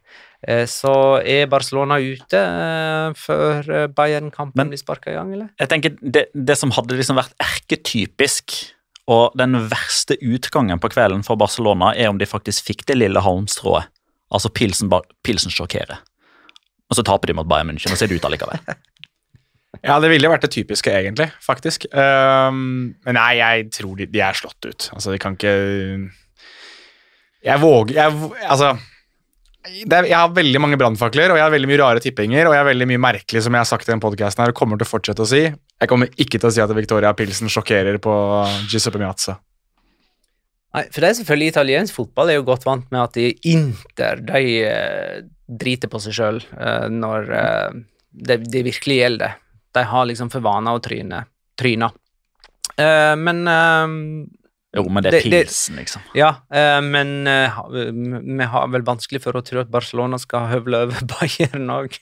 Eh, 0.47 0.67
Så 0.71 0.93
er 1.27 1.49
Barcelona 1.51 1.97
ute 1.99 2.39
eh, 2.39 3.11
før 3.19 3.89
Bayern-kampen 3.97 4.71
blir 4.71 4.79
sparka 4.79 5.11
i 5.11 5.17
gang, 5.19 5.33
eller? 5.35 5.49
Jeg 5.59 5.73
tenker 5.73 5.97
Det, 5.99 6.29
det 6.31 6.57
som 6.61 6.71
hadde 6.77 6.95
liksom 6.95 7.19
vært 7.19 7.35
erketypisk, 7.43 8.76
og 9.07 9.37
den 9.39 9.55
verste 9.71 10.17
utgangen 10.19 10.81
på 10.83 10.91
kvelden 10.91 11.23
for 11.27 11.39
Barcelona, 11.39 11.93
er 11.95 12.11
om 12.11 12.19
de 12.19 12.27
faktisk 12.27 12.67
fikk 12.67 12.85
det 12.91 12.99
lille 12.99 13.23
halmstrået. 13.23 13.87
Altså 14.35 14.51
pilsen, 14.51 14.91
pilsen 15.23 15.55
sjokkerer. 15.55 16.01
Og 16.91 16.99
så 16.99 17.05
taper 17.07 17.31
de 17.31 17.37
mot 17.39 17.47
Bayern 17.47 17.71
München, 17.71 17.95
og 17.95 17.99
så 17.99 18.07
er 18.07 18.11
det 18.11 18.21
ute 18.21 18.31
allikevel. 18.31 18.63
Ja, 19.85 19.99
det 20.01 20.09
ville 20.09 20.31
vært 20.31 20.47
det 20.47 20.53
typiske, 20.55 20.89
egentlig, 20.89 21.27
faktisk. 21.45 21.85
Um, 21.93 22.95
men 23.05 23.19
nei, 23.19 23.37
jeg 23.37 23.67
tror 23.77 23.99
de, 23.99 24.07
de 24.09 24.23
er 24.25 24.39
slått 24.39 24.65
ut. 24.65 24.87
Altså, 24.95 25.13
de 25.13 25.21
kan 25.21 25.37
ikke 25.37 25.53
Jeg 27.45 27.61
våger 27.63 27.99
jeg, 27.99 28.31
Altså 28.47 28.71
er, 29.67 30.09
Jeg 30.09 30.17
har 30.17 30.33
veldig 30.35 30.63
mange 30.63 30.79
brannfakler, 30.81 31.35
og 31.35 31.39
jeg 31.39 31.45
har 31.45 31.53
veldig 31.53 31.71
mye 31.71 31.81
rare 31.83 32.03
tippinger, 32.03 32.49
og 32.49 32.57
jeg 32.57 32.63
har 32.63 32.71
veldig 32.71 32.89
mye 32.93 33.03
merkelig, 33.03 33.45
som 33.45 33.53
jeg 33.53 33.67
har 33.67 33.69
sagt 33.69 33.89
i 33.89 33.93
den 33.93 34.03
podcasten 34.03 34.45
her, 34.45 34.55
og 34.55 34.59
kommer 34.59 34.81
til 34.81 34.89
å 34.89 34.93
fortsette 34.95 35.27
å 35.27 35.29
si. 35.29 35.45
Jeg 35.77 35.91
kommer 35.93 36.09
ikke 36.17 36.39
til 36.41 36.49
å 36.49 36.53
si 36.55 36.63
at 36.63 36.73
Victoria 36.77 37.13
Pilsen 37.17 37.53
sjokkerer 37.53 37.99
på 38.03 38.13
Giuseppe 38.71 39.01
Miazza. 39.03 39.37
Nei, 40.77 40.85
for 40.93 41.01
det 41.01 41.09
er 41.09 41.19
selvfølgelig 41.19 41.53
italiensk 41.53 41.97
fotball 41.97 42.33
er 42.33 42.39
jo 42.39 42.47
godt 42.49 42.65
vant 42.69 42.89
med 42.93 43.01
at 43.01 43.17
de 43.17 43.31
Inter 43.49 44.21
de 44.25 44.41
eh, 44.69 45.21
driter 45.47 45.89
på 45.93 46.01
seg 46.05 46.17
sjøl 46.17 46.41
når 46.93 47.31
eh, 47.33 47.79
det, 48.17 48.41
de 48.53 48.65
virkelig 48.67 48.99
gjelder. 49.01 49.39
De 49.77 49.85
har 49.85 50.09
liksom 50.09 50.33
for 50.33 50.45
vane 50.45 50.73
å 50.73 50.83
tryne. 50.85 51.23
tryne. 51.61 51.91
Eh, 52.77 53.15
men 53.21 53.43
eh, 53.49 53.95
Jo, 54.77 54.85
men 54.93 55.05
det 55.05 55.15
er 55.15 55.25
pilsen, 55.25 55.79
liksom. 55.81 56.05
Ja, 56.17 56.35
eh, 56.53 56.81
men 56.85 57.29
eh, 57.31 57.57
vi 57.73 58.49
har 58.53 58.69
vel 58.73 58.85
vanskelig 58.85 59.23
for 59.25 59.37
å 59.39 59.45
tro 59.45 59.63
at 59.63 59.73
Barcelona 59.73 60.21
skal 60.21 60.51
høvle 60.53 60.87
over 60.89 61.05
Bayern 61.15 61.73
òg. 61.73 62.01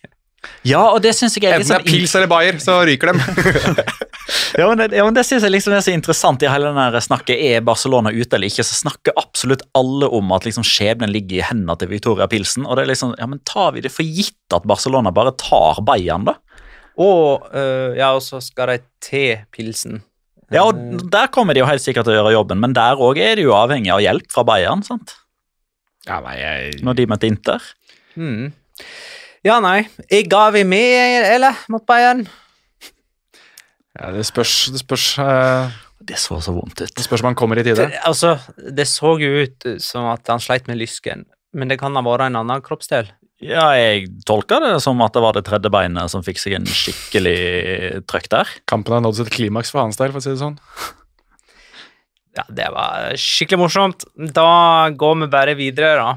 Ja, 0.66 0.82
og 0.90 1.02
det 1.04 1.14
syns 1.16 1.36
jeg 1.36 1.46
er 1.48 1.60
litt 1.60 1.68
Enten 1.68 1.70
det 1.70 1.80
sånn 1.80 1.86
er 1.86 1.90
pils 1.90 2.14
eller 2.18 2.30
bayer, 2.30 2.58
så 2.62 2.80
ryker 2.88 3.12
dem. 3.12 3.22
Ja, 4.56 4.68
men 4.70 4.78
det, 4.78 4.96
ja, 4.96 5.02
men 5.04 5.14
det 5.16 5.24
synes 5.26 5.44
jeg 5.44 5.52
liksom 5.52 5.74
er 5.76 5.82
så 5.84 5.92
interessant 5.92 6.42
i 6.44 6.48
hele 6.48 6.70
denne 6.70 7.00
snakket. 7.02 7.36
Er 7.42 7.64
Barcelona 7.66 8.12
ute 8.14 8.38
eller 8.38 8.48
ikke? 8.48 8.64
Så 8.64 8.78
snakker 8.78 9.16
absolutt 9.20 9.64
alle 9.76 10.08
om 10.14 10.30
at 10.32 10.46
liksom 10.46 10.64
skjebnen 10.64 11.12
ligger 11.12 11.40
i 11.40 11.44
hendene 11.44 11.76
til 11.80 11.90
Victoria 11.90 12.28
Pilsen. 12.30 12.64
Og 12.64 12.78
det 12.78 12.84
er 12.84 12.92
liksom, 12.92 13.12
ja, 13.18 13.28
men 13.30 13.42
tar 13.48 13.74
vi 13.74 13.82
det 13.84 13.92
for 13.92 14.06
gitt 14.06 14.56
at 14.56 14.66
Barcelona 14.70 15.12
bare 15.14 15.34
tar 15.40 15.82
Bayern, 15.84 16.24
da? 16.30 16.38
Og 17.02 17.48
eh, 17.50 17.98
ja, 17.98 18.12
og 18.14 18.22
så 18.24 18.40
skal 18.42 18.70
de 18.70 18.78
til 19.02 19.44
pilsen. 19.54 20.00
Ja, 20.54 20.62
og 20.68 21.04
Der 21.10 21.30
kommer 21.34 21.56
de 21.56 21.64
jo 21.64 21.68
helt 21.68 21.82
sikkert 21.82 22.06
til 22.06 22.14
å 22.14 22.20
gjøre 22.20 22.36
jobben, 22.36 22.60
men 22.62 22.76
der 22.76 23.00
òg 23.02 23.18
er 23.18 23.36
de 23.40 23.48
jo 23.48 23.56
avhengig 23.56 23.90
av 23.92 24.02
hjelp 24.04 24.30
fra 24.32 24.46
Bayern. 24.46 24.84
sant? 24.86 25.16
Ja, 26.06 26.20
nei, 26.24 26.36
jeg... 26.38 26.78
Når 26.84 27.00
de 27.00 27.06
møter 27.10 27.32
Inter. 27.32 27.72
Mm. 28.14 28.52
Ja, 29.44 29.58
nei. 29.60 29.84
Jeg 30.08 30.30
ga 30.32 30.46
vi 30.54 30.62
med, 30.64 31.26
eller? 31.28 31.58
Mot 31.72 31.84
Bayern? 31.84 32.24
Ja, 33.94 34.10
det 34.14 34.24
spørs, 34.26 34.70
det 34.72 34.80
spørs, 34.80 35.10
uh... 35.20 35.72
Det 36.04 36.18
så 36.20 36.36
så 36.44 36.52
vondt 36.52 36.82
ut. 36.82 36.90
det 36.92 37.04
spørs 37.04 37.22
om 37.22 37.30
han 37.30 37.36
kommer 37.38 37.56
i 37.60 37.64
tide. 37.64 37.86
Det, 37.88 38.00
altså, 38.04 38.34
det 38.56 38.84
så 38.90 39.14
jo 39.20 39.44
ut 39.44 39.64
som 39.80 40.08
at 40.10 40.28
han 40.28 40.42
sleit 40.42 40.66
med 40.68 40.76
lysken, 40.76 41.24
men 41.56 41.70
det 41.70 41.78
kan 41.80 41.96
ha 41.96 42.02
vært 42.04 42.26
en 42.26 42.40
annen 42.42 42.64
kroppsdel. 42.64 43.08
Ja, 43.44 43.70
jeg 43.76 44.10
tolker 44.28 44.60
det 44.62 44.74
som 44.84 45.00
at 45.04 45.16
det 45.16 45.22
var 45.24 45.36
det 45.36 45.44
tredje 45.48 45.72
beinet 45.72 46.12
som 46.12 46.24
fikk 46.24 46.40
seg 46.40 46.58
en 46.58 46.68
skikkelig 46.68 47.38
trøkk 48.08 48.28
der. 48.32 48.52
Kampen 48.68 48.96
har 48.96 49.02
nådd 49.04 49.18
sitt 49.20 49.32
klimaks 49.32 49.72
for 49.72 49.84
hans 49.84 50.00
del, 50.00 50.12
for 50.12 50.20
å 50.20 50.24
si 50.24 50.32
det 50.34 50.40
sånn. 50.40 50.58
Ja, 52.34 52.44
det 52.50 52.68
var 52.74 53.16
skikkelig 53.20 53.60
morsomt. 53.60 54.06
Da 54.14 54.90
går 54.92 55.18
vi 55.22 55.32
bare 55.32 55.56
videre, 55.58 55.96
da. 56.00 56.14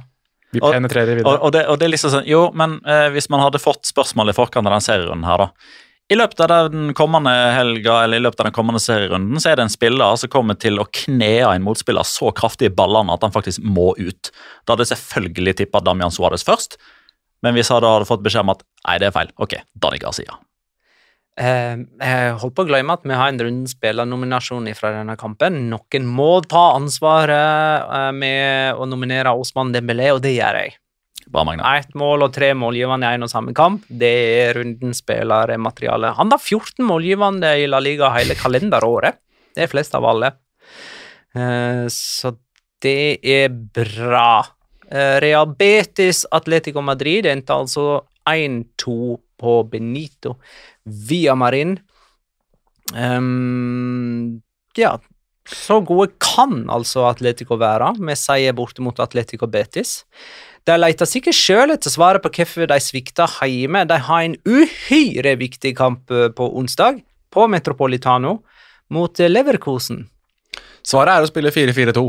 Vi 0.58 0.64
Og- 0.66 0.74
penetrerer 0.76 1.20
videre. 1.22 1.38
og, 1.40 1.52
det, 1.56 1.66
og 1.70 1.78
det 1.80 1.88
er 1.88 1.94
liksom 1.94 2.14
sånn, 2.18 2.28
jo, 2.30 2.48
men 2.58 2.80
eh, 2.86 3.08
hvis 3.14 3.30
man 3.34 3.44
hadde 3.46 3.62
fått 3.62 3.86
spørsmål 3.90 4.34
i 4.34 4.38
forkant 4.38 4.66
av 4.68 4.74
den 4.78 4.86
serierunden 4.86 5.28
her, 5.30 5.46
da. 5.48 5.52
I 6.08 6.16
løpet 6.16 6.40
av 6.40 6.70
den 6.72 6.94
kommende 6.96 7.32
helga 7.52 7.98
eller 8.06 8.22
i 8.22 8.24
løpet 8.24 8.40
av 8.40 8.46
den 8.48 8.54
kommende 8.56 8.80
serierunden 8.80 9.42
så 9.44 9.50
er 9.52 9.58
det 9.60 9.66
en 9.66 9.74
spiller 9.74 10.16
som 10.16 10.30
kommer 10.32 10.56
til 10.56 10.80
å 10.80 10.86
knea 10.88 11.50
en 11.52 11.66
motspiller 11.66 12.06
så 12.08 12.30
kraftig 12.32 12.70
i 12.70 12.76
ballene 12.78 13.12
at 13.12 13.26
han 13.26 13.34
faktisk 13.34 13.60
må 13.60 13.90
ut. 14.00 14.32
Da 14.64 14.72
hadde 14.74 14.86
jeg 14.88 14.94
selvfølgelig 14.96 15.58
tippa 15.60 15.82
Damian 15.84 16.14
Suárez 16.16 16.46
først, 16.48 16.78
men 17.44 17.54
hvis 17.58 17.68
jeg 17.68 17.82
hadde 17.84 18.08
fått 18.08 18.24
beskjed 18.24 18.46
om 18.48 18.54
at 18.56 18.64
nei, 18.88 18.96
det 19.04 19.10
er 19.10 19.18
feil, 19.20 19.34
ok, 19.38 19.58
Dani 19.76 20.00
Garcia. 20.00 20.40
Eh, 21.38 21.76
jeg 22.02 22.38
holdt 22.42 22.56
på 22.58 22.66
å 22.66 22.70
glemme 22.70 22.96
at 22.98 23.04
vi 23.06 23.14
har 23.14 23.30
en 23.30 23.42
rundspillernominasjon 23.46 24.72
fra 24.78 24.96
denne 24.96 25.14
kampen. 25.20 25.68
Noen 25.70 26.10
må 26.10 26.32
ta 26.50 26.72
ansvaret 26.80 27.86
eh, 27.86 28.12
med 28.18 28.80
å 28.82 28.88
nominere 28.90 29.36
Osman 29.38 29.74
Dembélé, 29.76 30.10
og 30.16 30.24
det 30.26 30.34
gjør 30.40 30.62
jeg. 30.64 30.78
Bra, 31.28 31.44
Ett 31.76 31.94
mål 31.98 32.24
og 32.24 32.34
tre 32.34 32.54
målgivende 32.56 33.10
i 33.12 33.18
en 33.18 33.28
og 33.28 33.32
samme 33.32 33.54
kamp. 33.56 33.84
Det 33.90 34.14
er 34.40 34.54
rundens 34.56 35.02
spillermateriale. 35.04 36.14
Han 36.16 36.32
har 36.32 36.40
14 36.40 36.86
målgivende 36.88 37.52
i 37.60 37.68
La 37.68 37.82
Liga 37.84 38.10
hele 38.16 38.38
kalenderåret. 38.40 39.20
Det 39.54 39.66
er 39.66 39.72
flest 39.72 39.96
av 39.98 40.08
alle. 40.08 40.32
Eh, 41.36 41.86
så 41.92 42.34
det 42.82 43.20
er 43.22 43.50
bra. 43.52 44.46
Eh, 44.88 45.18
Real 45.22 45.52
Betis 45.60 46.24
Atletico 46.32 46.82
Madrid 46.82 47.28
endte 47.28 47.54
altså 47.54 48.06
1-2 48.28 49.18
på 49.40 49.60
Benito 49.70 50.36
via 50.86 51.36
Marin. 51.36 51.78
Um, 52.96 54.42
ja, 54.78 54.96
så 55.48 55.80
gode 55.86 56.12
kan 56.22 56.66
altså 56.72 57.06
Atletico 57.10 57.58
være, 57.60 57.94
med 58.04 58.20
seier 58.20 58.56
borte 58.58 58.84
mot 58.84 59.00
Atletico 59.04 59.48
Betis. 59.52 60.02
De 60.68 60.76
leter 60.76 61.08
sikkert 61.08 61.38
sjøl 61.38 61.72
etter 61.76 61.92
svaret 61.94 62.24
på 62.26 62.32
hvorfor 62.36 62.68
de 62.68 62.78
svikta 62.84 63.28
hjemme. 63.48 63.86
De 63.88 64.00
har 64.10 64.26
en 64.28 64.36
uhyre 64.48 65.38
viktig 65.40 65.72
kamp 65.80 66.12
eh, 66.12 66.28
på 66.36 66.50
onsdag, 66.60 67.00
på 67.32 67.46
Metropolitano, 67.52 68.42
mot 68.92 69.20
Leverkosen. 69.20 70.06
Svaret 70.88 71.14
er 71.18 71.26
å 71.28 71.30
spille 71.32 71.52
4-4-2. 71.56 72.04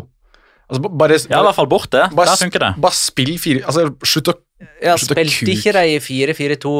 Altså, 0.69 0.83
ba- 0.85 0.91
bare, 1.05 1.17
Ja, 1.31 1.41
i 1.41 1.47
hvert 1.47 1.57
fall 1.57 1.71
borte. 1.71 2.03
bare, 2.15 2.27
Der 2.35 2.43
funker 2.43 2.63
det. 2.67 2.73
bare 2.83 2.95
spill 2.95 3.33
4 3.41 3.63
Altså, 3.67 3.87
slutt 4.07 4.29
å 4.31 4.35
Ja, 4.83 4.97
Spilte 4.99 5.53
ikke 5.53 5.75
de 5.77 5.85
i 5.95 5.99
4-4-2 6.03 6.73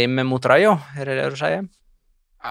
hjemme 0.00 0.24
mot 0.24 0.44
Rayo? 0.48 0.78
Er 0.96 1.10
det 1.10 1.18
det 1.20 1.32
du 1.34 1.40
sier? 1.40 1.66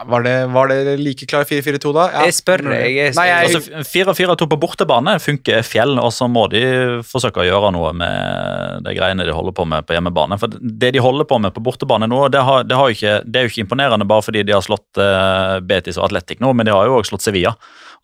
Var 0.03 0.23
det, 0.25 0.33
var 0.51 0.67
det 0.67 0.97
like 0.99 1.25
klar 1.29 1.45
4-4-2 1.47 1.91
da? 1.95 2.05
Ja. 2.11 2.23
Jeg 2.27 2.35
spør 2.35 2.63
deg. 2.65 2.97
Jeg, 2.97 3.13
Nei, 3.15 3.25
jeg, 3.29 3.51
Altså, 3.55 3.83
4-4-2 4.11 4.47
på 4.51 4.57
bortebane 4.59 5.13
funker 5.23 5.63
fjell, 5.63 5.95
og 6.01 6.11
så 6.11 6.27
må 6.31 6.47
de 6.51 6.63
forsøke 7.07 7.41
å 7.41 7.47
gjøre 7.47 7.71
noe 7.75 7.93
med 7.95 8.83
de 8.85 8.95
greiene 8.97 9.27
de 9.27 9.35
holder 9.35 9.55
på 9.55 9.67
med 9.71 9.87
på 9.87 9.95
hjemmebane. 9.95 10.39
For 10.41 10.51
det 10.51 10.91
de 10.97 11.03
holder 11.03 11.29
på 11.29 11.39
med 11.39 11.55
på 11.55 11.63
bortebane 11.63 12.09
nå, 12.11 12.25
det, 12.33 12.43
har, 12.43 12.67
det, 12.67 12.75
har 12.75 12.91
ikke, 12.91 13.15
det 13.23 13.39
er 13.39 13.47
jo 13.47 13.53
ikke 13.53 13.63
imponerende 13.63 14.09
bare 14.09 14.25
fordi 14.25 14.43
de 14.43 14.57
har 14.57 14.65
slått 14.65 14.99
uh, 14.99 15.61
Betis 15.63 15.99
og 16.01 16.09
Atletic 16.09 16.43
nå, 16.43 16.51
men 16.51 16.67
de 16.67 16.75
har 16.75 16.89
jo 16.89 16.99
også 16.99 17.13
slått 17.15 17.29
Sevilla, 17.29 17.55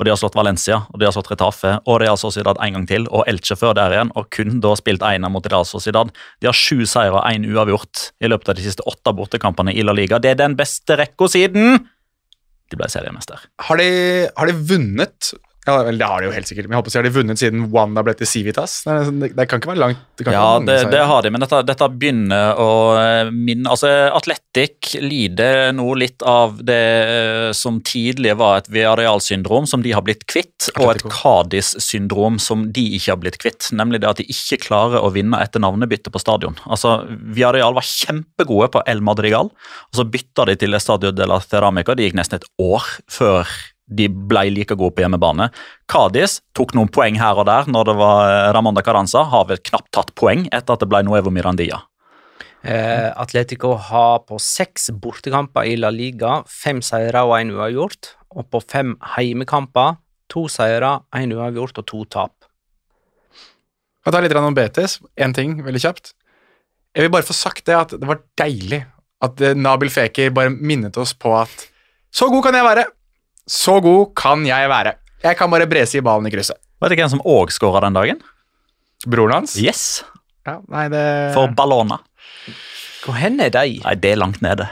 og 0.02 0.08
de 0.08 0.10
har 0.10 0.18
slått 0.18 0.34
Valencia, 0.34 0.80
og 0.90 0.98
de 0.98 1.06
har 1.06 1.14
slått 1.14 1.30
Retafe, 1.30 1.76
og 1.86 2.00
de 2.02 2.08
har 2.10 2.18
Sociedad 2.18 2.58
en 2.66 2.74
gang 2.74 2.88
til, 2.90 3.04
og 3.14 3.28
Elche 3.30 3.54
før 3.54 3.76
der 3.78 3.94
igjen, 3.94 4.10
og 4.18 4.32
kun 4.34 4.58
da 4.64 4.72
spilt 4.80 5.06
einer 5.06 5.30
mot 5.30 5.46
Real 5.46 5.68
Sociedad. 5.70 6.10
De 6.42 6.50
har 6.50 6.58
sju 6.58 6.88
seire 6.90 7.20
og 7.20 7.28
én 7.30 7.46
uavgjort 7.46 8.08
i 8.18 8.32
løpet 8.32 8.50
av 8.50 8.58
de 8.58 8.66
siste 8.66 8.86
åtte 8.90 9.14
bortekampene 9.14 9.76
i 9.78 9.86
La 9.86 9.94
Liga. 9.94 10.18
Det 10.18 10.34
er 10.34 10.42
den 10.42 10.58
beste 10.58 10.98
rekka 10.98 11.30
siden 11.30 11.84
de 12.72 12.80
ble 12.80 12.90
seriemester. 12.90 13.46
har, 13.68 13.78
de, 13.78 14.28
har 14.34 14.50
de 14.50 14.58
vunnet 14.74 15.34
ja, 15.66 15.84
vel, 15.86 15.98
Det 15.98 16.08
har 16.10 16.22
de 16.22 16.26
jo 16.26 16.34
helt 16.34 16.50
sikkert, 16.50 16.66
men 16.66 16.74
jeg 16.74 16.82
håper 16.82 16.94
si 16.94 16.98
har 16.98 17.06
de 17.06 17.14
vunnet 17.14 17.38
siden 17.42 17.66
Wanda 17.74 18.02
ble 18.02 18.16
til 18.18 18.26
Civitas? 18.26 18.80
Det, 18.88 18.96
det, 19.22 19.28
det 19.38 19.46
kan 19.46 19.62
ikke 19.62 19.70
være 19.70 19.82
langt. 19.84 20.00
Det 20.18 20.26
Ja, 20.34 20.58
det, 20.58 20.78
det 20.90 21.02
har 21.06 21.22
de, 21.22 21.32
men 21.34 21.44
dette, 21.44 21.60
dette 21.68 21.90
begynner 22.02 22.58
å 22.62 22.70
eh, 22.98 23.30
minne 23.30 23.70
Altså, 23.70 23.92
Atletic 24.10 24.96
lider 25.06 25.70
nå 25.78 25.86
litt 26.02 26.26
av 26.26 26.58
det 26.66 26.80
eh, 26.82 27.50
som 27.58 27.78
tidligere 27.86 28.40
var 28.42 28.64
et 28.64 28.72
Viareal-syndrom, 28.74 29.68
som 29.70 29.86
de 29.86 29.94
har 29.94 30.02
blitt 30.06 30.26
kvitt, 30.26 30.72
og 30.74 30.82
et 30.82 31.04
Atletico. 31.04 31.12
Cádiz-syndrom 31.14 32.40
som 32.42 32.66
de 32.74 32.88
ikke 32.98 33.14
har 33.14 33.22
blitt 33.22 33.38
kvitt. 33.42 33.70
Nemlig 33.78 34.02
det 34.02 34.10
at 34.10 34.22
de 34.22 34.26
ikke 34.34 34.64
klarer 34.66 35.06
å 35.06 35.12
vinne 35.14 35.40
etter 35.46 35.62
navnebytte 35.62 36.14
på 36.14 36.22
stadion. 36.24 36.58
Altså, 36.66 37.04
Viareal 37.38 37.78
var 37.78 37.86
kjempegode 37.86 38.72
på 38.74 38.82
El 38.90 39.06
Madrigal, 39.06 39.54
og 39.54 40.02
så 40.02 40.08
bytta 40.10 40.50
de 40.50 40.58
til 40.66 40.78
Estadio 40.78 41.14
de 41.14 41.30
la 41.30 41.38
Ceramica. 41.46 41.94
Det 41.94 42.10
gikk 42.10 42.18
nesten 42.18 42.42
et 42.42 42.50
år 42.66 42.90
før 43.12 43.46
de 43.92 44.08
ble 44.10 44.46
like 44.56 44.76
gode 44.80 44.96
på 44.96 45.04
hjemmebane. 45.04 45.50
Kadis 45.92 46.40
tok 46.58 46.74
noen 46.78 46.92
poeng 46.94 47.20
her 47.20 47.40
og 47.42 47.48
der 47.50 47.70
når 47.72 47.90
det 47.90 47.96
var 48.00 48.20
eh, 48.30 48.50
Ramonda 48.56 48.84
Caranza. 48.86 49.26
Har 49.32 49.48
vel 49.50 49.62
knapt 49.62 49.92
tatt 49.96 50.14
poeng 50.18 50.48
etter 50.50 50.76
at 50.76 50.84
det 50.84 50.90
ble 50.92 51.04
Nuevo 51.08 51.34
Mirandia. 51.34 51.82
Eh, 52.62 53.10
Atletico 53.20 53.74
har 53.90 54.22
på 54.28 54.38
seks 54.42 54.92
bortekamper 55.02 55.68
i 55.68 55.76
La 55.80 55.92
Liga 55.94 56.40
fem 56.48 56.82
seire 56.86 57.26
og 57.28 57.36
én 57.40 57.52
uavgjort. 57.54 58.16
Og 58.38 58.48
på 58.48 58.64
fem 58.64 58.96
heimekamper 59.18 59.98
to 60.32 60.46
seire, 60.48 61.02
én 61.18 61.34
uavgjort 61.36 61.82
og 61.82 61.88
to 61.90 62.06
tap. 62.08 62.48
Jeg 64.02 64.16
tar 64.16 64.24
litt 64.24 64.34
om 64.40 64.56
Betis? 64.58 64.98
Én 65.20 65.36
ting, 65.36 65.60
veldig 65.66 65.84
kjapt. 65.84 66.14
Jeg 66.96 67.06
vil 67.06 67.14
bare 67.14 67.28
få 67.28 67.36
sagt 67.36 67.68
det 67.68 67.76
at 67.78 67.94
det 68.00 68.08
var 68.08 68.24
deilig 68.40 68.82
at 69.22 69.44
eh, 69.44 69.58
Nabil 69.58 69.92
Fekir 69.94 70.32
bare 70.34 70.54
minnet 70.54 70.98
oss 70.98 71.14
på 71.14 71.36
at 71.38 71.68
så 72.12 72.28
god 72.28 72.44
kan 72.44 72.58
jeg 72.58 72.68
være! 72.68 72.84
Så 73.52 73.78
god 73.84 74.14
kan 74.16 74.46
jeg 74.48 74.70
være. 74.72 74.96
Jeg 75.22 75.38
kan 75.38 75.52
bare 75.52 75.68
brese 75.70 76.00
i 76.00 76.04
ballen 76.06 76.30
i 76.30 76.32
krysset. 76.34 76.58
Vet 76.82 76.94
du 76.94 76.98
hvem 76.98 77.12
som 77.12 77.24
òg 77.28 77.52
skåra 77.54 77.82
den 77.84 77.98
dagen? 77.98 78.22
Broren 79.10 79.42
hans? 79.42 79.58
Yes, 79.60 80.04
Ja, 80.48 80.56
nei, 80.74 80.88
det 80.90 81.02
for 81.36 81.52
Ballona. 81.54 82.00
Hvor 83.04 83.18
hen 83.18 83.38
er 83.44 83.52
de? 83.54 83.76
Nei, 83.84 83.94
det 84.02 84.14
er 84.16 84.22
langt 84.22 84.40
nede. 84.42 84.66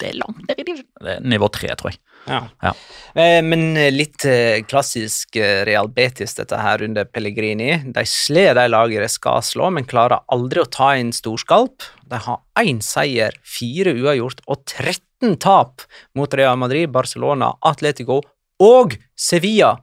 Det 0.00 0.10
er 0.10 0.18
langt 0.18 0.42
nede. 0.48 0.64
Det 0.66 1.14
er 1.14 1.22
nivå 1.24 1.48
tre, 1.52 1.70
tror 1.80 1.92
jeg. 1.94 2.00
Ja. 2.26 2.48
Ja. 2.62 2.72
Eh, 3.14 3.42
men 3.44 3.76
eh, 3.76 3.90
litt 3.92 4.24
eh, 4.24 4.62
klassisk 4.68 5.36
Real 5.36 5.88
Betis, 5.92 6.34
dette 6.38 6.58
her 6.60 6.82
under 6.82 7.04
Pellegrini. 7.04 7.76
De 7.94 8.04
slår 8.08 8.56
de 8.58 8.66
lagene 8.70 9.04
de 9.04 9.12
skal 9.12 9.42
slå, 9.44 9.70
men 9.74 9.88
klarer 9.88 10.24
aldri 10.32 10.62
å 10.62 10.68
ta 10.70 10.94
en 10.96 11.12
storskalp. 11.14 11.84
De 12.10 12.20
har 12.26 12.64
én 12.64 12.80
seier, 12.84 13.36
fire 13.44 13.94
uavgjort 13.94 14.44
og 14.48 14.64
13 14.64 15.38
tap 15.42 15.84
mot 16.16 16.34
Real 16.34 16.58
Madrid, 16.60 16.90
Barcelona, 16.94 17.54
Atletico 17.64 18.20
og 18.62 18.96
Sevilla. 19.16 19.76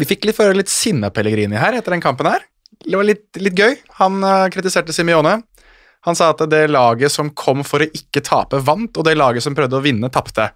Vi 0.00 0.08
fikk 0.08 0.24
litt, 0.28 0.38
for 0.38 0.56
litt 0.56 0.72
sinne 0.72 1.10
Pellegrini 1.12 1.58
her 1.60 1.76
etter 1.76 1.94
den 1.94 2.04
kampen 2.04 2.30
her. 2.30 2.46
Det 2.80 2.96
var 2.96 3.04
litt, 3.04 3.28
litt 3.36 3.58
gøy. 3.58 3.74
Han 3.98 4.22
kritiserte 4.52 4.94
Simione. 4.96 5.42
Han 6.08 6.16
sa 6.16 6.30
at 6.32 6.40
det 6.48 6.62
laget 6.70 7.12
som 7.12 7.28
kom 7.36 7.60
for 7.66 7.84
å 7.84 7.90
ikke 7.92 8.22
tape, 8.24 8.62
vant, 8.64 8.96
og 8.96 9.04
det 9.04 9.18
laget 9.18 9.44
som 9.44 9.56
prøvde 9.56 9.76
å 9.76 9.84
vinne, 9.84 10.08
tapte. 10.12 10.46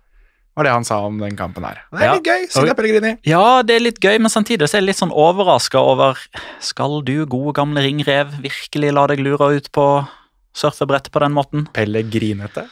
Var 0.54 0.64
det 0.64 0.72
han 0.72 0.84
sa 0.86 1.00
om 1.06 1.18
den 1.18 1.36
kampen 1.36 1.64
her. 1.66 1.80
Det 1.90 2.00
er 2.00 2.04
Ja. 2.04 2.12
litt 2.14 2.24
gøy. 2.24 2.44
Og- 2.62 2.76
Pellegrini. 2.76 3.18
Ja, 3.24 3.62
det 3.62 3.76
er 3.76 3.80
litt 3.80 4.00
gøy, 4.00 4.18
men 4.20 4.30
samtidig 4.30 4.68
så 4.68 4.76
er 4.76 4.80
jeg 4.82 4.86
litt 4.86 4.96
sånn 5.02 5.12
overraska 5.12 5.78
over 5.78 6.16
Skal 6.60 7.00
du, 7.02 7.26
gode 7.26 7.54
gamle 7.54 7.82
ringrev, 7.82 8.30
virkelig 8.40 8.92
la 8.92 9.06
deg 9.06 9.18
lure 9.18 9.56
ut 9.56 9.70
på 9.72 10.06
surfebrettet 10.54 11.10
på 11.10 11.20
den 11.20 11.32
måten? 11.32 11.68
Pellegrinete. 11.72 12.68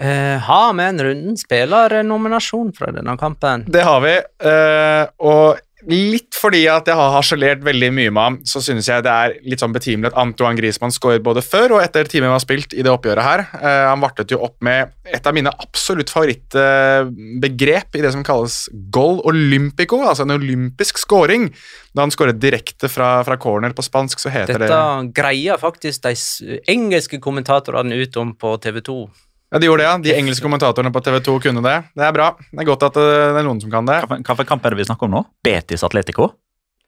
Uh, 0.00 0.38
har 0.38 0.72
vi 0.74 0.82
en 0.84 0.98
runden 1.02 1.36
spillernominasjon 1.36 2.72
fra 2.76 2.92
denne 2.94 3.16
kampen? 3.18 3.64
Det 3.68 3.82
har 3.82 4.00
vi, 4.04 4.12
uh, 4.46 5.06
og 5.18 5.58
litt 5.86 6.34
fordi 6.34 6.64
at 6.70 6.88
jeg 6.90 6.98
har 6.98 7.12
harselert 7.14 7.62
veldig 7.66 7.90
mye 7.94 8.10
med 8.10 8.22
ham, 8.22 8.38
så 8.48 8.62
synes 8.64 8.88
jeg 8.90 9.04
det 9.06 9.12
er 9.12 9.34
litt 9.46 9.62
sånn 9.62 9.74
betimelig 9.74 10.10
at 10.10 10.18
Antoine 10.18 10.58
Griezmann 10.58 10.94
skåret 10.94 11.22
både 11.24 11.44
før 11.44 11.76
og 11.76 11.82
etter 11.84 12.08
timen 12.10 12.32
var 12.32 12.42
spilt 12.42 12.74
i 12.74 12.82
det 12.82 12.90
oppgjøret 12.90 13.24
her. 13.24 13.44
Uh, 13.54 13.84
han 13.92 14.02
vartet 14.02 14.34
jo 14.34 14.40
opp 14.42 14.56
med 14.64 14.90
et 15.06 15.28
av 15.28 15.36
mine 15.36 15.52
absolutt 15.62 16.10
favorittbegrep 16.12 17.98
i 17.98 18.02
det 18.04 18.12
som 18.14 18.26
kalles 18.26 18.64
goal 18.94 19.22
olympico, 19.28 20.02
altså 20.02 20.26
en 20.26 20.34
olympisk 20.34 20.98
scoring. 20.98 21.48
Da 21.94 22.04
han 22.04 22.14
skåret 22.14 22.40
direkte 22.42 22.90
fra, 22.90 23.22
fra 23.26 23.38
corner 23.40 23.76
på 23.76 23.86
spansk, 23.86 24.20
så 24.22 24.34
heter 24.34 24.58
Dette 24.58 24.74
det 24.74 25.14
greier 25.16 25.60
faktisk 25.60 26.04
de 26.04 26.58
engelske 26.70 27.22
kommentatorene 27.22 28.02
ut 28.02 28.18
om 28.20 28.34
på 28.38 28.56
TV 28.62 28.82
2. 28.90 29.00
Ja, 29.48 29.60
de 29.60 29.68
gjorde 29.68 29.80
det, 29.80 29.88
ja. 29.88 29.94
De 30.04 30.12
engelske 30.12 30.44
kommentatorene 30.44 30.92
på 30.92 31.00
TV 31.04 31.22
2 31.24 31.38
kunne 31.46 31.62
det. 31.64 31.78
Det 31.96 32.04
er 32.04 32.12
bra. 32.12 32.32
Det 32.50 32.60
er 32.60 32.68
godt 32.68 32.84
at 32.90 32.98
eh, 33.00 33.30
det 33.32 33.40
er 33.40 33.46
noen 33.46 33.62
som 33.62 33.72
kan 33.72 33.88
det. 33.88 34.02
Hva 34.04 34.36
for 34.36 34.48
kamp 34.48 34.66
er 34.66 34.74
det 34.74 34.82
vi 34.82 34.86
snakker 34.90 35.08
om 35.08 35.16
nå? 35.16 35.24
Betis 35.44 35.86
Atletico? 35.86 36.34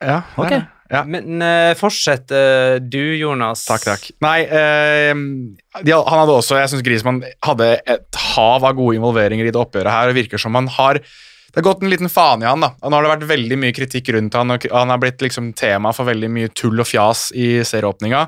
Ja, 0.00 0.20
det 0.36 0.44
Ok. 0.44 0.52
det. 0.52 0.60
Ja. 0.90 1.04
Men 1.06 1.38
uh, 1.38 1.70
fortsett 1.78 2.32
uh, 2.34 2.80
du, 2.82 3.14
Jonas. 3.14 3.62
Takk, 3.68 3.84
takk. 3.86 4.08
Nei, 4.24 4.42
uh, 4.50 5.12
de, 5.86 5.92
han 5.94 6.22
hadde 6.24 6.34
også 6.34 6.58
Jeg 6.58 6.72
syns 6.72 6.82
Griezmann 6.82 7.20
hadde 7.46 7.68
et 7.78 8.18
hav 8.34 8.66
av 8.66 8.74
gode 8.74 8.98
involveringer 8.98 9.46
i 9.46 9.52
det 9.54 9.60
oppgjøret 9.60 9.94
her. 9.94 10.10
og 10.10 10.16
Det 10.16 10.24
virker 10.24 10.42
som 10.42 10.58
han 10.58 10.66
har 10.80 10.98
det 11.50 11.58
har 11.58 11.66
gått 11.66 11.80
en 11.82 11.90
liten 11.90 12.10
faen 12.10 12.44
i 12.44 12.46
han. 12.46 12.62
da. 12.62 12.72
Og 12.78 12.90
Nå 12.90 12.96
har 12.96 13.06
det 13.06 13.10
vært 13.10 13.30
veldig 13.30 13.56
mye 13.58 13.74
kritikk 13.74 14.12
rundt 14.14 14.36
han, 14.38 14.54
og 14.54 14.66
han 14.70 14.92
har 14.92 15.00
blitt 15.02 15.22
liksom 15.24 15.50
tema 15.58 15.90
for 15.90 16.06
veldig 16.06 16.28
mye 16.30 16.50
tull 16.54 16.78
og 16.78 16.86
fjas 16.86 17.30
i 17.34 17.64
serieåpninga. 17.66 18.20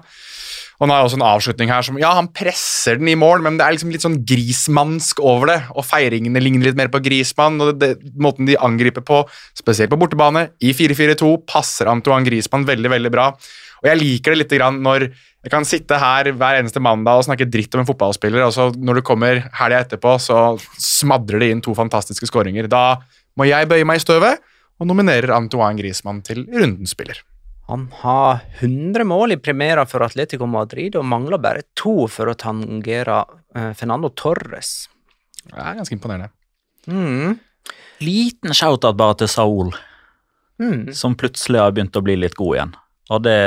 Og 0.80 0.88
nå 0.88 0.94
er 0.94 1.02
det 1.02 1.08
også 1.08 1.18
en 1.18 1.26
avslutning 1.28 1.70
her 1.70 1.84
som 1.86 1.98
Ja, 2.00 2.12
han 2.16 2.30
presser 2.34 2.98
den 2.98 3.10
i 3.12 3.18
mål, 3.18 3.44
men 3.44 3.58
det 3.58 3.66
er 3.66 3.74
liksom 3.76 3.92
litt 3.94 4.04
sånn 4.04 4.20
grismannsk 4.26 5.20
over 5.22 5.52
det. 5.52 5.58
Og 5.76 5.86
feiringene 5.86 6.42
ligner 6.42 6.70
litt 6.70 6.78
mer 6.78 6.90
på 6.92 7.02
Grismann, 7.04 7.60
og 7.62 7.74
det, 7.74 7.92
det, 8.00 8.14
måten 8.22 8.48
de 8.48 8.58
angriper 8.58 9.04
på, 9.06 9.22
spesielt 9.58 9.92
på 9.92 10.00
bortebane, 10.00 10.48
i 10.64 10.72
4-4-2, 10.76 11.34
passer 11.48 11.90
Antoine 11.92 12.26
Grismann 12.26 12.66
veldig, 12.68 12.92
veldig 12.96 13.12
bra. 13.14 13.28
Og 13.82 13.90
jeg 13.90 13.98
liker 13.98 14.34
det 14.34 14.44
litt 14.44 14.54
grann 14.54 14.78
når 14.82 15.08
jeg 15.10 15.50
kan 15.50 15.66
sitte 15.66 15.98
her 15.98 16.30
hver 16.38 16.60
eneste 16.60 16.82
mandag 16.82 17.18
og 17.18 17.26
snakke 17.26 17.48
dritt 17.50 17.74
om 17.74 17.82
en 17.82 17.88
fotballspiller, 17.88 18.44
og 18.46 18.54
så 18.54 18.68
når 18.78 19.00
du 19.00 19.06
kommer 19.06 19.42
helga 19.58 19.82
etterpå, 19.82 20.14
så 20.22 20.54
smadrer 20.78 21.42
det 21.42 21.50
inn 21.50 21.64
to 21.64 21.74
fantastiske 21.78 22.30
skåringer. 22.30 22.70
Da 22.70 23.02
må 23.38 23.48
jeg 23.50 23.70
bøye 23.70 23.86
meg 23.88 23.98
i 23.98 24.04
støvet 24.04 24.42
og 24.78 24.88
nominerer 24.90 25.34
Antoine 25.34 25.78
Griezmann 25.78 26.22
til 26.26 26.46
rundens 26.46 26.94
spiller. 26.94 27.22
Han 27.72 27.86
har 28.02 28.42
100 28.60 29.04
mål 29.08 29.32
i 29.32 29.36
premierer 29.40 29.88
for 29.88 30.04
Atletico 30.04 30.44
Madrid 30.50 30.96
og 31.00 31.06
mangler 31.08 31.40
bare 31.40 31.62
to 31.78 32.04
for 32.12 32.28
å 32.28 32.34
tangere 32.36 33.22
eh, 33.56 33.70
Fernando 33.78 34.10
Torres. 34.12 34.74
Det 35.46 35.56
er 35.56 35.78
ganske 35.78 35.96
imponerende. 35.96 36.28
Mm. 36.84 37.38
Liten 38.04 38.52
shout-out 38.52 38.98
bare 39.00 39.16
til 39.22 39.32
Saul, 39.32 39.72
Mm. 40.60 40.92
som 40.94 41.16
plutselig 41.18 41.58
har 41.58 41.72
begynt 41.74 41.96
å 41.96 42.02
bli 42.04 42.14
litt 42.20 42.36
god 42.38 42.54
igjen. 42.54 42.74
Og 43.10 43.22
det, 43.24 43.38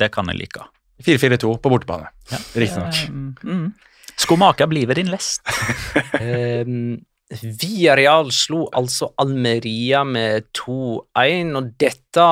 det 0.00 0.08
kan 0.10 0.26
jeg 0.32 0.40
like. 0.40 0.64
4-4-2 1.04 1.52
på 1.62 1.70
bortebane. 1.70 2.08
Riktignok. 2.56 3.02
Mm, 3.12 3.28
mm. 3.44 3.66
Skomaker 4.24 4.66
blir 4.72 4.88
ved 4.88 4.96
din 4.98 5.12
lest. 5.12 5.44
Um, 6.18 7.04
Villarreal 7.32 8.28
slo 8.36 8.66
altså 8.76 9.08
Almeria 9.18 10.02
med 10.06 10.44
2-1, 10.54 11.54
og 11.56 11.70
dette 11.80 12.26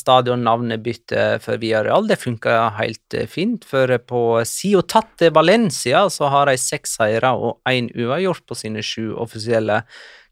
stadionnavnebyttet 0.00 1.42
for 1.44 1.60
Villarreal 1.60 2.08
det 2.08 2.16
funka 2.22 2.54
helt 2.78 3.16
fint, 3.30 3.66
for 3.68 3.92
på 4.08 4.22
Ciotate 4.48 5.30
Valencia 5.36 6.06
så 6.10 6.30
har 6.32 6.48
de 6.50 6.56
seks 6.58 6.96
seire 6.98 7.34
og 7.36 7.60
én 7.68 7.90
uavgjort 7.92 8.46
på 8.48 8.56
sine 8.58 8.82
sju 8.82 9.12
offisielle 9.20 9.82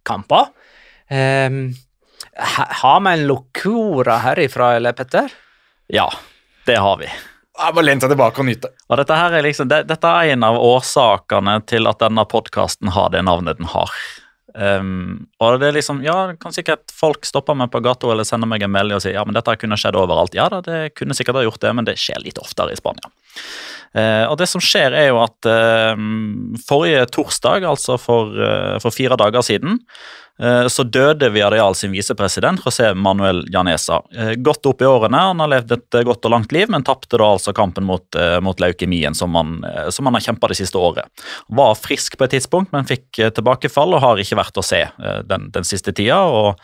kamper. 0.09 0.49
Um, 1.13 1.61
ha- 2.35 2.71
har 2.83 3.01
vi 3.05 3.13
en 3.19 3.27
locora 3.29 4.19
herifra, 4.25 4.73
eller 4.81 4.97
Petter? 4.97 5.29
Ja, 5.93 6.09
det 6.67 6.81
har 6.83 6.97
vi. 7.05 7.13
Ja, 7.57 7.73
Bare 7.73 7.87
lente 7.87 8.09
tilbake 8.11 8.43
og 8.43 8.49
nyte. 8.49 8.71
Og 8.91 9.01
dette, 9.01 9.17
her 9.17 9.35
er 9.39 9.45
liksom, 9.47 9.69
det, 9.73 9.87
dette 9.89 10.13
er 10.13 10.35
en 10.35 10.45
av 10.47 10.59
årsakene 10.61 11.59
til 11.69 11.89
at 11.89 12.03
denne 12.03 12.27
podkasten 12.29 12.93
har 12.93 13.11
det 13.15 13.25
navnet 13.25 13.61
den 13.61 13.69
har. 13.73 13.93
Um, 14.57 15.27
og 15.43 15.59
det 15.61 15.69
er 15.69 15.77
liksom, 15.77 15.99
ja, 16.05 16.33
kan 16.41 16.55
sikkert 16.55 16.93
folk 16.97 17.27
stoppe 17.29 17.53
meg 17.57 17.69
på 17.73 17.83
gata 17.85 18.09
eller 18.09 18.25
sende 18.25 18.49
meg 18.49 18.65
en 18.65 18.73
melding 18.73 18.97
og 18.97 19.03
si 19.05 19.13
ja, 19.13 19.25
men 19.29 19.37
dette 19.37 19.57
kunne 19.61 19.77
skjedd 19.81 19.99
overalt. 20.01 20.37
Ja 20.37 20.49
da, 20.53 20.63
det 20.65 20.95
kunne 20.97 21.17
sikkert 21.17 21.41
ha 21.41 21.45
gjort 21.45 21.61
det, 21.65 21.73
men 21.77 21.89
det 21.89 21.99
skjer 22.01 22.25
litt 22.25 22.41
oftere 22.41 22.73
i 22.73 22.79
Spania. 22.79 23.13
Eh, 23.97 24.25
og 24.29 24.37
det 24.41 24.49
som 24.51 24.63
skjer, 24.63 24.93
er 24.93 25.11
jo 25.11 25.23
at 25.25 25.49
eh, 25.49 26.05
forrige 26.67 27.07
torsdag, 27.17 27.65
altså 27.65 27.97
for, 28.01 28.35
eh, 28.37 28.77
for 28.83 28.95
fire 28.95 29.19
dager 29.21 29.45
siden, 29.47 29.81
så 30.37 30.85
døde 30.85 31.31
Villarreal 31.33 31.73
sin 31.73 31.95
visepresident, 31.97 32.61
José 32.61 32.91
Manuel 32.93 33.39
Janesa. 33.49 34.03
Godt 34.45 34.69
opp 34.69 34.83
i 34.85 34.85
årene, 34.85 35.17
han 35.31 35.41
har 35.41 35.49
levd 35.49 35.73
et 35.73 35.97
godt 36.05 36.29
og 36.29 36.35
langt 36.35 36.53
liv, 36.53 36.69
men 36.69 36.85
tapte 36.85 37.17
da 37.17 37.31
altså 37.39 37.55
kampen 37.57 37.87
mot, 37.89 38.19
mot 38.45 38.61
leukemien, 38.61 39.17
som 39.17 39.33
han, 39.33 39.55
som 39.89 40.05
han 40.05 40.19
har 40.19 40.27
kjempa 40.27 40.51
det 40.53 40.59
siste 40.61 40.77
året. 40.77 41.09
Var 41.49 41.81
frisk 41.81 42.19
på 42.21 42.29
et 42.29 42.37
tidspunkt, 42.37 42.69
men 42.77 42.85
fikk 42.85 43.17
tilbakefall 43.39 43.97
og 43.97 44.05
har 44.05 44.21
ikke 44.21 44.37
vært 44.43 44.61
å 44.61 44.67
se 44.75 44.83
den, 45.25 45.49
den 45.57 45.65
siste 45.65 45.97
tida. 45.97 46.21
og 46.29 46.61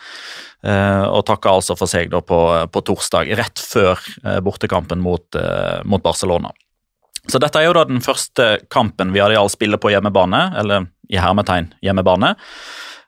og 0.63 1.25
takka 1.27 1.57
altså 1.57 1.75
for 1.75 1.91
seg 1.91 2.13
da 2.13 2.21
på, 2.23 2.37
på 2.71 2.81
torsdag, 2.87 3.33
rett 3.35 3.59
før 3.59 3.99
bortekampen 4.45 5.01
mot, 5.03 5.25
mot 5.83 6.05
Barcelona. 6.05 6.53
Så 7.31 7.39
dette 7.39 7.59
er 7.59 7.69
jo 7.69 7.75
da 7.77 7.85
den 7.87 8.03
første 8.03 8.57
kampen 8.73 9.13
Viadial 9.15 9.51
spiller 9.51 9.79
på 9.79 9.93
hjemmebane, 9.93 10.49
eller 10.59 10.89
i 11.11 11.19
hermetegn 11.21 11.71
hjemmebane. 11.83 12.33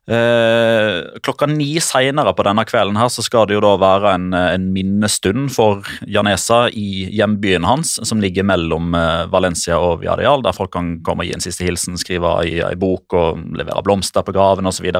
Eh, 0.05 1.19
klokka 1.25 1.47
ni 1.49 1.79
seinere 1.81 2.35
på 2.37 2.43
denne 2.45 2.61
kvelden 2.69 2.97
her 2.99 3.09
så 3.09 3.23
skal 3.25 3.47
det 3.49 3.55
jo 3.55 3.63
da 3.65 3.71
være 3.81 4.11
en, 4.13 4.27
en 4.37 4.67
minnestund 4.75 5.49
for 5.55 5.81
Janesa 6.05 6.67
i 6.69 7.07
hjembyen 7.09 7.65
hans, 7.65 7.95
som 8.05 8.21
ligger 8.21 8.45
mellom 8.45 8.93
eh, 8.93 9.23
Valencia 9.33 9.79
og 9.81 10.03
Viadial, 10.03 10.45
der 10.45 10.53
folk 10.53 10.75
kan 10.77 10.99
komme 11.05 11.25
og 11.25 11.31
gi 11.31 11.33
en 11.39 11.43
siste 11.43 11.65
hilsen, 11.65 11.97
skrive 11.97 12.37
i 12.45 12.59
ei 12.61 12.75
bok 12.77 13.17
og 13.17 13.41
levere 13.57 13.81
blomster 13.87 14.25
på 14.25 14.35
graven 14.35 14.69
osv. 14.69 14.91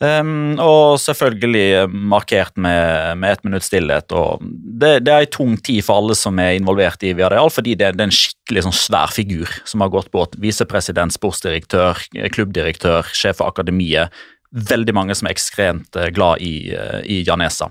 Um, 0.00 0.54
og 0.56 0.96
selvfølgelig 0.96 1.90
markert 1.92 2.54
med, 2.56 3.18
med 3.20 3.34
ett 3.34 3.42
minutts 3.44 3.66
stillhet. 3.68 4.12
og 4.16 4.40
det, 4.40 5.02
det 5.04 5.12
er 5.12 5.26
en 5.26 5.34
tung 5.34 5.58
tid 5.60 5.84
for 5.84 6.00
alle 6.00 6.16
som 6.16 6.38
er 6.40 6.54
involvert 6.56 7.04
i 7.04 7.12
Viareal, 7.18 7.52
fordi 7.52 7.74
det, 7.76 7.90
det 7.98 8.06
er 8.06 8.08
en 8.08 8.16
skikkelig 8.16 8.64
sånn 8.64 8.78
svær 8.78 9.12
figur 9.12 9.52
som 9.68 9.84
har 9.84 9.92
gått 9.92 10.08
båt. 10.14 10.38
Visepresident, 10.40 11.12
sportsdirektør, 11.12 12.00
klubbdirektør, 12.32 13.12
sjef 13.12 13.42
for 13.42 13.52
akademiet. 13.52 14.16
Veldig 14.50 14.96
mange 14.96 15.14
som 15.18 15.28
er 15.28 15.36
ekstremt 15.36 16.00
eh, 16.00 16.08
glad 16.16 16.40
i, 16.48 16.72
eh, 16.72 17.00
i 17.04 17.20
Janesa. 17.26 17.68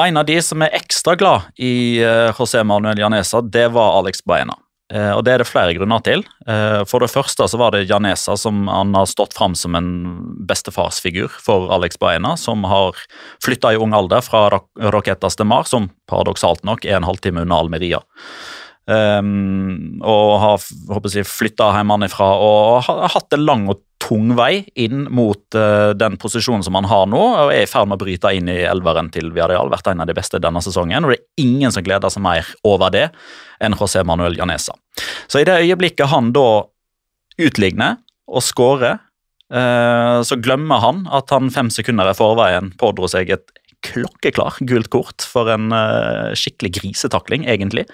En 0.00 0.16
av 0.16 0.24
de 0.24 0.38
som 0.40 0.64
er 0.64 0.72
ekstra 0.80 1.18
glad 1.20 1.52
i 1.60 2.00
eh, 2.00 2.32
José 2.32 2.64
Manuel 2.64 2.98
Janesa, 2.98 3.44
det 3.44 3.68
var 3.76 3.98
Alex 4.00 4.24
Baena. 4.24 4.56
Eh, 4.90 5.12
og 5.14 5.22
Det 5.24 5.32
er 5.32 5.38
det 5.42 5.46
flere 5.46 5.74
grunner 5.76 6.02
til. 6.02 6.24
Eh, 6.50 6.82
For 6.90 6.98
det 7.00 7.10
første 7.12 7.46
så 7.46 7.58
var 7.60 7.70
det 7.74 7.86
Janesa 7.88 8.36
som 8.38 8.66
han 8.66 8.94
har 8.94 9.06
stått 9.06 9.34
fram 9.38 9.54
som 9.54 9.76
en 9.78 9.90
bestefarsfigur 10.48 11.30
for 11.30 11.70
Alex 11.72 11.98
Baena, 12.00 12.36
som 12.36 12.64
har 12.64 12.98
flytta 13.44 13.72
i 13.74 13.78
ung 13.78 13.94
alder 13.94 14.20
fra 14.26 14.48
Ro- 14.50 14.90
Roquetas 14.90 15.36
de 15.38 15.44
Mar, 15.46 15.64
som 15.70 15.90
paradoksalt 16.10 16.64
nok 16.66 16.84
er 16.84 16.98
en 16.98 17.06
halvtime 17.06 17.42
unna 17.46 17.60
Almeria. 17.62 18.02
Um, 18.90 20.00
og 20.02 20.40
har 20.42 20.56
jeg, 20.58 21.26
flytta 21.28 21.68
hjemmefra 21.76 22.26
og 22.42 22.80
har 22.88 23.12
hatt 23.12 23.36
en 23.36 23.44
lang 23.46 23.68
og 23.70 23.78
tung 24.10 24.32
vei 24.34 24.64
inn 24.74 25.04
mot 25.14 25.54
uh, 25.54 25.92
den 25.94 26.16
posisjonen 26.20 26.64
som 26.66 26.74
han 26.78 26.88
har 26.90 27.06
nå, 27.10 27.20
og 27.20 27.52
er 27.54 27.62
i 27.62 27.70
ferd 27.70 27.90
med 27.90 28.00
å 28.00 28.02
bryte 28.02 28.32
inn 28.34 28.50
i 28.50 28.58
elveren 28.66 29.10
til 29.14 29.30
Viadial. 29.36 29.70
Vært 29.70 29.92
en 29.92 30.02
av 30.02 30.10
de 30.10 30.16
beste 30.16 30.40
denne 30.42 30.62
sesongen, 30.64 31.06
og 31.06 31.14
det 31.14 31.20
er 31.20 31.44
ingen 31.46 31.74
som 31.74 31.86
gleder 31.86 32.12
seg 32.12 32.24
mer 32.24 32.48
over 32.66 32.90
det 32.94 33.06
enn 33.62 33.76
José 33.78 34.02
Manuel 34.06 34.38
Janesa. 34.40 34.74
Så 35.30 35.42
i 35.42 35.46
det 35.46 35.60
øyeblikket 35.62 36.10
han 36.10 36.32
da 36.34 36.48
utligner 37.40 38.00
og 38.30 38.42
scorer, 38.44 38.98
uh, 39.54 40.18
så 40.26 40.40
glemmer 40.42 40.82
han 40.82 41.06
at 41.14 41.30
han 41.34 41.52
fem 41.54 41.70
sekunder 41.72 42.10
i 42.10 42.18
forveien 42.18 42.74
pådro 42.80 43.10
seg 43.10 43.30
et 43.36 43.54
klokkeklar 43.86 44.58
gult 44.68 44.90
kort 44.92 45.24
for 45.24 45.48
en 45.54 45.70
uh, 45.72 46.34
skikkelig 46.36 46.74
grisetakling, 46.80 47.46
egentlig. 47.48 47.86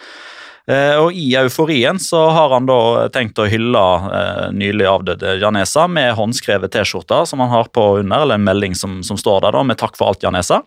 Eh, 0.66 0.96
og 0.98 1.14
I 1.14 1.28
euforien 1.38 1.98
så 2.02 2.24
har 2.34 2.50
han 2.50 2.66
da 2.66 3.06
tenkt 3.14 3.38
å 3.38 3.46
hylle 3.46 3.82
eh, 4.10 4.46
nylig 4.50 4.88
avdøde 4.90 5.36
Janesa 5.38 5.86
med 5.86 6.16
håndskrevet 6.18 6.74
T-skjorte 6.74 7.20
som 7.30 7.42
han 7.44 7.52
har 7.52 7.70
på 7.70 7.84
under, 8.00 8.24
eller 8.24 8.40
en 8.40 8.48
melding 8.48 8.74
som, 8.74 8.98
som 9.06 9.18
står 9.20 9.44
der 9.46 9.54
da, 9.54 9.62
med 9.62 9.78
'takk 9.78 9.94
for 9.98 10.10
alt, 10.10 10.26
Janesa'. 10.26 10.64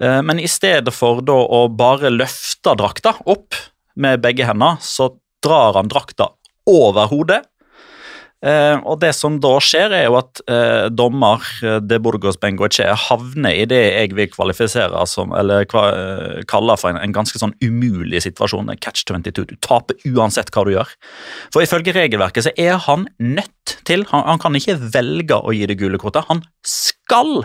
Eh, 0.00 0.22
men 0.24 0.40
i 0.40 0.48
stedet 0.48 0.94
for 0.96 1.20
da 1.20 1.36
å 1.36 1.66
bare 1.68 2.12
løfte 2.14 2.72
drakta 2.78 3.18
opp 3.28 3.58
med 4.00 4.22
begge 4.24 4.48
hender, 4.48 4.80
så 4.80 5.12
drar 5.44 5.76
han 5.76 5.92
drakta 5.92 6.30
over 6.70 7.10
hodet. 7.12 7.42
Eh, 8.40 8.76
og 8.88 9.02
det 9.02 9.10
som 9.12 9.36
da 9.42 9.52
skjer, 9.60 9.92
er 9.92 10.06
jo 10.06 10.16
at 10.16 10.40
eh, 10.48 10.86
dommer 10.96 11.44
eh, 11.60 11.76
De 11.84 11.98
Burgos 12.00 12.38
Bengoche 12.40 12.86
havner 13.06 13.52
i 13.52 13.66
det 13.68 13.80
jeg 13.82 14.14
vil 14.16 14.30
kvalifisere 14.32 15.02
som, 15.10 15.34
eller 15.36 15.66
kva, 15.68 15.84
eh, 15.92 16.40
kalle 16.48 16.78
for 16.80 16.92
en, 16.92 17.00
en 17.02 17.16
ganske 17.16 17.36
sånn 17.40 17.52
umulig 17.60 18.22
situasjon. 18.24 18.72
Catch 18.80 19.04
22. 19.10 19.44
Du 19.52 19.56
taper 19.60 20.00
uansett 20.08 20.52
hva 20.54 20.64
du 20.64 20.72
gjør. 20.72 20.94
For 21.52 21.66
ifølge 21.66 21.94
regelverket 21.96 22.48
så 22.48 22.54
er 22.56 22.80
han 22.88 23.08
nødt 23.20 23.76
til 23.86 24.06
Han, 24.10 24.24
han 24.26 24.40
kan 24.40 24.56
ikke 24.56 24.78
velge 24.94 25.36
å 25.36 25.52
gi 25.54 25.66
det 25.68 25.76
gule 25.80 25.98
kortet. 26.00 26.28
Han 26.30 26.40
skal 26.66 27.44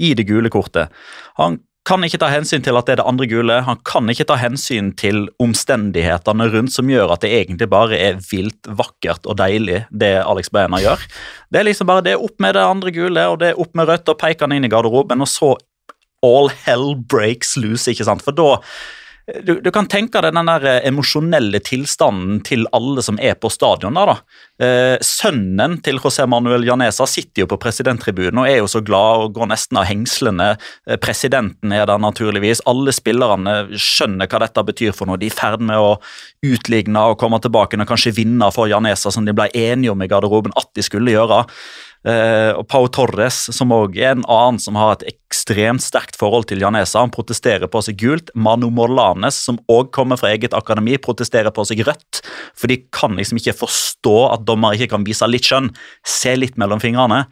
gi 0.00 0.12
det 0.18 0.26
gule 0.28 0.50
kortet. 0.52 0.92
Han 1.40 1.62
kan 1.84 2.04
ikke 2.06 2.18
ta 2.22 2.30
hensyn 2.32 2.62
til 2.64 2.78
at 2.78 2.86
det 2.88 2.94
er 2.94 3.00
det 3.02 3.08
andre 3.10 3.26
gule. 3.28 3.58
Han 3.66 3.80
kan 3.84 4.08
ikke 4.08 4.24
ta 4.28 4.38
hensyn 4.40 4.90
til 4.96 5.26
omstendighetene 5.42 6.46
rundt 6.54 6.72
som 6.72 6.88
gjør 6.88 7.12
at 7.12 7.24
det 7.26 7.32
egentlig 7.36 7.68
bare 7.72 7.98
er 8.00 8.22
vilt 8.30 8.70
vakkert 8.80 9.28
og 9.28 9.36
deilig, 9.42 9.82
det 9.92 10.14
Alex 10.22 10.48
Beina 10.54 10.80
gjør. 10.80 11.04
Det 11.52 11.60
er 11.60 11.68
liksom 11.68 11.90
bare 11.90 12.06
det 12.06 12.14
er 12.14 12.24
opp 12.24 12.40
med 12.40 12.56
det 12.56 12.64
andre 12.64 12.94
gule, 12.94 13.28
og 13.28 13.38
det 13.42 13.52
er 13.52 13.60
opp 13.60 13.76
med 13.76 13.90
rødt, 13.90 14.08
og 14.08 14.20
peker 14.20 14.48
han 14.48 14.56
inn 14.56 14.64
i 14.64 14.72
garderoben, 14.72 15.20
og 15.20 15.28
så 15.28 15.52
all 16.24 16.48
hell 16.64 16.94
breaks 16.96 17.52
loose, 17.60 17.90
ikke 17.92 18.08
sant? 18.08 18.24
For 18.24 18.32
da 18.36 18.54
du, 19.24 19.54
du 19.64 19.70
kan 19.72 19.86
tenke 19.88 20.20
deg 20.20 20.34
den 20.36 20.48
der 20.50 20.66
eh, 20.68 20.82
emosjonelle 20.90 21.60
tilstanden 21.64 22.42
til 22.44 22.66
alle 22.76 23.00
som 23.04 23.16
er 23.16 23.38
på 23.40 23.48
stadion. 23.52 23.96
der 23.96 24.10
da. 24.10 24.16
Eh, 24.60 24.96
sønnen 25.00 25.78
til 25.84 25.96
José 26.02 26.26
Manuel 26.28 26.66
Janesa 26.68 27.06
sitter 27.08 27.44
jo 27.44 27.48
på 27.48 27.58
presidenttribunen 27.62 28.42
og 28.42 28.48
er 28.50 28.58
jo 28.60 28.68
så 28.68 28.82
glad 28.84 29.24
og 29.24 29.38
går 29.38 29.48
nesten 29.54 29.80
av 29.80 29.88
hengslene. 29.88 30.50
Eh, 30.84 31.00
presidenten 31.00 31.72
er 31.72 31.88
der 31.88 32.02
naturligvis. 32.04 32.60
Alle 32.68 32.92
spillerne 32.92 33.56
skjønner 33.72 34.28
hva 34.28 34.42
dette 34.44 34.66
betyr 34.68 34.92
for 34.92 35.08
noe. 35.08 35.20
De 35.20 35.30
er 35.30 35.32
i 35.32 35.38
ferd 35.38 35.64
med 35.64 35.80
å 35.80 35.96
utligne 36.44 37.08
og 37.08 37.16
komme 37.22 37.40
tilbake 37.40 37.80
og 37.80 37.88
kanskje 37.88 38.12
vinne 38.20 38.52
for 38.52 38.68
Janesa, 38.68 39.08
som 39.14 39.24
de 39.24 39.32
ble 39.32 39.48
enige 39.56 39.94
om 39.94 40.04
i 40.04 40.10
garderoben 40.10 40.52
at 40.60 40.68
de 40.76 40.84
skulle 40.84 41.16
gjøre. 41.16 41.46
Eh, 42.04 42.50
og 42.52 42.66
Pau 42.68 42.84
Torres, 42.92 43.46
som 43.56 43.72
også 43.72 43.96
er 43.96 44.10
en 44.12 44.26
annen 44.28 44.60
som 44.60 44.76
har 44.76 44.98
et 44.98 45.06
ekstremt 45.14 45.80
sterkt 45.80 46.18
forhold 46.20 46.44
til 46.50 46.60
Janesa, 46.60 47.00
han 47.00 47.12
protesterer 47.14 47.70
på 47.70 47.80
seg 47.86 47.96
gult. 48.02 48.32
Manu 48.36 48.68
Morlanes, 48.74 49.38
som 49.46 49.58
også 49.72 49.90
kommer 49.96 50.20
fra 50.20 50.34
eget 50.34 50.56
akademi, 50.56 50.98
protesterer 51.00 51.54
på 51.54 51.64
seg 51.68 51.80
rødt. 51.88 52.20
For 52.52 52.68
de 52.68 52.82
kan 52.94 53.16
liksom 53.16 53.40
ikke 53.40 53.56
forstå 53.64 54.16
at 54.34 54.44
dommer 54.44 54.76
ikke 54.76 54.92
kan 54.92 55.06
vise 55.08 55.28
litt 55.30 55.48
skjønn. 55.48 55.72
Se 56.04 56.36
litt 56.36 56.60
mellom 56.60 56.82
fingrene. 56.82 57.24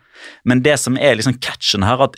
Men 0.49 0.65
det 0.65 0.79
som 0.81 0.97
er 0.97 1.19
liksom 1.19 1.37
catchen 1.45 1.85
her, 1.85 2.01
at 2.09 2.17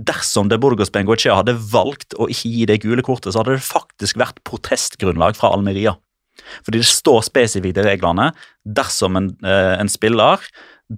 dersom 0.00 0.48
De 0.48 0.56
Burgos 0.56 0.88
Bengochea 0.88 1.36
hadde 1.36 1.58
valgt 1.72 2.16
å 2.16 2.30
ikke 2.32 2.48
gi 2.48 2.68
det 2.70 2.80
gule 2.80 3.04
kortet, 3.04 3.34
så 3.34 3.42
hadde 3.42 3.58
det 3.58 3.66
faktisk 3.66 4.16
vært 4.20 4.40
protestgrunnlag 4.48 5.36
fra 5.36 5.52
Almeria. 5.52 5.98
Fordi 6.64 6.80
det 6.80 6.88
står 6.88 7.20
spesifikt 7.26 7.80
i 7.80 7.84
reglene 7.84 8.30
dersom 8.64 9.18
en, 9.18 9.28
eh, 9.44 9.76
en 9.76 9.90
spiller 9.92 10.40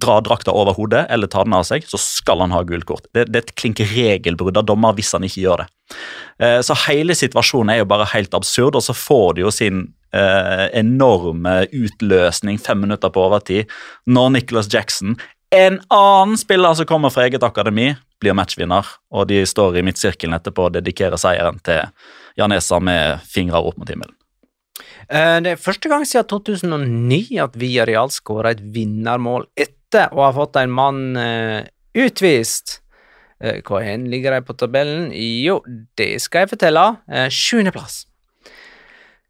drar 0.01 0.23
drakta 0.25 0.53
over 0.55 0.75
hodet 0.77 1.05
eller 1.13 1.29
tar 1.31 1.47
den 1.47 1.55
av 1.57 1.65
seg, 1.67 1.85
så 1.87 1.99
skal 2.01 2.43
han 2.43 2.53
ha 2.55 2.63
gult 2.67 2.87
kort. 2.89 3.07
Det, 3.15 3.27
det 3.31 3.39
er 3.39 3.45
et 3.45 3.55
klink 3.59 3.81
regelbrudd 3.91 4.59
av 4.59 4.67
dommer 4.67 4.95
hvis 4.97 5.13
han 5.15 5.27
ikke 5.27 5.43
gjør 5.45 5.63
det. 5.63 5.67
Eh, 6.43 6.59
så 6.65 6.77
hele 6.87 7.15
situasjonen 7.17 7.75
er 7.75 7.83
jo 7.83 7.91
bare 7.91 8.09
helt 8.15 8.35
absurd, 8.37 8.75
og 8.75 8.83
så 8.85 8.95
får 8.97 9.37
de 9.37 9.45
jo 9.45 9.53
sin 9.53 9.85
eh, 10.15 10.65
enorme 10.81 11.61
utløsning 11.71 12.59
fem 12.61 12.83
minutter 12.83 13.13
på 13.13 13.23
overtid 13.27 13.71
når 14.09 14.35
Nicholas 14.37 14.71
Jackson, 14.73 15.15
en 15.55 15.79
annen 15.93 16.37
spiller 16.37 16.73
som 16.75 16.87
kommer 16.89 17.13
fra 17.13 17.27
eget 17.27 17.43
akademi, 17.45 17.93
blir 18.19 18.35
matchvinner, 18.35 18.87
og 19.13 19.27
de 19.29 19.43
står 19.47 19.77
i 19.79 19.85
midtsirkelen 19.85 20.35
etterpå 20.35 20.67
og 20.67 20.75
dedikerer 20.75 21.19
seieren 21.21 21.61
til 21.63 21.85
Janesa 22.39 22.81
med 22.83 23.21
fingrer 23.29 23.63
opp 23.63 23.77
mot 23.79 23.89
himmelen. 23.91 24.15
Eh, 25.07 25.39
Det 25.41 25.53
er 25.53 25.61
første 25.61 25.89
gang 25.91 26.03
siden 26.07 26.27
2009 26.27 27.39
at 27.43 27.55
Villarreal 27.55 28.09
skåra 28.09 28.51
et 28.55 28.61
vinnermål 28.61 29.47
etter 29.55 29.73
å 30.11 30.25
har 30.27 30.33
fått 30.35 30.57
en 30.61 30.73
mann 30.75 31.03
eh, 31.17 31.61
utvist. 31.95 32.79
Eh, 33.43 33.61
Hvor 33.65 33.83
hen 33.83 34.07
ligger 34.11 34.35
de 34.35 34.41
på 34.47 34.55
tabellen? 34.57 35.09
Jo, 35.15 35.61
det 35.99 36.13
skal 36.23 36.45
jeg 36.45 36.53
fortelle. 36.55 36.85
Eh, 37.11 37.29
Sjuendeplass. 37.33 38.03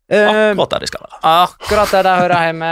Uh, 0.05 0.51
Akkurat 0.53 0.69
der 0.75 0.83
de 0.83 0.87
skal 0.91 1.01
være. 1.01 1.19
Akkurat 1.25 1.93
der 1.95 2.03
de 2.05 2.11
hører 2.19 2.43
hjemme. 2.45 2.71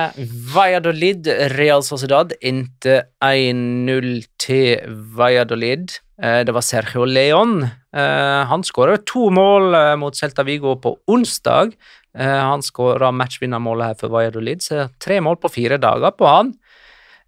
Valladolid, 0.53 1.29
Real 1.55 1.81
Sociedad 1.81 2.35
endte 2.45 2.99
1-0 3.25 4.11
til 4.37 4.83
Valladolid. 5.17 5.95
Eh, 6.21 6.43
Det 6.45 6.53
var 6.53 6.61
Sergio 6.61 7.07
Leon. 7.09 7.63
Eh, 7.65 8.45
Han 8.51 8.61
skåra 8.61 8.99
to 9.01 9.31
mål 9.33 9.73
eh, 9.73 9.95
mot 9.97 10.13
Celta 10.13 10.45
Vigo 10.45 10.75
på 10.77 10.93
onsdag. 11.09 11.73
Eh, 12.13 12.21
Han 12.45 12.61
skåra 12.61 13.09
matchvinnermålet 13.11 13.87
her 13.87 13.95
for 13.95 14.13
Valladolid, 14.13 14.61
så 14.61 14.89
tre 15.01 15.17
mål 15.19 15.37
på 15.41 15.49
fire 15.49 15.81
dager 15.81 16.13
på 16.13 16.29
han. 16.29 16.53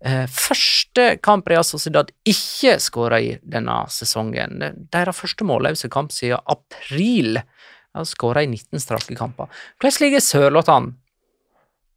Eh, 0.06 0.26
Første 0.30 1.16
kamp 1.26 1.47
Real 1.49 1.66
Sociedad 1.66 2.12
ikke 2.30 2.76
skåra 2.84 3.18
i 3.24 3.32
denne 3.41 3.80
sesongen. 3.89 4.60
Deres 4.93 5.18
første 5.18 5.47
målløse 5.47 5.89
kamp 5.89 6.14
siden 6.14 6.39
april. 6.51 7.39
De 7.41 7.97
har 8.01 8.06
skåra 8.10 8.43
i 8.45 8.49
19 8.51 8.80
straffekamper. 8.84 9.49
Hvordan 9.82 10.01
ligger 10.03 10.22
Sørloth 10.24 10.70
an? 10.70 10.91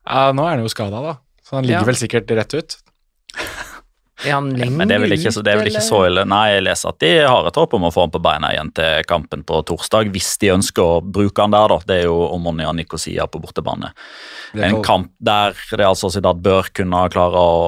Ja, 0.09 0.31
nå 0.33 0.47
er 0.47 0.55
han 0.57 0.65
jo 0.65 0.73
skada, 0.73 1.03
da. 1.05 1.17
Så 1.45 1.57
han 1.59 1.67
ligger 1.69 1.81
Ja. 1.83 1.85
vel 1.91 1.97
sikkert 2.01 2.31
rett 2.39 2.55
ut. 2.55 2.77
Er 4.27 4.35
han 4.35 4.49
lenge 4.59 4.87
det 4.91 4.97
er 4.97 5.03
vel 5.05 5.15
ikke, 5.15 5.31
så 5.35 5.43
det 5.47 5.53
er 5.53 5.61
vel 5.61 5.71
ikke 5.71 5.85
så 5.85 6.01
ille. 6.09 6.25
Nei, 6.27 6.43
jeg 6.57 6.65
leser 6.67 6.91
at 6.91 6.99
de 7.05 7.11
har 7.23 7.47
et 7.47 7.59
håp 7.61 7.75
om 7.79 7.87
å 7.87 7.93
få 7.95 8.07
han 8.07 8.15
på 8.15 8.23
beina 8.23 8.51
igjen 8.55 8.73
til 8.75 9.07
kampen 9.07 9.45
på 9.47 9.61
torsdag, 9.69 10.11
hvis 10.15 10.33
de 10.43 10.51
ønsker 10.57 10.83
å 10.83 11.01
bruke 11.05 11.45
han 11.45 11.55
der, 11.55 11.71
da. 11.71 11.79
Det 11.87 11.99
er 12.01 12.09
jo 12.09 12.17
Omonia 12.27 12.73
Nikosia 12.75 13.29
på 13.31 13.41
bortebane. 13.43 13.93
En 14.59 14.81
kamp 14.83 15.13
der 15.23 15.55
Real 15.79 15.99
Sociedad 15.99 16.41
bør 16.43 16.71
kunne 16.75 17.05
klare 17.15 17.43
å, 17.43 17.59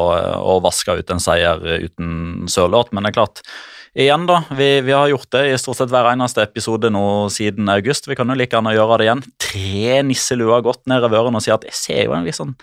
å 0.42 0.58
vaske 0.64 0.98
ut 0.98 1.14
en 1.14 1.22
seier 1.22 1.62
uten 1.86 2.48
sørlåt, 2.50 2.90
men 2.92 3.06
det 3.06 3.14
er 3.14 3.20
klart 3.22 3.44
Igjen, 3.90 4.22
da. 4.22 4.44
Vi, 4.54 4.68
vi 4.86 4.92
har 4.94 5.08
gjort 5.10 5.32
det 5.34 5.40
i 5.50 5.56
stort 5.58 5.80
sett 5.80 5.90
hver 5.90 6.12
eneste 6.12 6.44
episode 6.44 6.92
nå 6.94 7.26
siden 7.34 7.66
august. 7.72 8.06
Vi 8.06 8.14
kan 8.14 8.30
jo 8.30 8.36
like 8.38 8.54
gjerne 8.54 8.70
gjøre 8.76 9.00
det 9.00 9.08
igjen. 9.08 9.22
Tre 9.42 9.96
nisseluer 10.06 10.62
godt 10.62 10.84
ned 10.86 11.02
i 11.02 11.18
ørene 11.18 11.40
og 11.40 11.42
si 11.42 11.50
at 11.50 11.66
jeg 11.66 11.74
ser 11.74 12.04
jo 12.04 12.14
en 12.14 12.22
litt 12.22 12.38
sånn 12.38 12.54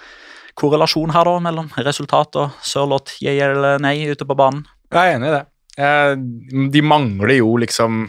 korrelasjon 0.57 1.13
her 1.15 1.29
da, 1.29 1.37
mellom 1.43 1.69
resultat 1.85 2.39
og 2.41 2.57
Sørloth, 2.65 3.19
yeah 3.23 3.37
eller 3.51 3.81
nei, 3.83 3.99
ute 4.09 4.25
på 4.27 4.37
banen. 4.37 4.65
Jeg 4.93 5.13
er 5.13 5.17
enig 5.17 5.29
i 5.29 5.35
det. 5.37 5.45
De 6.73 6.81
mangler 6.81 7.37
jo 7.37 7.57
liksom 7.61 8.07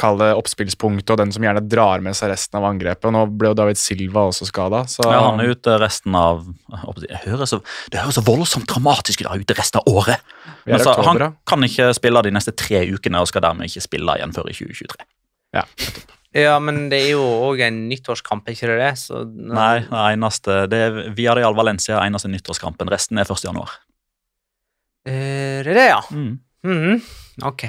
Kall 0.00 0.16
det 0.16 0.30
oppspillspunktet 0.38 1.10
og 1.12 1.18
den 1.20 1.32
som 1.34 1.44
gjerne 1.44 1.60
drar 1.68 2.00
med 2.00 2.16
seg 2.16 2.30
resten 2.32 2.56
av 2.56 2.64
angrepet. 2.64 3.10
Nå 3.12 3.26
ble 3.36 3.50
jo 3.50 3.56
David 3.58 3.76
Silva 3.76 4.22
også 4.30 4.48
skada, 4.48 4.86
Ja, 5.04 5.18
han 5.26 5.42
er 5.42 5.52
ute 5.52 5.76
resten 5.82 6.16
av 6.16 6.46
jeg 6.72 6.80
hører 6.80 7.02
Det 7.02 7.20
høres 7.26 7.52
så, 7.52 7.58
det 7.92 8.00
høres 8.00 8.16
så 8.16 8.24
voldsomt 8.24 8.68
dramatisk 8.70 9.26
ut, 9.26 9.28
ute 9.28 9.58
resten 9.58 9.82
av 9.82 9.90
året. 9.92 10.24
Men 10.64 10.80
så, 10.80 10.96
han 11.04 11.20
kan 11.44 11.68
ikke 11.68 11.90
spille 11.96 12.24
de 12.24 12.32
neste 12.32 12.56
tre 12.56 12.86
ukene 12.88 13.20
og 13.20 13.28
skal 13.28 13.44
dermed 13.44 13.68
ikke 13.68 13.84
spille 13.84 14.16
igjen 14.16 14.32
før 14.32 14.48
i 14.48 14.56
2023. 14.56 15.08
Ja. 15.56 15.66
Ja, 16.34 16.58
men 16.60 16.88
det 16.90 16.98
er 17.04 17.10
jo 17.14 17.22
òg 17.46 17.60
en 17.64 17.88
nyttårskamp, 17.88 18.48
er 18.48 18.56
ikke 18.56 18.68
det 18.72 18.78
det? 18.82 18.92
Så, 19.00 19.22
Nei, 19.30 19.80
det 19.86 20.00
eneste, 20.12 20.56
det 20.68 20.80
er 20.88 20.98
Villarreal 21.16 21.54
Valencia 21.56 22.00
eneste 22.04 22.28
nyttårskampen. 22.28 22.90
Resten 22.92 23.18
er 23.18 23.24
1. 23.30 23.44
januar. 23.46 23.70
Er 25.06 25.62
det 25.64 25.74
det, 25.78 25.86
ja? 25.92 26.00
Mm. 26.10 26.38
Mhm, 26.66 27.02
Ok. 27.46 27.68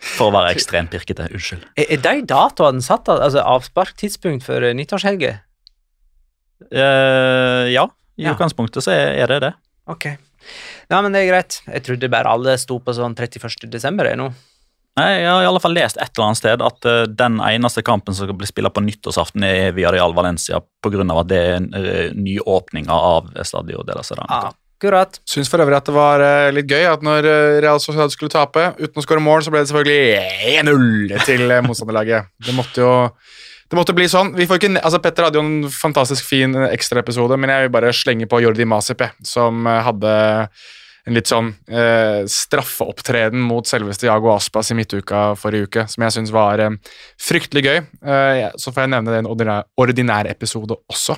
For 0.00 0.28
å 0.30 0.32
være 0.34 0.52
ekstremt 0.54 0.90
pirkete. 0.92 1.26
Unnskyld. 1.32 1.64
Er, 1.78 1.86
er 1.96 2.00
de 2.04 2.22
datoene 2.28 2.82
satt, 2.84 3.08
av 3.12 3.20
altså 3.24 3.42
avsparktidspunkt 3.44 4.44
for 4.46 4.64
eh, 4.64 4.74
nyttårshelga? 4.76 5.34
Eh, 6.70 7.66
ja, 7.72 7.86
i 8.20 8.24
Ja. 8.26 8.34
utgangspunktet 8.34 8.84
så 8.84 8.92
er, 8.92 9.14
er 9.24 9.26
det 9.32 9.40
det. 9.46 9.52
Ok. 9.88 10.06
Ja, 10.90 11.00
men 11.02 11.12
det 11.12 11.22
er 11.24 11.30
greit. 11.32 11.60
Jeg 11.68 11.84
trodde 11.86 12.08
bare 12.12 12.32
alle 12.32 12.56
sto 12.60 12.78
på 12.80 12.92
sånn 12.96 13.14
31. 13.16 13.68
desember 13.70 14.08
nå. 14.16 14.30
Nei, 14.98 15.10
Jeg 15.20 15.28
har 15.30 15.44
i 15.44 15.48
alle 15.48 15.60
fall 15.62 15.76
lest 15.76 16.00
et 16.00 16.10
eller 16.10 16.26
annet 16.26 16.40
sted 16.40 16.64
at 16.66 16.88
uh, 16.88 17.02
den 17.06 17.38
eneste 17.44 17.84
kampen 17.86 18.16
som 18.16 18.30
blir 18.34 18.50
spilt 18.50 18.72
på 18.74 18.82
nyttårsaften, 18.84 19.44
er 19.46 19.74
Villarreal 19.76 20.16
Valencia 20.16 20.58
pga. 20.82 21.04
at 21.04 21.28
det 21.30 21.38
er 21.38 21.60
en 21.60 21.70
uh, 21.76 22.08
nyåpninga 22.16 22.96
av 23.14 23.30
Stadio 23.46 23.84
de 23.86 23.96
la 23.96 24.02
Ceramica. 24.02 24.50
Akkurat. 24.80 25.20
Syns 25.28 25.50
for 25.52 25.60
øvrig 25.60 25.76
at 25.76 25.88
det 25.90 25.92
var 25.92 26.22
uh, 26.24 26.50
litt 26.56 26.70
gøy 26.70 26.86
at 26.88 27.02
når 27.04 27.26
eh, 27.28 27.58
Real 27.60 27.80
Sociedad 27.84 28.08
skulle 28.14 28.32
tape 28.32 28.70
uten 28.78 28.96
å 28.96 29.04
skåre 29.04 29.20
mål, 29.20 29.44
så 29.44 29.52
ble 29.52 29.60
det 29.60 29.68
selvfølgelig 29.68 30.62
1-0 30.64 31.26
til 31.28 31.52
eh, 31.52 31.60
motstanderlaget. 31.66 32.30
Det 32.46 32.54
måtte 32.56 32.80
jo 32.80 32.94
det 33.70 33.78
måtte 33.78 33.94
bli 33.94 34.08
sånn. 34.10 34.32
Vi 34.34 34.48
får 34.50 34.58
ikke, 34.58 34.72
altså 34.80 34.98
Petter 34.98 35.28
hadde 35.28 35.38
jo 35.38 35.44
en 35.44 35.68
fantastisk 35.70 36.26
fin 36.26 36.56
eh, 36.58 36.72
ekstraepisode, 36.74 37.36
men 37.36 37.52
jeg 37.52 37.66
vil 37.66 37.74
bare 37.76 37.92
slenge 37.94 38.26
på 38.30 38.40
Jordi 38.42 38.64
Masip, 38.66 39.04
som 39.20 39.68
eh, 39.68 39.82
hadde 39.84 40.14
en 41.08 41.16
litt 41.16 41.30
sånn 41.30 41.54
eh, 41.70 42.26
straffeopptreden 42.28 43.40
mot 43.40 43.66
selveste 43.68 44.08
Jago 44.08 44.34
Aspas 44.34 44.72
i 44.72 44.76
midtuka 44.78 45.30
forrige 45.40 45.70
uke, 45.70 45.86
som 45.90 46.04
jeg 46.04 46.16
syns 46.16 46.34
var 46.34 46.62
eh, 46.62 46.76
fryktelig 47.20 47.64
gøy. 47.64 47.80
Eh, 47.80 48.44
så 48.60 48.74
får 48.74 48.84
jeg 48.84 48.94
nevne 48.96 49.12
det 49.12 49.20
i 49.20 49.24
en 49.24 49.30
ordinær, 49.30 49.68
ordinær 49.80 50.30
episode 50.30 50.76
også. 50.92 51.16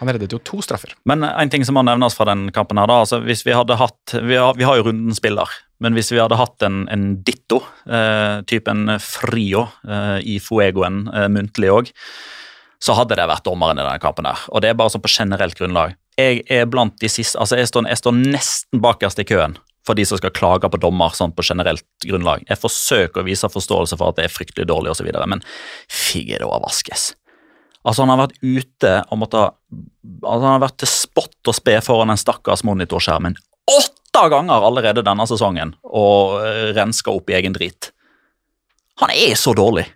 Han 0.00 0.10
reddet 0.10 0.32
jo 0.34 0.40
to 0.42 0.58
straffer. 0.64 0.94
Men 1.06 1.22
en 1.24 1.50
ting 1.52 1.62
som 1.66 1.76
må 1.78 1.84
nevnes 1.86 2.16
fra 2.18 2.26
den 2.32 2.48
kampen 2.54 2.80
her, 2.80 2.90
da, 2.90 3.00
altså 3.04 3.20
hvis 3.22 3.44
vi 3.46 3.54
hadde 3.54 3.76
hatt 3.78 4.16
Vi 4.26 4.36
har, 4.40 4.56
vi 4.58 4.66
har 4.66 4.78
jo 4.78 4.88
runden 4.88 5.14
spiller, 5.14 5.50
men 5.82 5.94
hvis 5.96 6.10
vi 6.12 6.20
hadde 6.20 6.38
hatt 6.38 6.64
en, 6.66 6.84
en 6.92 7.06
ditto, 7.26 7.60
eh, 7.86 8.42
typen 8.50 8.96
Frio 9.02 9.68
eh, 9.86 10.18
i 10.34 10.38
Fuegoen 10.42 11.04
eh, 11.12 11.28
muntlig 11.32 11.70
òg, 11.72 11.92
så 12.84 12.96
hadde 12.98 13.16
det 13.16 13.28
vært 13.30 13.46
dommeren 13.46 13.78
i 13.78 13.84
denne 13.84 14.02
kampen 14.02 14.28
her. 14.28 14.42
Og 14.52 14.60
det 14.60 14.72
er 14.72 14.78
bare 14.78 14.92
sånn 14.92 15.04
på 15.04 15.12
generelt 15.12 15.56
grunnlag. 15.56 15.94
Jeg 16.20 16.44
er 16.52 16.68
blant 16.70 16.94
de 17.02 17.10
siste 17.10 17.40
Altså, 17.40 17.58
jeg 17.58 17.70
står, 17.70 17.88
jeg 17.90 17.98
står 17.98 18.18
nesten 18.18 18.82
bakerst 18.82 19.22
i 19.22 19.26
køen 19.28 19.56
for 19.84 19.98
de 19.98 20.04
som 20.08 20.16
skal 20.16 20.32
klage 20.32 20.68
på 20.72 20.80
dommer 20.80 21.12
sånn 21.12 21.34
på 21.36 21.44
generelt 21.44 21.84
grunnlag. 22.06 22.44
Jeg 22.48 22.56
forsøker 22.56 23.20
å 23.20 23.26
vise 23.26 23.50
forståelse 23.52 23.98
for 24.00 24.14
at 24.14 24.16
det 24.16 24.24
er 24.24 24.32
fryktelig 24.32 24.64
dårlig 24.70 24.94
osv., 24.94 25.10
men 25.28 25.42
Figueroa 25.92 26.56
vaskes. 26.62 27.10
Altså, 27.84 28.00
han 28.00 28.14
har 28.14 28.22
vært 28.22 28.38
ute 28.40 28.92
og 29.12 29.20
måtte 29.20 29.42
altså, 29.44 30.40
Han 30.40 30.54
har 30.54 30.62
vært 30.62 30.78
til 30.80 30.88
spott 30.88 31.50
og 31.52 31.58
spe 31.58 31.76
foran 31.84 32.14
den 32.14 32.20
stakkars 32.20 32.64
monitorskjermen 32.64 33.36
åtte 33.70 34.28
ganger 34.32 34.64
allerede 34.66 35.04
denne 35.04 35.26
sesongen 35.28 35.74
og 35.84 36.36
uh, 36.40 36.70
renska 36.76 37.12
opp 37.12 37.30
i 37.32 37.36
egen 37.38 37.56
drit. 37.56 37.90
Han 39.02 39.12
er 39.12 39.34
så 39.40 39.54
dårlig. 39.56 39.86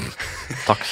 Takk. 0.68 0.84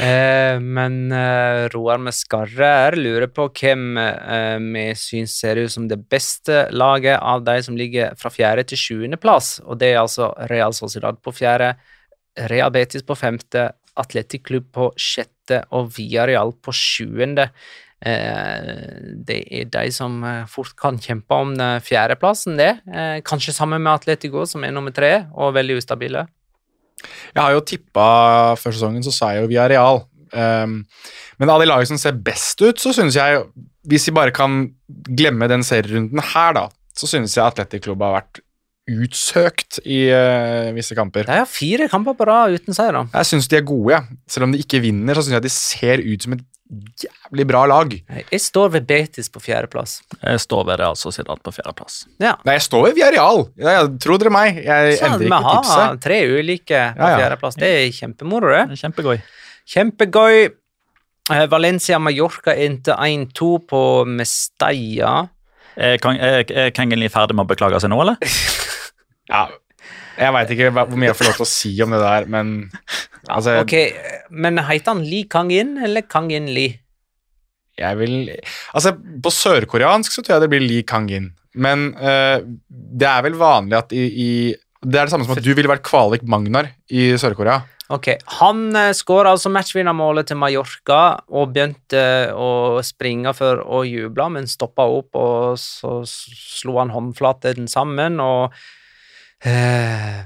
Eh, 0.00 0.60
men 0.60 1.12
eh, 1.12 1.68
Roar 1.74 1.98
med 2.00 2.16
skarre 2.16 2.94
lurer 2.96 3.28
på 3.28 3.50
hvem 3.52 3.98
eh, 4.00 4.56
vi 4.62 4.84
syns 4.96 5.34
ser 5.42 5.60
ut 5.60 5.72
som 5.72 5.90
det 5.90 5.98
beste 6.08 6.62
laget 6.72 7.18
av 7.20 7.44
de 7.44 7.58
som 7.66 7.76
ligger 7.76 8.16
fra 8.20 8.32
fjerde 8.32 8.64
til 8.70 8.80
sjuendeplass. 8.80 9.58
Og 9.66 9.76
det 9.82 9.92
er 9.92 10.00
altså 10.00 10.30
Real 10.48 10.72
Sociedad 10.76 11.20
på 11.20 11.34
fjerde, 11.36 11.74
Real 12.48 12.72
Betis 12.72 13.04
på 13.04 13.18
femte, 13.18 13.68
Atletic 14.00 14.46
Klubb 14.48 14.70
på 14.72 14.88
sjette 14.96 15.66
og 15.76 15.92
Villarreal 15.98 16.54
på 16.64 16.72
sjuende. 16.72 17.50
Eh, 18.00 18.74
det 19.28 19.42
er 19.52 19.68
de 19.68 19.86
som 19.92 20.22
eh, 20.24 20.46
fort 20.48 20.72
kan 20.80 20.96
kjempe 21.02 21.44
om 21.44 21.52
fjerdeplassen, 21.84 22.56
det. 22.56 22.72
Kanskje 23.28 23.58
sammen 23.58 23.84
med 23.84 23.98
Atletico, 23.98 24.48
som 24.48 24.64
er 24.64 24.72
nummer 24.72 24.96
tre, 24.96 25.26
og 25.36 25.58
veldig 25.60 25.82
ustabile. 25.82 26.30
Jeg 27.34 27.42
har 27.42 27.54
jo 27.54 27.64
tippa 27.66 28.06
før 28.60 28.76
sesongen, 28.76 29.04
så 29.06 29.14
sa 29.14 29.32
jeg 29.34 29.44
jo 29.44 29.50
Villarreal. 29.52 30.04
Um, 30.30 30.82
men 31.40 31.50
av 31.50 31.62
de 31.62 31.66
lagene 31.66 31.90
som 31.90 31.98
ser 31.98 32.18
best 32.22 32.60
ut, 32.62 32.78
så 32.78 32.92
synes 32.94 33.16
jeg 33.18 33.40
Hvis 33.90 34.04
vi 34.06 34.12
bare 34.14 34.30
kan 34.30 34.68
glemme 35.08 35.48
den 35.50 35.64
serierunden 35.66 36.20
her, 36.34 36.52
da, 36.54 36.68
så 36.94 37.08
synes 37.08 37.34
jeg 37.34 37.42
Atletic 37.46 37.82
Club 37.86 38.02
har 38.04 38.18
vært 38.20 38.42
utsøkt 38.90 39.78
i 39.86 40.02
uh, 40.12 40.70
visse 40.76 40.96
kamper. 40.98 41.24
De 41.28 41.38
har 41.40 41.48
fire 41.48 41.86
kamper 41.90 42.16
på 42.18 42.26
rad 42.28 42.56
uten 42.58 42.76
seier, 42.76 42.96
da. 42.96 43.04
Jeg 43.14 43.28
syns 43.30 43.48
de 43.48 43.58
er 43.58 43.66
gode, 43.66 43.94
ja. 43.94 44.02
Selv 44.28 44.48
om 44.48 44.54
de 44.54 44.60
ikke 44.60 44.82
vinner, 44.84 45.16
så 45.16 45.24
synes 45.24 45.38
jeg 45.38 45.46
de 45.46 45.52
ser 45.54 46.04
ut 46.04 46.26
som 46.26 46.36
et 46.36 46.44
jævlig 47.02 47.46
bra 47.50 47.64
lag. 47.66 47.92
Jeg 48.30 48.40
står 48.40 48.70
ved 48.76 48.86
Betis 48.86 49.28
på 49.32 49.40
fjerdeplass. 49.42 49.98
Jeg 50.22 50.40
står 50.40 50.64
ved 50.68 50.78
Real 50.80 50.96
Sociedad 50.96 51.40
på 51.42 51.52
fjerdeplass. 51.56 52.04
Ja. 52.22 52.36
Nei, 52.46 52.54
jeg 52.58 52.62
står 52.68 52.84
ved 52.88 52.94
Villarreal. 52.98 53.44
Ja, 53.58 53.74
ja, 53.78 53.86
tro 54.02 54.16
dere 54.22 54.30
meg. 54.34 54.60
Jeg 54.64 54.98
Så 55.00 55.08
endrer 55.08 55.24
vi 55.26 55.30
har 55.30 55.98
tre 56.02 56.20
ulike 56.38 56.82
på 56.94 57.02
Ja, 57.02 57.10
ja. 57.10 57.18
fjerdeplass. 57.24 57.58
Det 57.60 57.70
er 57.74 57.90
kjempemoro, 57.98 58.52
det. 58.54 58.78
Kjempegøy. 58.80 59.18
Kjempegøy. 59.74 60.38
Eh, 61.30 61.46
Valencia 61.52 61.98
Mallorca 62.02 62.54
endte 62.58 62.94
1-2 62.96 63.50
på 63.70 63.82
Mestalla. 64.06 65.28
Er 65.76 65.98
Kang- 66.02 66.18
Er 66.20 66.44
er 66.48 66.70
ferdig 67.08 67.34
med 67.36 67.46
å 67.46 67.50
beklage 67.50 67.80
seg 67.80 67.90
nå, 67.90 68.00
eller? 68.02 68.16
Ja, 69.30 69.44
jeg 70.20 70.34
veit 70.36 70.52
ikke 70.54 70.70
hvor 70.74 70.98
mye 70.98 71.10
jeg 71.10 71.18
får 71.18 71.28
lov 71.30 71.38
til 71.38 71.46
å 71.46 71.48
si 71.48 71.72
om 71.84 71.94
det 71.94 72.00
der, 72.02 72.28
men 72.30 72.54
altså 73.30 73.60
Ok, 73.62 73.74
Men 74.30 74.60
heter 74.68 74.94
han 74.94 75.02
Lee 75.06 75.28
Kang-in 75.30 75.76
eller 75.80 76.04
Kang-in 76.08 76.50
Lee? 76.52 76.78
Jeg 77.80 77.96
vil 78.00 78.16
Altså, 78.74 78.94
på 78.94 79.32
sørkoreansk 79.32 80.12
så 80.12 80.24
tror 80.24 80.36
jeg 80.36 80.44
det 80.44 80.52
blir 80.52 80.64
Lee 80.64 80.86
Kang-in, 80.86 81.30
men 81.54 81.92
uh, 81.98 82.38
det 82.70 83.08
er 83.08 83.26
vel 83.26 83.38
vanlig 83.40 83.78
at 83.78 83.94
i, 83.96 84.06
i 84.06 84.30
Det 84.80 84.96
er 84.96 85.08
det 85.08 85.12
samme 85.12 85.26
som 85.26 85.36
at 85.36 85.44
du 85.44 85.52
ville 85.54 85.70
vært 85.70 85.86
Kvalik 85.86 86.24
Magnar 86.24 86.70
i 86.88 87.12
Sør-Korea. 87.20 87.60
Ok, 87.90 88.12
Han 88.40 88.68
uh, 88.76 88.92
skåra 88.94 89.32
altså 89.34 89.50
matchvinnermålet 89.52 90.28
til 90.30 90.38
Mallorca 90.38 91.00
og 91.32 91.54
begynte 91.54 92.02
å 92.36 92.82
springe 92.86 93.32
for 93.36 93.64
å 93.64 93.82
juble, 93.88 94.28
men 94.36 94.50
stoppa 94.50 94.86
opp, 94.86 95.16
og 95.16 95.56
så 95.60 96.00
slo 96.08 96.78
han 96.78 96.92
håndflaten 96.94 97.66
sammen 97.70 98.20
og 98.22 98.54
eh, 99.46 100.20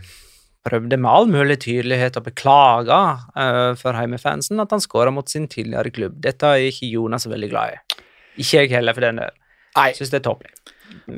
prøvde 0.65 0.99
med 1.01 1.11
all 1.11 1.29
mulig 1.31 1.59
tydelighet 1.65 2.19
å 2.19 2.25
beklage 2.25 3.01
eh, 3.37 3.73
for 3.81 3.99
heimefansen 3.99 4.63
at 4.63 4.73
han 4.75 4.83
skåra 4.83 5.13
mot 5.15 5.29
sin 5.31 5.49
tidligere 5.51 5.93
klubb. 5.95 6.17
Dette 6.25 6.55
er 6.57 6.71
ikke 6.71 6.91
Jonas 6.91 7.29
veldig 7.31 7.51
glad 7.53 7.77
i. 7.77 8.05
Ikke 8.41 8.65
jeg 8.65 8.73
heller, 8.75 8.97
for 8.97 9.07
den 9.07 9.21
del. 9.23 9.35
Nei. 9.75 9.91
Syns 9.97 10.13
det 10.13 10.23
er 10.23 10.27
tåpelig. 10.29 10.55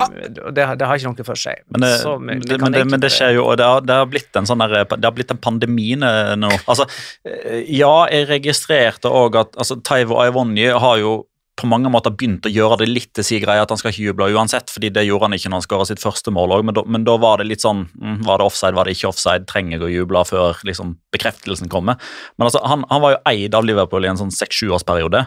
Ah. 0.00 0.08
Det, 0.10 0.64
det 0.80 0.88
har 0.88 0.98
ikke 0.98 1.10
noe 1.12 1.26
for 1.26 1.38
seg. 1.38 1.62
Men 1.70 1.84
det, 1.84 1.92
Så 2.00 2.16
vi 2.18 2.38
det, 2.40 2.58
men, 2.62 2.74
det, 2.74 2.84
men 2.88 3.02
det 3.02 3.10
skjer 3.12 3.36
jo, 3.36 3.44
og 3.50 3.58
det 3.60 3.66
har, 3.68 3.84
det 3.84 3.98
har 4.00 4.08
blitt 4.10 4.38
en 4.38 4.48
sånn 4.48 4.62
der, 4.64 4.82
det 4.88 5.04
har 5.04 5.14
blitt 5.14 5.32
en 5.34 5.40
pandemi 5.42 5.92
nå. 6.00 6.50
Altså, 6.64 6.88
eh, 7.28 7.62
ja, 7.76 7.94
jeg 8.12 8.28
registrerte 8.32 9.12
òg 9.12 9.38
at 9.42 9.56
altså, 9.60 9.78
Taivo 9.84 10.18
Aivonji 10.22 10.70
har 10.72 11.00
jo 11.02 11.16
på 11.56 11.68
mange 11.70 11.88
måter 11.92 12.12
begynt 12.12 12.44
å 12.44 12.52
gjøre 12.52 12.76
det 12.82 12.88
litt 12.90 13.12
til 13.16 13.24
si 13.24 13.38
greie 13.40 13.62
at 13.62 13.70
han 13.72 13.78
skal 13.80 13.92
ikke 13.92 14.10
juble 14.10 14.28
uansett, 14.36 14.68
fordi 14.72 14.90
det 14.92 15.06
gjorde 15.06 15.28
han 15.28 15.36
ikke 15.38 15.48
når 15.48 15.62
han 15.62 15.64
skåra 15.64 15.86
sitt 15.88 16.02
første 16.02 16.32
mål 16.34 16.52
òg, 16.58 16.66
men, 16.68 16.76
men 16.92 17.06
da 17.06 17.14
var 17.20 17.40
det 17.40 17.48
litt 17.48 17.64
sånn 17.64 17.86
mm, 17.94 18.18
Var 18.26 18.40
det 18.40 18.46
offside, 18.46 18.76
var 18.76 18.88
det 18.88 18.96
ikke 18.96 19.08
offside? 19.08 19.46
Trenger 19.48 19.78
jeg 19.78 19.86
å 19.86 19.92
juble 19.94 20.24
før 20.28 20.60
liksom, 20.68 20.94
bekreftelsen 21.16 21.72
kommer? 21.72 21.96
Men 22.36 22.50
altså, 22.50 22.60
han, 22.68 22.84
han 22.92 23.02
var 23.04 23.16
jo 23.16 23.22
eid 23.32 23.56
av 23.56 23.64
Liverpool 23.68 24.04
i 24.04 24.10
en 24.10 24.20
sånn 24.20 24.34
seks-sjuårsperiode, 24.36 25.24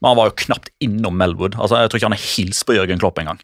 men 0.00 0.10
han 0.10 0.20
var 0.20 0.28
jo 0.28 0.36
knapt 0.44 0.68
innom 0.84 1.16
Melwood. 1.20 1.56
Altså, 1.56 1.80
jeg 1.80 1.92
tror 1.92 2.02
ikke 2.02 2.10
han 2.10 2.18
har 2.18 2.28
hilst 2.34 2.66
på 2.68 2.76
Jørgen 2.76 3.00
Klopp 3.00 3.22
engang. 3.22 3.40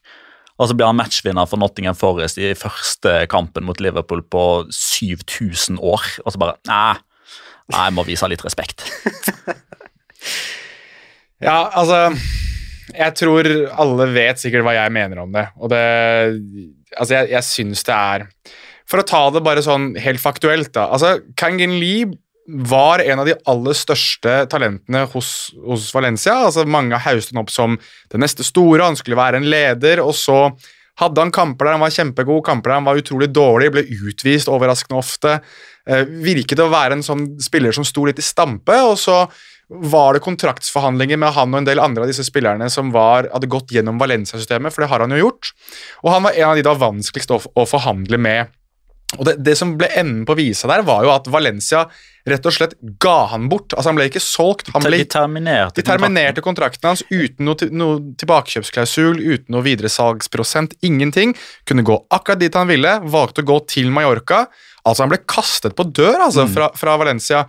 Og 0.56 0.68
så 0.68 0.76
blir 0.76 0.88
han 0.88 0.96
matchvinner 0.96 1.48
for 1.48 1.60
Nottingham 1.60 1.96
Forest 1.96 2.40
i 2.40 2.52
første 2.56 3.18
kampen 3.32 3.66
mot 3.68 3.80
Liverpool 3.80 4.22
på 4.32 4.44
7000 4.72 5.80
år. 5.80 6.04
Og 6.24 6.32
så 6.32 6.40
bare 6.40 6.56
Nei, 6.68 6.96
nei 7.72 7.88
jeg 7.88 7.96
må 7.96 8.06
vise 8.08 8.28
litt 8.32 8.44
respekt. 8.44 8.84
Ja, 11.42 11.70
altså 11.76 12.14
Jeg 12.96 13.16
tror 13.18 13.48
alle 13.76 14.06
vet 14.14 14.40
sikkert 14.40 14.64
hva 14.66 14.76
jeg 14.76 14.94
mener 14.94 15.24
om 15.24 15.34
det, 15.34 15.48
og 15.60 15.72
det 15.72 15.82
Altså, 16.96 17.12
jeg, 17.18 17.32
jeg 17.34 17.44
syns 17.44 17.82
det 17.84 17.96
er 17.96 18.26
For 18.88 19.02
å 19.02 19.08
ta 19.08 19.24
det 19.34 19.42
bare 19.44 19.64
sånn 19.64 19.90
helt 20.00 20.22
faktuelt, 20.22 20.70
da. 20.76 20.86
Altså, 20.94 21.18
Kangin 21.36 21.74
Lee 21.80 22.06
var 22.46 23.02
en 23.02 23.18
av 23.18 23.26
de 23.26 23.34
aller 23.50 23.74
største 23.74 24.36
talentene 24.46 25.00
hos, 25.10 25.50
hos 25.66 25.88
Valencia. 25.90 26.36
Altså, 26.46 26.62
mange 26.62 26.94
hauste 27.02 27.34
han 27.34 27.42
opp 27.42 27.50
som 27.50 27.74
det 28.12 28.20
neste 28.22 28.46
store, 28.46 28.84
han 28.86 28.94
skulle 28.94 29.18
være 29.18 29.40
en 29.40 29.48
leder, 29.50 29.98
og 29.98 30.14
så 30.14 30.38
hadde 31.02 31.24
han 31.24 31.34
kamper 31.34 31.66
der 31.66 31.74
han 31.74 31.82
var 31.82 31.96
kjempegod, 31.96 32.44
kamper 32.46 32.70
der 32.70 32.78
han 32.78 32.86
var 32.86 33.00
utrolig 33.02 33.28
dårlig, 33.34 33.72
ble 33.74 33.82
utvist 33.98 34.46
overraskende 34.52 35.00
ofte. 35.02 35.34
Eh, 35.90 36.06
virket 36.22 36.62
å 36.62 36.70
være 36.70 37.00
en 37.00 37.04
sånn 37.04 37.26
spiller 37.42 37.74
som 37.74 37.84
sto 37.86 38.06
litt 38.06 38.22
i 38.22 38.24
stampe, 38.24 38.78
og 38.86 38.94
så 39.02 39.24
var 39.68 40.14
det 40.14 40.22
kontraktsforhandlinger 40.22 41.18
med 41.18 41.34
han 41.34 41.54
og 41.54 41.60
en 41.60 41.66
del 41.66 41.82
andre 41.82 42.04
av 42.04 42.10
disse 42.10 42.24
spillerne 42.26 42.68
som 42.70 42.92
var, 42.94 43.26
hadde 43.32 43.50
gått 43.50 43.74
gjennom 43.74 43.98
Valencia-systemet, 43.98 44.74
for 44.74 44.84
det 44.84 44.90
har 44.92 45.02
han 45.02 45.14
jo 45.16 45.24
gjort. 45.24 45.50
Og 46.04 46.12
han 46.14 46.28
var 46.28 46.38
en 46.38 46.50
av 46.52 46.60
de 46.60 46.68
var 46.68 46.82
vanskeligst 46.84 47.34
å, 47.34 47.40
å 47.42 47.66
forhandle 47.66 48.20
med. 48.20 48.54
Og 49.14 49.24
det, 49.26 49.36
det 49.46 49.54
som 49.58 49.76
ble 49.78 49.88
enden 49.94 50.24
på 50.26 50.34
visa 50.38 50.70
der, 50.70 50.84
var 50.86 51.04
jo 51.06 51.12
at 51.14 51.28
Valencia 51.30 51.84
rett 52.26 52.46
og 52.46 52.54
slett 52.54 52.74
ga 53.02 53.28
han 53.30 53.46
bort. 53.50 53.74
Altså 53.74 53.92
Han 53.92 53.98
ble 54.00 54.08
ikke 54.10 54.22
solgt. 54.22 54.70
han 54.74 54.82
ble 54.82 54.98
De 55.02 55.08
terminerte 55.10 55.80
de 55.80 55.86
terminerte 55.86 56.42
kontrakten 56.42 56.90
hans 56.90 57.04
uten 57.10 57.46
noe, 57.46 57.68
noe 57.70 58.00
tilbakekjøpsklausul, 58.18 59.20
uten 59.22 59.54
noe 59.54 59.66
videresalgsprosent, 59.66 60.74
ingenting. 60.86 61.36
Kunne 61.70 61.86
gå 61.86 62.00
akkurat 62.10 62.42
dit 62.42 62.58
han 62.58 62.70
ville, 62.70 62.98
valgte 63.06 63.46
å 63.46 63.50
gå 63.52 63.60
til 63.70 63.94
Mallorca. 63.94 64.46
Altså 64.86 65.06
Han 65.06 65.14
ble 65.14 65.22
kastet 65.26 65.78
på 65.78 65.86
dør 65.86 66.26
altså, 66.26 66.48
fra, 66.50 66.72
fra 66.78 66.98
Valencia. 66.98 67.46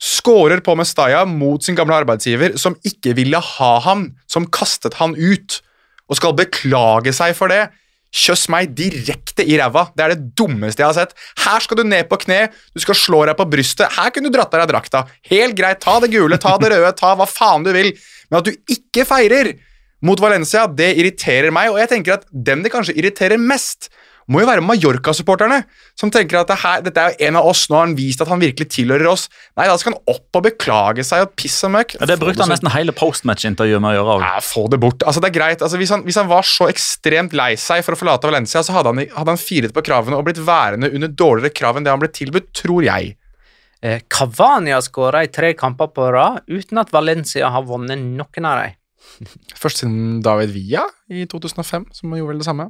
Skårer 0.00 0.62
på 0.64 0.72
Mestaya 0.80 1.26
mot 1.28 1.64
sin 1.64 1.76
gamle 1.76 1.98
arbeidsgiver, 2.00 2.56
som 2.60 2.76
ikke 2.88 3.12
ville 3.18 3.36
ha 3.36 3.72
ham, 3.84 4.06
som 4.30 4.48
kastet 4.48 4.96
han 4.96 5.12
ut, 5.18 5.60
og 6.08 6.16
skal 6.16 6.36
beklage 6.38 7.12
seg 7.14 7.36
for 7.36 7.52
det. 7.52 7.66
Kjøss 8.10 8.48
meg 8.50 8.72
direkte 8.74 9.44
i 9.46 9.58
ræva. 9.60 9.84
Det 9.94 10.02
er 10.02 10.14
det 10.16 10.32
dummeste 10.38 10.82
jeg 10.82 10.88
har 10.88 10.96
sett. 10.96 11.12
Her 11.44 11.62
skal 11.62 11.78
du 11.78 11.84
ned 11.86 12.08
på 12.10 12.18
kne, 12.24 12.46
du 12.74 12.80
skal 12.82 12.98
slå 12.98 13.22
deg 13.28 13.36
på 13.38 13.46
brystet. 13.52 13.92
Her 13.94 14.10
kunne 14.14 14.32
du 14.32 14.38
dratt 14.38 14.56
av 14.56 14.64
deg 14.64 14.72
drakta. 14.72 15.04
Helt 15.30 15.54
greit, 15.58 15.82
ta 15.84 15.98
det 16.02 16.10
gule, 16.10 16.40
ta 16.42 16.56
det 16.58 16.72
røde, 16.72 16.90
ta 16.98 17.12
hva 17.14 17.28
faen 17.30 17.66
du 17.66 17.70
vil. 17.76 17.92
Men 18.30 18.40
at 18.40 18.48
du 18.48 18.74
ikke 18.74 19.06
feirer 19.06 19.52
mot 20.02 20.20
Valencia, 20.22 20.64
det 20.66 20.94
irriterer 20.96 21.52
meg, 21.54 21.70
og 21.70 21.78
jeg 21.82 21.92
tenker 21.92 22.16
at 22.16 22.26
den 22.32 22.64
det 22.64 22.72
kanskje 22.72 22.96
irriterer 22.96 23.38
mest, 23.40 23.92
må 24.30 24.42
jo 24.42 24.48
være 24.48 24.62
Mallorca-supporterne, 24.62 25.64
som 25.98 26.12
tenker 26.14 26.38
at 26.40 26.50
det 26.52 26.58
her, 26.62 26.82
dette 26.86 27.02
er 27.02 27.14
jo 27.14 27.28
en 27.28 27.38
av 27.40 27.48
oss, 27.50 27.64
nå 27.70 27.76
har 27.78 27.88
han 27.88 27.96
vist 27.98 28.22
at 28.22 28.30
han 28.30 28.42
virkelig 28.42 28.68
tilhører 28.76 29.08
oss. 29.10 29.26
Nei, 29.58 29.66
da 29.66 29.76
skal 29.80 29.96
han 29.96 30.12
opp 30.12 30.38
og 30.38 30.44
beklage 30.46 31.04
seg 31.06 31.24
og 31.26 31.34
pisse 31.38 31.70
møkk. 31.72 31.96
Ja, 31.98 32.08
det 32.10 32.18
brukte 32.22 32.44
han 32.44 32.52
nesten 32.54 32.70
hele 32.72 32.94
postmatch-intervjuet 32.96 33.82
med 33.82 33.92
å 33.92 33.98
gjøre. 33.98 34.16
også. 34.18 34.30
Ja, 34.30 34.44
få 34.46 34.66
det 34.70 34.80
bort. 34.82 35.02
Altså, 35.02 35.22
det 35.24 35.32
er 35.32 35.36
greit. 35.36 35.64
Altså, 35.66 35.80
hvis, 35.82 35.92
han, 35.94 36.04
hvis 36.06 36.20
han 36.20 36.30
var 36.30 36.46
så 36.46 36.70
ekstremt 36.70 37.34
lei 37.36 37.52
seg 37.60 37.82
for 37.86 37.96
å 37.96 38.00
forlate 38.00 38.30
Valencia, 38.30 38.62
så 38.66 38.76
hadde 38.76 38.94
han, 38.94 39.02
hadde 39.16 39.34
han 39.34 39.42
firet 39.42 39.74
på 39.74 39.84
kravene 39.90 40.18
og 40.20 40.28
blitt 40.28 40.42
værende 40.46 40.92
under 40.94 41.10
dårligere 41.10 41.56
krav 41.56 41.80
enn 41.80 41.88
det 41.88 41.94
han 41.94 42.02
ble 42.02 42.12
tilbudt, 42.14 42.52
tror 42.62 42.86
jeg. 42.86 43.16
Eh, 43.82 44.02
Cavani 44.12 44.74
har 44.74 44.84
skåra 44.84 45.24
i 45.24 45.32
tre 45.32 45.54
kamper 45.56 45.88
på 45.96 46.10
rad 46.12 46.44
uten 46.50 46.78
at 46.82 46.92
Valencia 46.92 47.48
har 47.50 47.64
vunnet 47.68 47.98
noen 47.98 48.46
av 48.46 48.62
dem. 48.62 48.76
Først 49.58 49.82
siden 49.82 50.20
David 50.24 50.52
Villa 50.54 50.84
i 51.10 51.24
2005, 51.28 51.88
som 51.96 52.14
gjorde 52.14 52.34
vel 52.34 52.42
det 52.42 52.48
samme. 52.48 52.68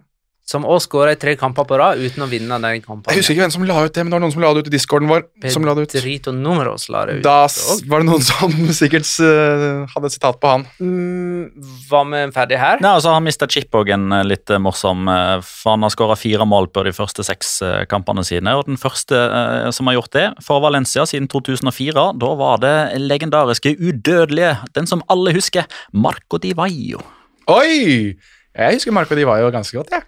Som 0.48 0.64
òg 0.66 0.80
skåra 0.82 1.12
i 1.14 1.18
tre 1.20 1.36
kamper 1.38 1.66
på 1.68 1.76
rad 1.78 2.00
uten 2.02 2.24
å 2.24 2.26
vinne 2.26 2.56
den 2.58 2.80
kampen. 2.82 3.06
Jeg 3.12 3.20
husker 3.20 3.36
ikke 3.36 3.44
hvem 3.44 3.52
som 3.54 3.66
la 3.68 3.76
ut 3.84 3.94
det, 3.94 4.02
men 4.02 4.10
det 4.10 4.16
var 4.16 4.22
noen 4.24 4.32
som 4.34 4.42
la 4.42 4.50
det 4.56 4.64
ut 4.64 4.70
i 4.70 4.72
discorden 4.74 5.10
vår. 5.10 5.22
som 5.54 5.66
la 5.66 5.74
det 5.78 5.84
ut. 5.84 5.92
Pedrito 5.94 6.32
Numeros 6.34 6.88
la 6.90 7.04
det 7.06 7.20
ut. 7.20 7.22
Da 7.22 7.46
var 7.86 8.02
det 8.02 8.08
noen 8.08 8.24
som 8.26 8.56
sikkert 8.80 9.06
uh, 9.22 9.86
hadde 9.92 10.10
et 10.10 10.16
sitat 10.16 10.40
på 10.42 10.50
han. 10.50 10.64
Mm, 10.82 11.52
var 11.90 12.08
vi 12.10 12.24
ferdig 12.34 12.58
her? 12.58 12.82
Nei, 12.82 12.96
altså 12.98 13.14
Han 13.14 13.28
mista 13.28 13.46
Chip 13.50 13.78
òg 13.78 13.92
en 13.94 14.10
eh, 14.16 14.24
litt 14.26 14.50
eh, 14.50 14.60
morsom 14.62 15.08
For 15.46 15.72
han 15.72 15.84
har 15.84 15.92
skåra 15.92 16.16
fire 16.18 16.46
mål 16.48 16.70
på 16.74 16.82
de 16.86 16.92
første 16.94 17.24
seks 17.26 17.52
kampene 17.90 18.24
sine. 18.26 18.56
Og 18.58 18.66
den 18.66 18.80
første 18.80 19.14
uh, 19.14 19.70
som 19.74 19.86
har 19.86 20.00
gjort 20.00 20.14
det 20.18 20.26
for 20.44 20.64
Valencia 20.64 21.06
siden 21.06 21.30
2004, 21.30 22.08
da 22.18 22.34
var 22.40 22.58
det 22.64 22.74
legendariske 22.98 23.76
udødelige, 23.78 24.56
den 24.74 24.90
som 24.90 25.04
alle 25.12 25.34
husker, 25.36 25.70
Marco 25.92 26.42
Di 26.42 26.56
Vaio. 26.58 27.04
Oi! 27.50 28.16
Jeg 28.56 28.76
husker 28.76 28.94
Marco 28.94 29.14
Di 29.14 29.24
Vaio 29.28 29.50
ganske 29.54 29.76
godt, 29.78 29.92
jeg. 29.94 30.02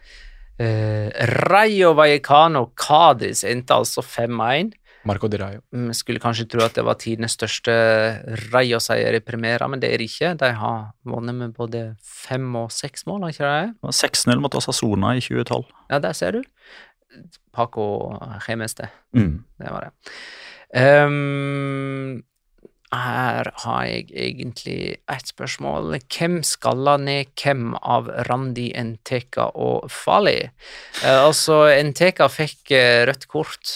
Eh, 0.63 1.11
Rayo 1.49 1.93
Vallecano 1.97 2.73
Cádiz 2.79 3.45
endte 3.49 3.75
altså 3.75 4.03
5-1. 4.05 4.73
Marco 5.05 5.27
Di 5.29 5.39
Rayo. 5.41 5.63
Vi 5.73 5.95
Skulle 5.99 6.21
kanskje 6.23 6.47
tro 6.51 6.63
at 6.63 6.77
det 6.79 6.85
var 6.87 6.99
tidenes 7.01 7.35
største 7.35 7.73
Rayo-seier 8.53 9.17
i 9.19 9.23
Primera, 9.25 9.67
men 9.71 9.81
det 9.83 9.91
er 9.91 9.99
det 9.99 10.11
ikke. 10.11 10.35
De 10.39 10.53
har 10.59 10.93
vunnet 11.05 11.35
med 11.35 11.55
både 11.57 11.97
fem 12.03 12.47
og 12.57 12.71
seks 12.75 13.07
mål, 13.07 13.25
har 13.27 13.35
ikke 13.35 13.51
de? 13.51 13.73
Det 13.75 13.89
var 13.91 13.99
6-0 13.99 14.43
mot 14.45 14.59
Asasona 14.61 15.15
i 15.19 15.25
2012. 15.25 15.65
Ja, 15.91 15.99
der 15.99 16.13
ser 16.13 16.39
du. 16.39 16.43
Paco 17.53 17.87
Gemeste. 18.47 18.89
Mm. 19.13 19.43
Det 19.59 19.71
var 19.75 19.89
det. 19.89 20.13
Ehm, 20.75 22.23
her 22.93 23.49
har 23.65 23.85
jeg 23.89 24.11
egentlig 24.13 24.97
et 25.11 25.31
spørsmål. 25.31 25.97
Hvem 26.13 26.43
skalla 26.47 26.99
ned 27.01 27.33
hvem 27.41 27.73
av 27.81 28.11
Randi 28.29 28.69
Enteka 28.77 29.49
og 29.57 29.89
Fali? 29.93 30.39
Eh, 31.03 31.23
altså, 31.23 31.65
Enteka 31.73 32.29
fikk 32.33 32.75
eh, 32.77 33.05
rødt 33.09 33.27
kort, 33.33 33.73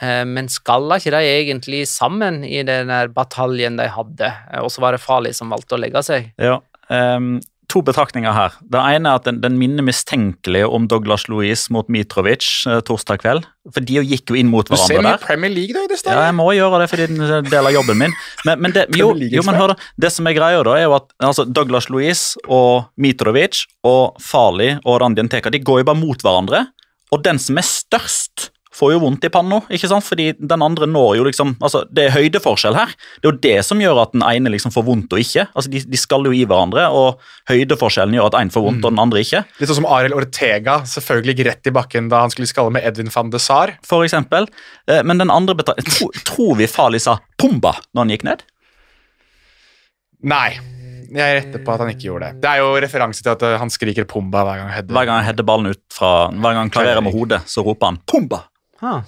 eh, 0.00 0.24
men 0.24 0.48
skalla 0.52 0.98
ikke 0.98 1.14
de 1.18 1.34
egentlig 1.34 1.84
sammen 1.90 2.40
i 2.44 2.62
den 2.66 2.92
bataljen 3.14 3.78
de 3.80 3.90
hadde? 3.92 4.32
Eh, 4.52 4.64
og 4.64 4.72
så 4.72 4.84
var 4.84 4.96
det 4.96 5.04
Fali 5.04 5.34
som 5.36 5.52
valgte 5.52 5.76
å 5.76 5.82
legge 5.82 6.04
seg. 6.06 6.32
Ja, 6.40 6.60
ehm, 6.88 7.38
To 7.68 7.82
betraktninger 7.84 8.32
her. 8.32 8.54
Det 8.64 8.80
ene 8.80 9.10
er 9.10 9.18
at 9.20 9.26
den, 9.28 9.42
den 9.42 9.58
minner 9.60 9.84
mistenkelig 9.84 10.62
om 10.64 10.86
Douglas 10.88 11.26
Louise 11.28 11.68
mot 11.74 11.88
Mitrovic 11.92 12.46
eh, 12.64 12.78
torsdag 12.88 13.20
kveld. 13.20 13.48
For 13.74 13.84
de 13.84 14.00
gikk 14.08 14.32
jo 14.32 14.38
inn 14.40 14.48
mot 14.48 14.64
Du 14.64 14.72
ser 14.72 14.96
hverandre 14.96 15.18
mye. 15.18 15.26
Premier 15.26 15.52
League, 15.52 15.76
da 15.76 15.82
i 15.84 15.90
det 15.90 15.98
stedet. 16.00 16.16
Ja, 16.16 16.30
jeg 16.30 16.36
må 16.38 16.48
gjøre 16.56 16.80
det 16.80 16.88
fordi 16.88 17.08
det 17.12 17.26
er 17.28 17.34
en 17.42 17.50
del 17.52 17.68
av 17.68 17.76
jobben 17.76 18.00
min. 18.00 18.16
Men, 18.48 18.64
men 18.64 18.72
det, 18.72 18.86
jo, 19.00 19.10
jo, 19.20 19.44
men 19.44 19.60
hør 19.60 19.74
da, 19.74 19.78
det 20.00 20.12
som 20.14 20.30
er 20.30 20.38
greia 20.38 20.64
da, 20.64 20.78
er 20.78 20.86
jo 20.86 20.96
at 20.96 21.12
altså, 21.28 21.44
Douglas 21.44 21.90
Louise 21.92 22.40
og 22.48 22.88
Mitrovic 22.96 23.66
og 23.84 24.16
Farli 24.24 24.72
og 24.78 25.02
Randien 25.04 25.28
Teka 25.28 25.52
de 25.52 25.60
går 25.60 25.82
jo 25.82 25.90
bare 25.90 26.00
mot 26.00 26.24
hverandre. 26.24 26.64
Og 27.12 27.20
den 27.24 27.40
som 27.40 27.60
er 27.60 27.68
størst 27.68 28.48
får 28.78 28.92
jo 28.94 28.98
vondt 29.02 29.24
i 29.26 29.30
panna, 29.34 29.58
ikke 29.74 29.88
sant? 29.90 30.06
fordi 30.06 30.28
den 30.38 30.62
andre 30.62 30.86
når 30.86 31.16
jo 31.18 31.24
liksom 31.26 31.56
altså 31.58 31.80
Det 31.90 32.04
er 32.06 32.14
høydeforskjell 32.14 32.76
her. 32.78 32.92
Det 33.18 33.26
er 33.26 33.32
jo 33.32 33.38
det 33.48 33.56
som 33.66 33.80
gjør 33.82 34.00
at 34.04 34.12
den 34.14 34.22
ene 34.22 34.52
liksom 34.54 34.70
får 34.74 34.86
vondt 34.86 35.12
og 35.16 35.22
ikke. 35.24 35.48
altså 35.52 35.70
De, 35.72 35.80
de 35.82 35.98
skal 36.00 36.24
jo 36.28 36.32
i 36.36 36.44
hverandre, 36.46 36.86
og 36.94 37.18
høydeforskjellen 37.50 38.14
gjør 38.14 38.30
at 38.30 38.38
én 38.42 38.52
får 38.54 38.66
vondt 38.68 38.84
og 38.86 38.94
den 38.94 39.02
andre 39.02 39.24
ikke. 39.24 39.42
Litt 39.58 39.72
sånn 39.72 39.80
som 39.82 39.90
Arild 39.90 40.14
Ortega 40.14 40.78
selvfølgelig 40.86 41.34
gikk 41.36 41.46
rett 41.50 41.70
i 41.70 41.74
bakken 41.74 42.08
da 42.12 42.22
han 42.22 42.30
skulle 42.34 42.48
skalle 42.50 42.72
med 42.78 42.86
Edvin 42.86 43.10
van 43.14 43.30
de 43.34 43.42
Saar. 43.42 43.74
For 43.86 44.06
eksempel. 44.06 44.46
Eh, 44.88 45.02
Men 45.02 45.18
den 45.18 45.30
andre 45.34 45.58
tro, 45.64 46.10
Tror 46.24 46.54
vi 46.56 46.66
Fali 46.70 46.98
sa 47.02 47.18
'pumba' 47.38 47.76
når 47.94 48.00
han 48.04 48.10
gikk 48.14 48.24
ned? 48.24 48.42
Nei. 50.22 50.58
Jeg 51.08 51.36
retter 51.38 51.62
på 51.64 51.72
at 51.72 51.80
han 51.80 51.88
ikke 51.94 52.04
gjorde 52.10 52.26
det. 52.28 52.40
Det 52.42 52.48
er 52.50 52.58
jo 52.60 52.72
referanse 52.84 53.22
til 53.24 53.32
at 53.32 53.42
eh, 53.46 53.54
han 53.56 53.70
skriker 53.72 54.04
Pumba 54.04 54.42
hver 54.44 54.58
gang 54.60 54.68
han 54.68 54.76
header. 54.76 54.92
Hver 54.92 55.06
gang 55.08 55.20
han 55.22 55.24
header 55.30 55.46
ballen 55.48 55.70
ut 55.72 55.80
fra 55.94 56.10
Hver 56.28 56.52
gang 56.52 56.66
han 56.66 56.72
klarerer 56.74 57.04
med 57.06 57.14
hodet, 57.16 57.40
så 57.48 57.64
roper 57.64 57.92
han 57.94 58.00
'pumba'. 58.04 58.42
Ah. 58.82 59.00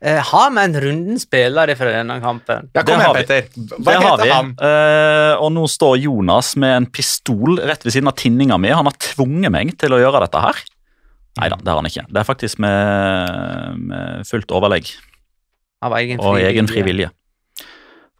Eh, 0.00 0.18
har 0.24 0.50
vi 0.54 0.62
en 0.62 0.76
runden 0.80 1.18
spiller 1.20 1.74
fra 1.76 1.90
denne 1.92 2.16
kampen? 2.22 2.68
Ja, 2.74 2.82
Det 2.82 2.86
kom 2.88 3.00
har 3.00 3.14
igjen, 3.14 3.28
vi. 3.28 3.34
Petter. 3.34 3.76
Hva 3.82 3.92
det 3.92 4.04
heter 4.06 4.32
han? 4.32 4.52
Eh, 4.58 5.34
og 5.42 5.52
nå 5.54 5.64
står 5.68 5.98
Jonas 6.02 6.54
med 6.56 6.76
en 6.76 6.86
pistol 6.86 7.58
rett 7.60 7.84
ved 7.84 7.92
siden 7.94 8.08
av 8.10 8.16
tinninga 8.18 8.58
mi. 8.58 8.70
Han 8.72 8.88
har 8.88 8.96
tvunget 8.98 9.52
meg 9.52 9.74
til 9.78 9.92
å 9.94 10.00
gjøre 10.00 10.22
dette 10.24 10.40
her. 10.42 10.62
Nei 11.40 11.48
da, 11.48 11.56
det 11.56 11.68
har 11.72 11.78
han 11.80 11.88
ikke. 11.88 12.06
Det 12.12 12.20
er 12.22 12.28
faktisk 12.28 12.58
med, 12.60 13.78
med 13.88 14.26
fullt 14.28 14.52
overlegg 14.52 14.90
Av 15.82 15.94
egen 15.96 16.20
og 16.20 16.36
egen 16.38 16.68
fri 16.68 16.82
vilje. 16.84 17.08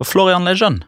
For 0.01 0.09
Florian 0.09 0.47
Lejeune 0.49 0.87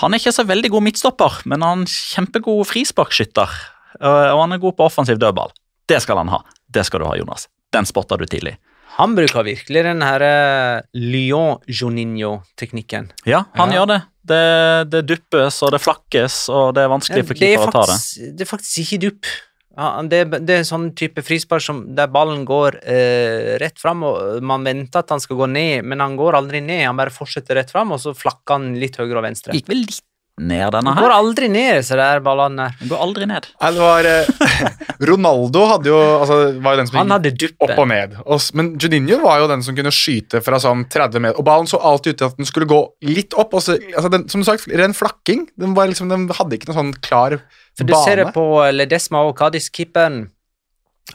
Han 0.00 0.14
er 0.14 0.18
ikke 0.22 0.32
så 0.32 0.46
veldig 0.48 0.70
god 0.72 0.86
midtstopper, 0.86 1.42
men 1.44 1.60
han 1.62 1.84
er 1.84 1.92
kjempegod 1.92 2.64
frisparkskytter. 2.70 3.52
eh, 4.00 4.30
Og 4.32 4.40
han 4.46 4.52
er 4.56 4.62
god 4.62 4.76
på 4.78 4.86
offensiv 4.88 5.20
dødball. 5.20 5.52
Det 5.86 6.00
skal 6.02 6.16
han 6.22 6.32
ha. 6.32 6.40
Det 6.72 6.86
skal 6.88 7.00
du 7.04 7.06
ha, 7.10 7.16
Jonas. 7.20 7.48
Den 7.72 7.86
spotta 7.88 8.18
du 8.20 8.26
tidlig. 8.28 8.58
Han 8.98 9.14
bruker 9.16 9.40
virkelig 9.46 9.82
den 9.86 10.02
her 10.04 10.20
eh, 10.26 10.82
Lyon-Joninho-teknikken. 10.92 13.06
Ja, 13.24 13.44
han 13.54 13.70
Ja. 13.72 13.76
gjør 13.80 13.86
det. 13.88 14.02
det. 14.24 14.90
Det 14.90 15.06
duppes 15.06 15.62
og 15.62 15.70
det 15.72 15.80
flakkes, 15.80 16.48
og 16.52 16.74
det 16.74 16.82
er 16.84 16.88
vanskelig 16.92 17.24
for 17.26 17.34
er 17.34 17.38
keeper 17.40 17.68
å 17.68 17.72
ta 17.72 17.86
det. 17.86 17.96
det 18.36 18.40
er 18.44 18.50
faktisk 18.50 18.78
ikke 18.84 19.00
dupp. 19.06 19.24
Ja, 19.72 20.02
det, 20.04 20.18
det 20.44 20.58
er 20.58 20.64
sånn 20.68 20.90
type 20.94 21.22
frispark 21.24 21.64
der 21.96 22.06
ballen 22.12 22.42
går 22.44 22.76
eh, 22.84 23.56
rett 23.62 23.78
fram, 23.80 24.02
og 24.04 24.42
man 24.44 24.64
venter 24.68 24.98
at 25.00 25.08
han 25.14 25.20
skal 25.20 25.36
gå 25.40 25.46
ned, 25.48 25.84
men 25.88 26.00
han 26.04 26.12
går 26.16 26.34
aldri 26.36 26.60
ned. 26.60 26.84
Han 26.84 26.96
bare 27.00 27.10
fortsetter 27.14 27.54
rett 27.56 27.70
fram, 27.72 27.92
og 27.92 28.00
så 28.02 28.12
flakker 28.12 28.52
han 28.58 28.74
litt 28.76 28.96
høyre 29.00 29.16
og 29.16 29.24
venstre. 29.24 29.52
Gikk 29.56 29.68
vel 29.72 29.86
litt 29.86 30.04
ned, 30.40 30.72
denne 30.72 30.94
Han 30.96 31.04
går 31.04 31.12
aldri 31.12 31.48
ned, 31.52 31.82
så 31.84 31.96
det 31.98 32.06
er 32.14 32.22
ballene 32.24 32.64
der. 32.64 32.88
Går 32.88 33.02
aldri 33.04 33.26
ned. 33.28 33.48
Nei, 33.60 33.70
det 33.76 33.82
var 33.82 34.08
eh, 34.08 34.62
Ronaldo 35.10 35.64
hadde 35.68 35.90
jo 35.90 35.98
altså, 36.00 36.38
var 36.64 36.76
jo 36.76 36.80
den 36.80 36.88
som 36.88 36.98
Han 37.02 37.26
gikk 37.28 37.56
opp 37.66 37.74
og 37.76 37.88
ned. 37.90 38.16
Og, 38.24 38.46
men 38.56 38.72
Juninho 38.80 39.20
var 39.26 39.42
jo 39.42 39.50
den 39.52 39.64
som 39.66 39.76
kunne 39.76 39.92
skyte 39.92 40.40
fra 40.44 40.60
sånn 40.62 40.86
30 40.92 41.24
meter. 41.24 41.38
Og 41.40 41.46
ballen 41.46 41.68
så 41.68 41.80
alltid 41.84 42.16
ut 42.16 42.22
til 42.22 42.30
at 42.30 42.40
den 42.40 42.48
skulle 42.48 42.70
gå 42.70 42.80
litt 43.12 43.36
opp. 43.36 43.52
Og 43.58 43.64
så, 43.64 43.76
altså 43.92 44.12
den, 44.16 44.24
som 44.32 44.40
du 44.40 44.48
sagt, 44.48 44.68
ren 44.72 44.96
flakking. 44.96 45.44
Den, 45.60 45.76
var 45.76 45.92
liksom, 45.92 46.08
den 46.12 46.24
hadde 46.32 46.56
ikke 46.56 46.72
noen 46.72 46.80
sånn 46.80 46.94
klar 47.04 47.36
For 47.76 47.88
du 47.88 47.92
ser 48.00 48.22
det 48.24 48.30
på 48.32 48.46
Ledesma 48.72 49.26
og 49.28 49.36
Cádiz-keeperen. 49.38 50.24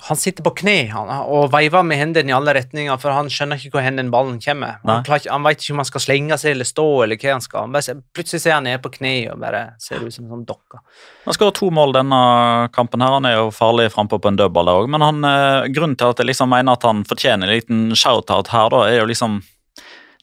Han 0.10 0.20
sitter 0.20 0.44
på 0.44 0.52
kne 0.60 0.90
han, 0.92 1.10
og 1.32 1.48
veiver 1.54 1.84
med 1.88 1.98
hendene 1.98 2.30
i 2.30 2.36
alle 2.36 2.54
retninger, 2.58 3.00
for 3.00 3.16
han 3.16 3.30
skjønner 3.32 3.58
ikke 3.60 3.78
hvor 3.78 3.86
hen 3.86 4.12
ballen 4.12 4.36
kommer. 4.44 4.82
Han, 4.84 5.06
klarer 5.08 5.32
han 5.32 5.46
vet 5.48 5.64
ikke 5.64 5.74
om 5.74 5.82
han 5.82 5.88
skal 5.88 6.04
slenge 6.04 6.38
seg 6.38 6.52
eller 6.54 6.68
stå, 6.68 6.86
eller 7.06 7.20
hva 7.22 7.32
han 7.38 7.44
skal. 7.44 7.72
Han 7.72 7.86
ser- 7.86 8.02
plutselig 8.16 8.44
ser 8.44 8.58
han 8.58 8.68
nede 8.68 8.82
på 8.84 8.92
kne 8.98 9.14
og 9.32 9.40
bare 9.40 9.62
ser 9.80 10.04
ut 10.04 10.14
som 10.14 10.26
en 10.26 10.34
sånn 10.36 10.46
dokke. 10.50 10.82
Han 11.24 11.38
skårer 11.38 11.56
to 11.56 11.72
mål 11.72 11.96
denne 11.96 12.20
kampen. 12.76 13.02
her. 13.02 13.16
Han 13.16 13.26
er 13.26 13.38
jo 13.38 13.50
farlig 13.56 13.90
frampå 13.96 14.20
på 14.22 14.28
en 14.28 14.38
dødball 14.38 14.66
der 14.68 14.82
òg, 14.84 14.90
men 14.90 15.02
han, 15.02 15.24
eh, 15.24 15.68
grunnen 15.72 15.98
til 15.98 16.12
at 16.12 16.18
jeg 16.18 16.28
liksom 16.28 16.50
mener 16.50 16.74
at 16.74 16.84
han 16.84 17.04
fortjener 17.08 17.48
en 17.48 17.56
liten 17.56 17.96
shout-out 17.96 18.48
her, 18.50 18.70
da, 18.70 18.84
er 18.88 19.00
jo 19.00 19.06
liksom 19.08 19.42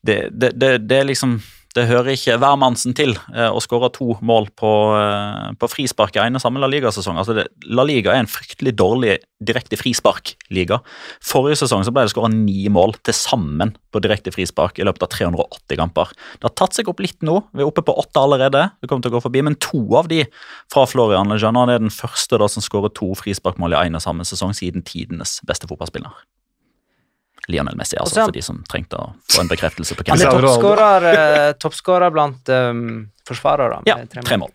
det, 0.04 0.28
det, 0.38 0.52
det, 0.60 0.88
det 0.88 1.00
er 1.00 1.04
liksom 1.08 1.40
det 1.74 1.88
hører 1.90 2.14
ikke 2.14 2.36
hvermannsen 2.38 2.94
til 2.94 3.16
eh, 3.34 3.50
å 3.50 3.60
skåre 3.62 3.90
to 3.94 4.14
mål 4.22 4.46
på, 4.54 4.70
eh, 4.94 5.54
på 5.58 5.68
frispark 5.70 6.14
i 6.14 6.22
ene 6.22 6.38
samme 6.42 6.60
La 6.62 6.68
Liga-sesong. 6.70 7.18
Altså 7.18 7.46
La 7.66 7.86
Liga 7.86 8.12
er 8.12 8.22
en 8.22 8.30
fryktelig 8.30 8.76
dårlig 8.78 9.16
direkte 9.44 9.78
frispark-liga. 9.80 10.78
Forrige 11.24 11.64
sesong 11.64 11.82
ble 11.90 12.06
det 12.06 12.12
skåra 12.14 12.30
ni 12.30 12.68
mål 12.72 12.94
til 13.02 13.16
sammen 13.18 13.74
på 13.92 14.02
direkte 14.04 14.30
frispark 14.34 14.78
i 14.78 14.86
løpet 14.86 15.06
av 15.06 15.10
380 15.16 15.80
kamper. 15.80 16.14
Det 16.38 16.46
har 16.46 16.54
tatt 16.62 16.78
seg 16.78 16.90
opp 16.90 17.02
litt 17.02 17.26
nå. 17.26 17.40
Vi 17.50 17.64
er 17.64 17.70
oppe 17.70 17.82
på 17.86 17.96
åtte 18.04 18.22
allerede. 18.22 18.68
vi 18.80 18.90
kommer 18.90 19.02
til 19.02 19.10
å 19.10 19.18
gå 19.18 19.24
forbi, 19.26 19.42
Men 19.42 19.58
to 19.58 19.82
av 19.98 20.08
de 20.08 20.24
fra 20.72 20.86
Florian 20.86 21.28
Lejeune. 21.28 21.58
Han 21.58 21.74
er 21.74 21.82
den 21.82 21.90
første 21.90 22.38
da 22.38 22.46
som 22.48 22.62
skårer 22.62 22.94
to 22.94 23.10
frisparkmål 23.18 23.74
i 23.74 23.82
ene 23.86 24.00
samme 24.00 24.22
sesong 24.22 24.54
siden 24.54 24.86
tidenes 24.86 25.40
beste 25.42 25.66
fotballspiller. 25.66 26.14
Lionel 27.52 27.76
Messi, 27.76 27.96
altså, 28.00 28.22
Også, 28.22 28.26
for 28.28 28.36
de 28.36 28.42
som 28.44 28.60
trengte 28.70 28.98
å 29.00 29.10
få 29.32 29.44
en 29.44 29.50
bekreftelse 29.50 29.96
på 29.96 30.06
hvem 30.06 30.16
Han 30.16 30.26
er 30.26 30.44
toppskårer, 30.46 31.08
eh, 31.12 31.48
toppskårer 31.60 32.14
blant 32.14 32.52
um, 32.52 32.84
forsvarere. 33.28 33.82
Ja, 33.88 33.98
tre 34.08 34.38
mål. 34.40 34.52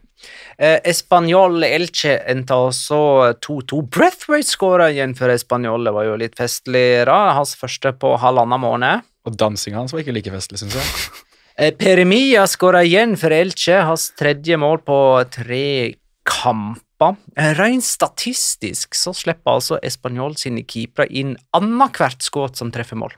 Eh, 0.57 0.79
Espanol 0.91 1.63
Elche 1.63 2.17
endte 2.27 2.57
også 2.57 2.99
2-2. 3.45 3.83
Breathwaite 3.93 4.49
skåra 4.49 4.89
igjen 4.91 5.15
for 5.15 5.31
Espanol. 5.31 5.85
Det 5.87 5.95
var 5.95 6.09
jo 6.09 6.17
litt 6.19 6.35
festlig. 6.39 7.05
da. 7.07 7.19
Hans 7.37 7.55
første 7.59 7.93
på 7.95 8.15
halvannen 8.19 8.59
måned. 8.59 9.07
Og 9.27 9.37
dansinga 9.39 9.79
hans 9.79 9.95
var 9.95 10.03
ikke 10.03 10.17
like 10.17 10.35
festlig, 10.35 10.61
syns 10.63 10.79
jeg. 10.79 10.93
Eh, 11.59 11.73
Peremia 11.75 12.45
skåra 12.47 12.85
igjen 12.87 13.17
for 13.19 13.35
Elche. 13.35 13.81
Hans 13.83 14.13
tredje 14.15 14.55
mål 14.55 14.77
på 14.87 14.99
tre 15.27 15.65
kamper. 16.23 16.85
Eh, 16.99 17.53
Rent 17.55 17.85
statistisk 17.85 18.97
så 18.97 19.15
slipper 19.15 19.57
altså 19.57 19.79
Espanol 19.85 20.35
sine 20.39 20.65
keepere 20.67 21.09
inn 21.09 21.37
annethvert 21.55 22.23
skudd 22.25 22.59
som 22.59 22.73
treffer 22.75 22.99
mål. 22.99 23.15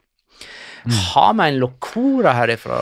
Har 0.81 1.33
vi 1.37 1.45
en 1.45 1.59
locora 1.61 2.31
herifra, 2.33 2.77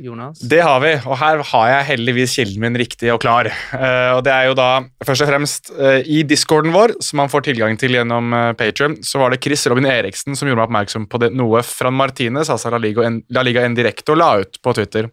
Jonas? 0.00 0.40
Det 0.40 0.62
har 0.64 0.78
vi, 0.80 0.94
og 1.04 1.18
her 1.20 1.42
har 1.50 1.66
jeg 1.68 1.88
heldigvis 1.90 2.36
kilden 2.38 2.62
min 2.62 2.78
riktig 2.80 3.10
og 3.12 3.20
klar. 3.20 3.50
Uh, 3.72 4.16
og 4.16 4.22
det 4.24 4.32
er 4.32 4.48
jo 4.48 4.54
da 4.56 4.68
først 5.04 5.26
og 5.26 5.28
fremst 5.28 5.68
uh, 5.76 6.00
i 6.00 6.22
discorden 6.24 6.72
vår, 6.72 6.96
som 7.04 7.20
man 7.20 7.32
får 7.32 7.44
tilgang 7.50 7.76
til 7.80 7.98
gjennom 7.98 8.32
uh, 8.32 8.54
Patreon, 8.56 8.96
så 9.04 9.20
var 9.20 9.34
det 9.34 9.42
Chris 9.44 9.66
Robin 9.68 9.90
Eriksen 9.90 10.38
som 10.38 10.48
gjorde 10.48 10.62
meg 10.62 10.70
oppmerksom 10.70 11.04
på 11.10 11.20
det, 11.20 11.34
noe 11.36 11.60
Fran 11.68 11.96
Martinez, 11.98 12.48
altså 12.52 12.72
La 12.72 12.80
Liga, 12.80 13.04
en, 13.04 13.20
La 13.34 13.44
Liga 13.44 13.66
Indirecto, 13.68 14.16
la 14.16 14.38
ut 14.40 14.60
på 14.64 14.76
Twitter. 14.80 15.10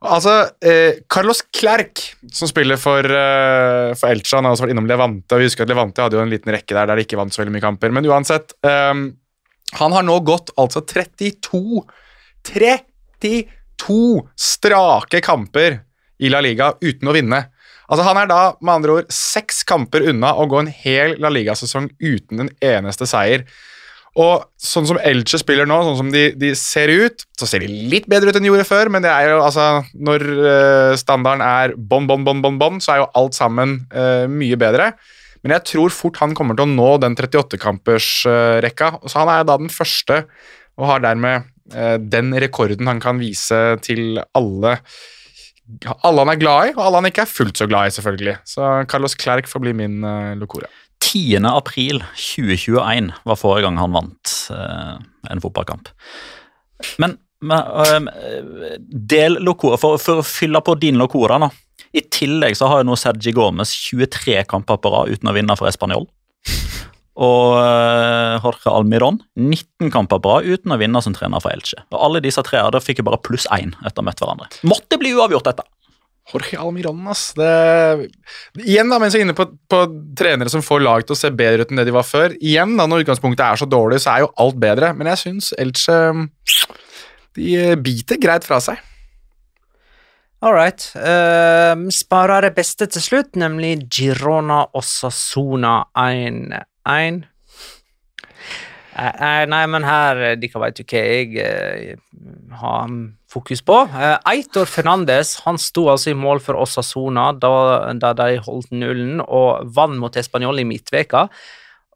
Altså, 0.00 0.32
eh, 0.64 1.02
Carlos 1.12 1.42
Clerc, 1.52 2.14
som 2.32 2.48
spiller 2.48 2.78
for, 2.80 3.04
eh, 3.04 3.92
for 3.94 4.08
Elche, 4.08 4.34
han 4.36 4.44
har 4.44 4.54
også 4.54 4.64
vært 4.64 4.72
innom 4.72 4.88
Levante, 4.88 5.34
og 5.34 5.38
vi 5.42 5.44
husker 5.44 5.62
at 5.66 5.68
Levante 5.68 6.00
hadde 6.00 6.16
jo 6.16 6.22
en 6.22 6.30
liten 6.32 6.52
rekke 6.54 6.72
der 6.72 6.86
der 6.86 6.96
de 6.96 7.04
ikke 7.04 7.18
vant 7.20 7.32
så 7.32 7.42
veldig 7.42 7.52
mye 7.52 7.66
kamper, 7.66 7.92
men 7.92 8.08
uansett 8.08 8.54
eh, 8.64 8.94
Han 9.76 9.92
har 9.92 10.02
nå 10.02 10.16
gått 10.24 10.50
altså 10.56 10.80
32 10.80 11.84
32 12.42 14.28
strake 14.36 15.20
kamper 15.20 15.80
i 16.18 16.28
La 16.32 16.40
Liga 16.40 16.72
uten 16.80 17.08
å 17.08 17.12
vinne. 17.14 17.44
Altså 17.90 18.06
Han 18.06 18.16
er 18.22 18.26
da 18.30 18.40
med 18.60 18.74
andre 18.74 18.96
ord 19.00 19.12
seks 19.12 19.64
kamper 19.68 20.08
unna 20.08 20.32
å 20.38 20.48
gå 20.48 20.60
en 20.62 20.72
hel 20.72 21.16
La 21.20 21.28
Liga-sesong 21.28 21.90
uten 22.00 22.40
en 22.46 22.50
eneste 22.62 23.06
seier. 23.06 23.44
Og 24.18 24.42
sånn 24.58 24.88
som 24.88 24.98
Elche 25.06 25.38
spiller 25.38 25.68
nå, 25.70 25.76
sånn 25.86 25.98
som 26.00 26.08
de, 26.10 26.24
de 26.38 26.50
ser 26.58 26.90
ut, 26.90 27.22
så 27.38 27.46
ser 27.46 27.62
de 27.62 27.70
litt 27.92 28.08
bedre 28.10 28.32
ut 28.32 28.38
enn 28.38 28.42
de 28.42 28.50
gjorde 28.50 28.66
før, 28.66 28.90
men 28.90 29.04
det 29.04 29.12
er 29.12 29.30
jo 29.30 29.38
altså 29.44 29.84
Når 29.94 30.24
uh, 30.40 30.96
standarden 30.98 31.44
er 31.46 31.76
bånn, 31.78 32.08
bånn, 32.10 32.26
bånn, 32.26 32.42
bånn, 32.42 32.58
bon, 32.58 32.80
så 32.82 32.96
er 32.96 33.02
jo 33.04 33.10
alt 33.20 33.38
sammen 33.38 33.78
uh, 33.94 34.26
mye 34.26 34.58
bedre. 34.58 34.90
Men 35.44 35.54
jeg 35.56 35.66
tror 35.70 35.94
fort 35.94 36.18
han 36.20 36.34
kommer 36.36 36.58
til 36.58 36.66
å 36.66 36.72
nå 36.72 36.90
den 37.00 37.16
38-kampersrekka. 37.16 38.90
så 39.06 39.22
han 39.22 39.32
er 39.32 39.46
da 39.48 39.56
den 39.62 39.72
første, 39.72 40.24
og 40.76 40.90
har 40.90 41.00
dermed 41.04 41.48
eh, 41.72 41.96
den 42.00 42.34
rekorden 42.40 42.88
han 42.88 43.00
kan 43.00 43.18
vise 43.20 43.56
til 43.84 44.20
alle 44.36 44.78
alle 46.02 46.24
han 46.24 46.32
er 46.32 46.40
glad 46.40 46.68
i, 46.68 46.74
og 46.74 46.82
alle 46.82 47.00
han 47.00 47.08
ikke 47.10 47.24
er 47.24 47.30
fullt 47.30 47.60
så 47.60 47.68
glad 47.70 47.88
i, 47.88 47.94
selvfølgelig. 47.94 48.36
Så 48.48 48.70
Carlos 48.90 49.14
Clerc 49.16 49.48
får 49.48 49.62
bli 49.62 49.74
min 49.76 50.00
uh, 50.02 50.32
locora. 50.38 50.68
10. 51.12 51.46
april 51.50 52.04
2021 52.14 53.10
var 53.26 53.38
forrige 53.40 53.66
gang 53.66 53.80
han 53.80 53.96
vant 53.96 54.36
eh, 54.54 54.94
en 55.30 55.42
fotballkamp. 55.42 55.90
Men, 57.02 57.16
men 57.42 58.08
del 58.88 59.40
locora, 59.42 59.80
for, 59.80 59.98
for 60.00 60.22
å 60.22 60.26
fylle 60.26 60.62
på 60.64 60.76
din 60.80 61.00
locora 61.00 61.40
nå. 61.42 61.50
I 61.96 62.04
tillegg 62.06 62.54
så 62.56 62.68
har 62.70 62.82
jo 62.82 62.90
nå 62.90 62.96
Sergi 62.98 63.32
Gomez 63.34 63.72
23 63.90 64.44
kamper 64.50 64.78
på 64.78 64.92
rad 64.94 65.10
uten 65.10 65.30
å 65.30 65.34
vinne 65.34 65.56
for 65.58 65.70
Español. 65.70 66.06
Og 67.20 67.56
eh, 67.58 68.36
Jorge 68.40 68.70
Almiron 68.72 69.18
19 69.36 69.90
kamper 69.92 70.22
på 70.22 70.36
rad 70.36 70.46
uten 70.46 70.72
å 70.72 70.78
vinne 70.80 71.02
som 71.04 71.16
trener 71.16 71.42
for 71.42 71.52
Elche. 71.52 71.82
Og 71.90 71.98
alle 72.06 72.22
disse 72.24 72.44
tre 72.46 72.62
fikk 72.80 73.02
jo 73.02 73.08
bare 73.10 73.20
pluss 73.20 73.48
én 73.56 73.74
etter 73.82 73.98
å 73.98 74.04
ha 74.04 74.08
møtt 74.08 74.22
hverandre. 74.22 74.48
Måtte 74.70 75.00
bli 75.00 75.12
uavgjort, 75.18 75.50
dette! 75.50 75.66
Jorge 76.30 76.58
Almiron, 76.60 77.00
ass. 77.10 77.30
Det... 77.36 77.50
Igjen, 78.62 78.90
da, 78.92 78.98
mens 79.02 79.16
jeg 79.16 79.24
er 79.24 79.28
inne 79.28 79.36
på, 79.38 79.46
på 79.70 79.80
trenere 80.18 80.52
som 80.52 80.64
får 80.64 80.84
lag 80.84 81.06
til 81.06 81.16
å 81.16 81.20
se 81.20 81.32
bedre 81.34 81.66
ut 81.66 81.72
enn 81.72 81.82
det 81.82 81.88
de 81.88 81.96
var 81.96 82.06
før. 82.06 82.36
Igjen, 82.38 82.76
da, 82.78 82.86
når 82.90 83.04
utgangspunktet 83.04 83.44
er 83.46 83.60
så 83.60 83.68
dårlig, 83.70 84.02
så 84.04 84.14
er 84.14 84.24
jo 84.24 84.30
alt 84.44 84.60
bedre. 84.62 84.92
Men 84.96 85.10
jeg 85.12 85.24
syns 85.24 85.50
Elche 85.60 85.98
De 87.38 87.50
biter 87.82 88.20
greit 88.22 88.46
fra 88.46 88.60
seg. 88.62 88.80
All 90.40 90.54
right. 90.56 90.80
Uh, 90.96 91.90
sparer 91.92 92.46
det 92.46 92.54
beste 92.56 92.86
til 92.88 93.04
slutt, 93.04 93.34
nemlig 93.36 93.74
Girona 93.92 94.62
Osasuna 94.78 95.82
1-1. 95.98 97.26
Eh, 98.96 99.44
Nei, 99.46 99.62
men 99.70 99.84
her, 99.86 100.16
eh, 100.32 100.36
dere 100.40 100.60
vet 100.64 100.80
jo 100.82 100.84
hva 100.90 101.00
jeg 101.06 101.36
eh, 101.38 101.94
har 102.60 102.90
fokus 103.30 103.62
på. 103.62 103.76
Eh, 103.94 104.16
Eitor 104.32 104.66
Fernandes 104.66 105.36
han 105.44 105.58
sto 105.62 105.86
altså 105.92 106.10
i 106.10 106.18
mål 106.18 106.40
for 106.42 106.58
Osasona 106.58 107.30
da, 107.38 107.92
da 107.94 108.12
de 108.18 108.40
holdt 108.42 108.72
nullen 108.74 109.22
og 109.22 109.70
vant 109.76 109.98
mot 110.02 110.18
Español 110.18 110.58
i 110.60 110.66
midtveka. 110.66 111.28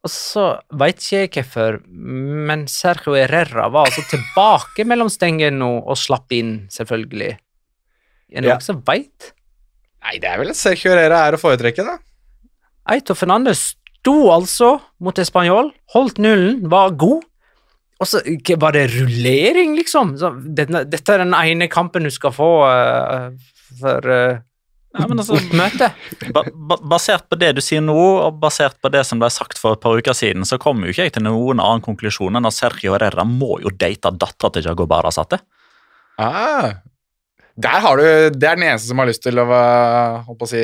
Og 0.04 0.12
så 0.12 0.46
veit 0.76 1.00
ikke 1.00 1.22
jeg 1.24 1.30
hvorfor, 1.32 1.78
men 1.88 2.66
Sergio 2.68 3.14
Herrera 3.16 3.70
var 3.72 3.88
altså 3.88 4.04
tilbake 4.10 4.84
mellom 4.86 5.08
stengene 5.10 5.64
og 5.80 5.96
slapp 5.96 6.30
inn, 6.36 6.66
selvfølgelig. 6.70 7.30
Er 8.34 8.40
det 8.44 8.48
Ja. 8.50 8.54
noen 8.58 8.60
som 8.66 8.82
veit? 8.84 9.32
Nei, 10.04 10.18
det 10.20 10.28
er 10.28 10.38
vel 10.42 10.52
Sergio 10.54 10.92
Herrera 10.92 11.22
er 11.26 11.32
å 11.38 11.40
foretrekke, 11.40 11.82
da. 11.88 11.96
Eitor 12.92 13.16
Fernandes 13.16 13.74
sto 14.04 14.16
altså 14.34 14.76
mot 15.00 15.16
Español, 15.18 15.72
holdt 15.94 16.20
nullen, 16.20 16.64
var 16.68 16.92
god. 17.00 17.24
Og 18.02 18.08
så 18.10 18.20
var 18.60 18.74
det 18.76 18.90
rullering, 18.92 19.76
liksom. 19.78 20.16
Så 20.20 20.34
denne, 20.36 20.82
dette 20.90 21.14
er 21.14 21.22
den 21.22 21.36
ene 21.38 21.70
kampen 21.72 22.04
du 22.04 22.12
skal 22.12 22.34
få 22.34 22.50
uh, 22.66 23.30
for 23.80 24.10
uh, 24.10 24.42
Ja, 24.94 25.08
altså, 25.08 25.38
oppmøte. 25.40 25.88
ba 26.34 26.44
ba 26.54 26.76
basert 26.92 27.24
på 27.30 27.38
det 27.40 27.54
du 27.56 27.62
sier 27.64 27.80
nå, 27.82 27.96
og 27.96 28.36
basert 28.42 28.76
på 28.82 28.92
det 28.94 29.02
som 29.08 29.18
ble 29.22 29.30
sagt 29.32 29.58
for 29.58 29.74
et 29.74 29.82
par 29.82 29.96
uker 29.96 30.14
siden, 30.14 30.44
så 30.46 30.58
kommer 30.60 30.86
jo 30.86 30.94
ikke 30.94 31.08
jeg 31.08 31.14
til 31.16 31.24
noen 31.26 31.62
annen 31.62 31.82
konklusjon 31.82 32.36
enn 32.36 32.46
at 32.46 32.54
Sergio 32.54 32.92
Herrera 32.94 33.24
må 33.26 33.56
jo 33.64 33.72
date 33.74 34.12
dattera 34.14 34.52
til 34.54 34.68
Jago 34.68 34.86
Barasate. 34.90 35.40
Ah, 36.20 36.76
der 37.58 37.80
har 37.82 37.98
du 37.98 38.04
Det 38.34 38.46
er 38.46 38.54
den 38.58 38.68
eneste 38.68 38.90
som 38.90 39.00
har 39.02 39.08
lyst 39.10 39.22
til 39.24 39.38
å 39.38 39.48
Holdt 39.48 40.38
på 40.38 40.46
å 40.46 40.52
si 40.52 40.62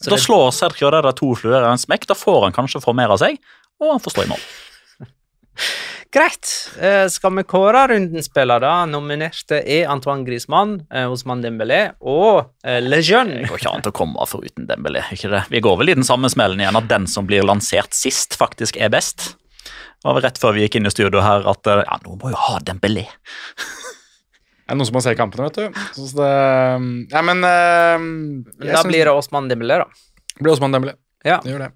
Så 0.00 0.10
Da 0.10 0.16
det- 0.16 0.24
slår 0.24 0.50
Sergio 0.56 0.88
Herrera 0.90 1.12
to 1.12 1.34
fluer 1.36 1.62
i 1.62 1.70
en 1.72 1.78
smekk. 1.78 2.06
Da 2.06 2.14
får 2.14 2.42
han 2.48 2.52
kanskje 2.56 2.80
formere 2.82 3.18
seg, 3.18 3.38
og 3.80 3.90
han 3.92 4.00
får 4.00 4.10
stå 4.16 4.24
i 4.24 4.30
mål. 4.32 4.40
Greit. 6.12 6.48
Eh, 6.80 7.06
skal 7.08 7.36
vi 7.36 7.42
kåre 7.46 7.84
rundens 7.88 8.26
spiller, 8.26 8.58
da? 8.64 8.84
Nominerte 8.86 9.60
er 9.62 9.86
Antoine 9.92 10.24
Griezmann, 10.26 10.86
eh, 10.90 11.04
Ousmane 11.06 11.44
Dembélé 11.44 11.92
og 12.00 12.48
eh, 12.64 12.80
Le 12.80 12.96
Det 12.98 13.46
går 13.46 13.60
ikke 13.60 13.74
an 13.76 13.82
å 13.86 13.92
komme 13.94 14.26
foruten 14.26 14.66
Dembélé. 14.66 15.04
ikke 15.12 15.30
det? 15.30 15.44
Vi 15.50 15.60
går 15.60 15.76
vel 15.78 15.90
i 15.90 15.94
den 15.94 16.02
samme 16.08 16.28
smellen 16.32 16.58
igjen, 16.58 16.76
at 16.80 16.88
den 16.88 17.06
som 17.06 17.26
blir 17.26 17.42
lansert 17.46 17.94
sist, 17.94 18.34
faktisk 18.40 18.76
er 18.80 18.88
best. 18.88 19.36
Det 20.00 20.08
var 20.08 20.14
vel 20.16 20.22
rett 20.24 20.38
før 20.40 20.54
vi 20.56 20.64
gikk 20.66 20.80
inn 20.80 20.86
i 20.88 20.90
studio 20.90 21.20
her 21.20 21.46
at 21.46 21.66
eh, 21.66 21.84
ja, 21.86 22.00
nå 22.06 22.16
må 22.18 22.32
jo 22.32 22.36
ha 22.48 22.58
Dembélé. 22.58 23.06
Det 24.70 24.76
er 24.76 24.78
noen 24.78 24.86
som 24.86 24.94
må 24.94 25.00
se 25.02 25.16
kampene, 25.18 25.48
vet 25.48 25.56
du. 25.58 25.80
Så 25.96 26.04
det, 26.14 26.26
ja, 27.10 27.22
men 27.26 27.40
uh, 27.42 28.04
Da 28.62 28.84
blir 28.86 29.08
det 29.08 29.10
Osman 29.18 29.48
Dembélé, 29.50 29.80
da. 29.82 29.88
det 30.36 30.44
blir 30.44 30.52
Osman 30.52 30.76
Dembélé. 30.76 30.94
Ja. 31.26 31.40
Det 31.42 31.50
gjør 31.50 31.64
det. 31.64 31.72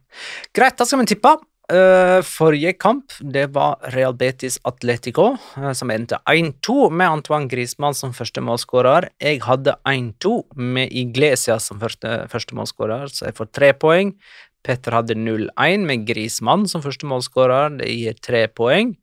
Greit, 0.54 0.76
da 0.78 0.86
skal 0.86 1.02
vi 1.02 1.08
tippe. 1.10 1.32
Uh, 1.72 2.20
forrige 2.28 2.74
kamp 2.76 3.16
det 3.34 3.48
var 3.56 3.80
Real 3.96 4.14
Betis 4.14 4.60
Atletico, 4.68 5.32
uh, 5.56 5.72
som 5.74 5.90
endte 5.90 6.20
1-2 6.30 6.90
med 6.94 7.08
Antoine 7.08 7.50
Griezmann 7.50 7.98
som 7.98 8.14
første 8.14 8.44
målskårer. 8.44 9.08
Jeg 9.18 9.42
hadde 9.42 9.74
1-2 9.90 10.36
med 10.54 10.94
Iglesias 10.94 11.66
som 11.72 11.82
første, 11.82 12.28
første 12.30 12.54
målskårer, 12.54 13.10
så 13.10 13.26
jeg 13.26 13.38
får 13.40 13.50
tre 13.56 13.74
poeng. 13.74 14.14
Petter 14.62 14.94
hadde 15.00 15.18
0-1 15.18 15.88
med 15.88 16.06
Griezmann 16.06 16.68
som 16.70 16.84
første 16.84 17.10
målskårer, 17.10 17.80
det 17.82 17.90
gir 17.90 18.22
tre 18.22 18.46
poeng. 18.46 18.94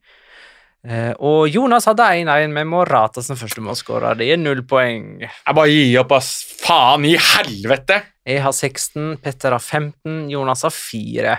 Eh, 0.82 1.12
og 1.22 1.46
Jonas 1.46 1.86
hadde 1.86 2.08
1-1 2.24 2.50
med 2.50 2.66
Morata 2.66 3.22
som 3.22 3.38
første 3.38 3.62
målskårer, 3.62 4.18
det 4.18 4.26
gir 4.26 4.40
null 4.40 4.64
poeng. 4.66 5.22
Jeg 5.22 5.54
bare 5.54 5.70
gir 5.70 6.00
opp, 6.02 6.16
ass. 6.18 6.32
Faen 6.62 7.06
i 7.06 7.14
helvete! 7.14 8.00
Jeg 8.26 8.42
har 8.42 8.54
16, 8.54 9.16
Petter 9.22 9.54
har 9.54 9.62
15, 9.62 10.26
Jonas 10.30 10.66
har 10.66 10.74
4. 10.74 11.38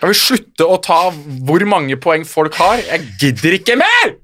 Kan 0.00 0.12
vi 0.12 0.16
slutte 0.16 0.64
å 0.64 0.78
ta 0.80 1.10
hvor 1.12 1.64
mange 1.68 1.98
poeng 2.00 2.24
folk 2.24 2.56
har? 2.56 2.80
Jeg 2.80 3.12
gidder 3.20 3.58
ikke 3.58 3.76
mer! 3.80 4.16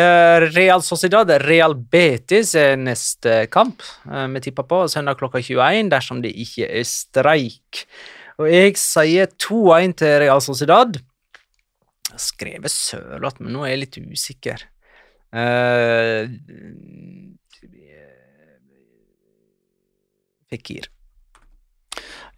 Eh, 0.00 0.46
Real 0.54 0.80
Sociedad, 0.86 1.28
Real 1.42 1.74
Betis 1.74 2.54
er 2.56 2.76
neste 2.78 3.42
kamp 3.50 3.82
eh, 4.06 4.28
vi 4.30 4.42
tipper 4.44 4.64
på 4.70 4.84
søndag 4.88 5.18
klokka 5.18 5.42
21 5.42 5.90
dersom 5.90 6.22
det 6.24 6.30
ikke 6.30 6.68
er 6.70 6.86
streik. 6.86 7.84
Og 8.40 8.48
jeg 8.48 8.78
sier 8.80 9.28
2-1 9.36 9.98
til 10.00 10.14
Real 10.22 10.40
Sociedad. 10.40 10.96
Har 12.20 12.26
skrevet 12.26 12.72
Sørloth, 12.72 13.40
men 13.40 13.54
nå 13.56 13.64
er 13.64 13.72
jeg 13.72 13.80
litt 13.86 13.98
usikker. 14.12 14.66
Eh, 15.32 16.28
Fikir. 20.50 20.88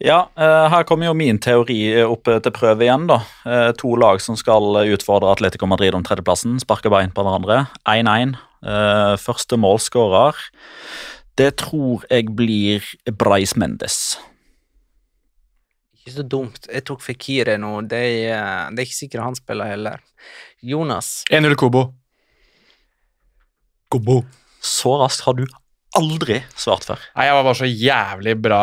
Ja, 0.03 0.29
eh, 0.37 0.69
her 0.69 0.85
kommer 0.85 1.09
jo 1.09 1.15
min 1.17 1.39
teori 1.43 1.79
opp 2.05 2.29
til 2.29 2.53
prøve 2.53 2.85
igjen. 2.85 3.07
da. 3.09 3.23
Eh, 3.47 3.73
To 3.73 3.95
lag 3.97 4.21
som 4.21 4.37
skal 4.37 4.63
utfordre 4.85 5.33
Atletico 5.33 5.67
Madrid 5.67 5.95
om 5.95 6.05
tredjeplassen, 6.05 6.61
sparke 6.61 6.91
bein 6.91 7.11
på 7.11 7.25
hverandre. 7.25 7.67
1-1. 7.89 8.37
Første 9.19 9.19
Første 9.19 9.57
målskårer. 9.59 10.37
Det 11.35 11.57
tror 11.57 12.05
jeg 12.11 12.37
blir 12.37 12.85
Breis 13.11 13.57
Mendes. 13.57 14.19
Ikke 16.03 16.17
så 16.17 16.25
dumt. 16.27 16.67
Jeg 16.67 16.83
tok 16.89 17.03
Fikire 17.05 17.55
nå. 17.63 17.77
Det 17.87 18.03
er, 18.27 18.71
det 18.75 18.83
er 18.83 18.89
ikke 18.89 18.99
sikkert 19.05 19.27
han 19.29 19.39
spiller 19.39 19.71
heller. 19.71 20.03
Jonas. 20.67 21.21
1-0 21.31 21.55
Kobo. 21.59 21.87
Kobo. 23.93 24.23
Så 24.63 24.97
raskt 24.99 25.23
har 25.27 25.39
du 25.39 25.45
aldri 25.99 26.39
svart 26.57 26.87
før. 26.89 27.01
Nei, 27.17 27.27
Jeg 27.29 27.37
var 27.37 27.47
bare 27.47 27.59
så 27.59 27.69
jævlig 27.69 28.35
bra 28.41 28.61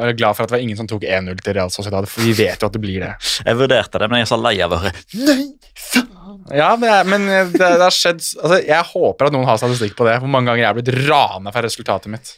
eller 0.00 0.16
glad 0.16 0.36
for 0.36 0.44
at 0.44 0.50
det 0.50 0.56
var 0.56 0.64
ingen 0.64 0.78
som 0.78 0.88
tok 0.90 1.04
1-0 1.04 1.42
til 1.44 1.56
Real 1.58 1.72
Sociedad, 1.72 2.08
for 2.08 2.24
vi 2.24 2.34
vet 2.38 2.62
jo 2.62 2.70
at 2.70 2.76
det 2.76 2.82
blir 2.82 3.04
det. 3.04 3.12
Jeg 3.44 3.58
vurderte 3.60 4.00
det, 4.00 4.08
men 4.10 4.22
jeg 4.22 4.28
er 4.28 4.32
så 4.32 4.40
lei 4.40 4.54
av 4.64 4.76
å 4.76 4.80
høre 4.80 5.02
Nei 5.20 6.56
Ja, 6.56 6.70
det 6.80 6.88
er, 6.90 7.04
men 7.06 7.26
det, 7.28 7.58
det 7.58 7.82
har 7.84 7.94
skjedd 7.94 8.22
altså, 8.22 8.56
Jeg 8.64 8.86
håper 8.94 9.28
at 9.28 9.34
noen 9.36 9.46
har 9.46 9.58
statistikk 9.60 9.92
på 9.98 10.06
det. 10.08 10.16
Hvor 10.22 10.32
mange 10.32 10.48
ganger 10.50 10.64
jeg 10.64 10.70
er 10.70 10.78
blitt 10.80 11.10
rana 11.10 11.52
for 11.52 11.66
resultatet 11.68 12.10
mitt. 12.10 12.32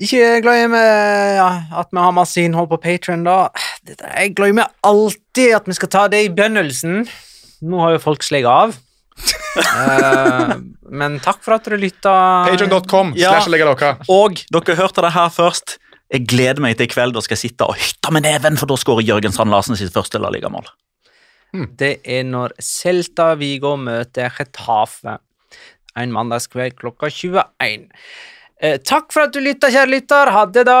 Ikke 0.00 0.38
glemmer 0.40 0.86
ja, 1.36 1.48
at 1.82 1.90
vi 1.92 2.00
har 2.00 2.14
masse 2.16 2.40
innhold 2.40 2.70
på 2.70 2.78
Patron, 2.80 3.26
da. 3.26 3.50
Jeg 3.88 4.34
glemmer 4.36 4.70
alltid 4.86 5.54
at 5.56 5.68
vi 5.68 5.76
skal 5.78 5.90
ta 5.92 6.06
det 6.12 6.24
i 6.26 6.30
begynnelsen. 6.32 7.04
Nå 7.66 7.82
har 7.82 7.96
jo 7.96 8.02
folk 8.02 8.24
slått 8.24 8.48
av. 8.48 8.74
uh, 9.76 10.52
men 11.00 11.18
takk 11.24 11.40
for 11.44 11.56
at 11.56 11.66
dere 11.66 11.80
lytta. 11.80 12.16
Patreon.com 12.48 13.14
Ja. 13.18 13.34
Og 14.12 14.42
dere 14.52 14.78
hørte 14.78 15.04
det 15.04 15.14
her 15.16 15.32
først. 15.34 15.78
Jeg 16.10 16.26
gleder 16.26 16.62
meg 16.62 16.76
til 16.76 16.88
i 16.88 16.92
kveld. 16.92 17.14
Da 17.14 17.22
skal 17.24 17.36
jeg 17.38 17.50
sitte 17.50 17.68
og 17.70 17.78
hytte 17.78 18.12
med 18.14 18.26
neven, 18.26 18.58
for 18.60 18.70
da 18.70 18.78
skårer 18.80 19.06
Jørgen 19.06 19.34
Sand 19.34 19.52
Larsen 19.54 19.78
sitt 19.78 19.94
første 19.94 20.20
La 20.22 20.32
Liga-mål. 20.32 20.68
Det 21.78 21.96
er 22.06 22.22
når 22.28 22.54
Celta 22.62 23.32
Vigo 23.38 23.74
møter 23.78 24.30
Getafe 24.36 25.18
en 25.98 26.12
mandagskveld 26.14 26.76
klokka 26.78 27.10
21. 27.10 27.88
Eh, 28.62 28.76
takk 28.86 29.10
for 29.14 29.26
at 29.26 29.34
du 29.34 29.40
lytta, 29.42 29.70
kjære 29.72 29.94
lytter. 29.96 30.34
Ha 30.34 30.46
det, 30.46 30.66
da. 30.68 30.80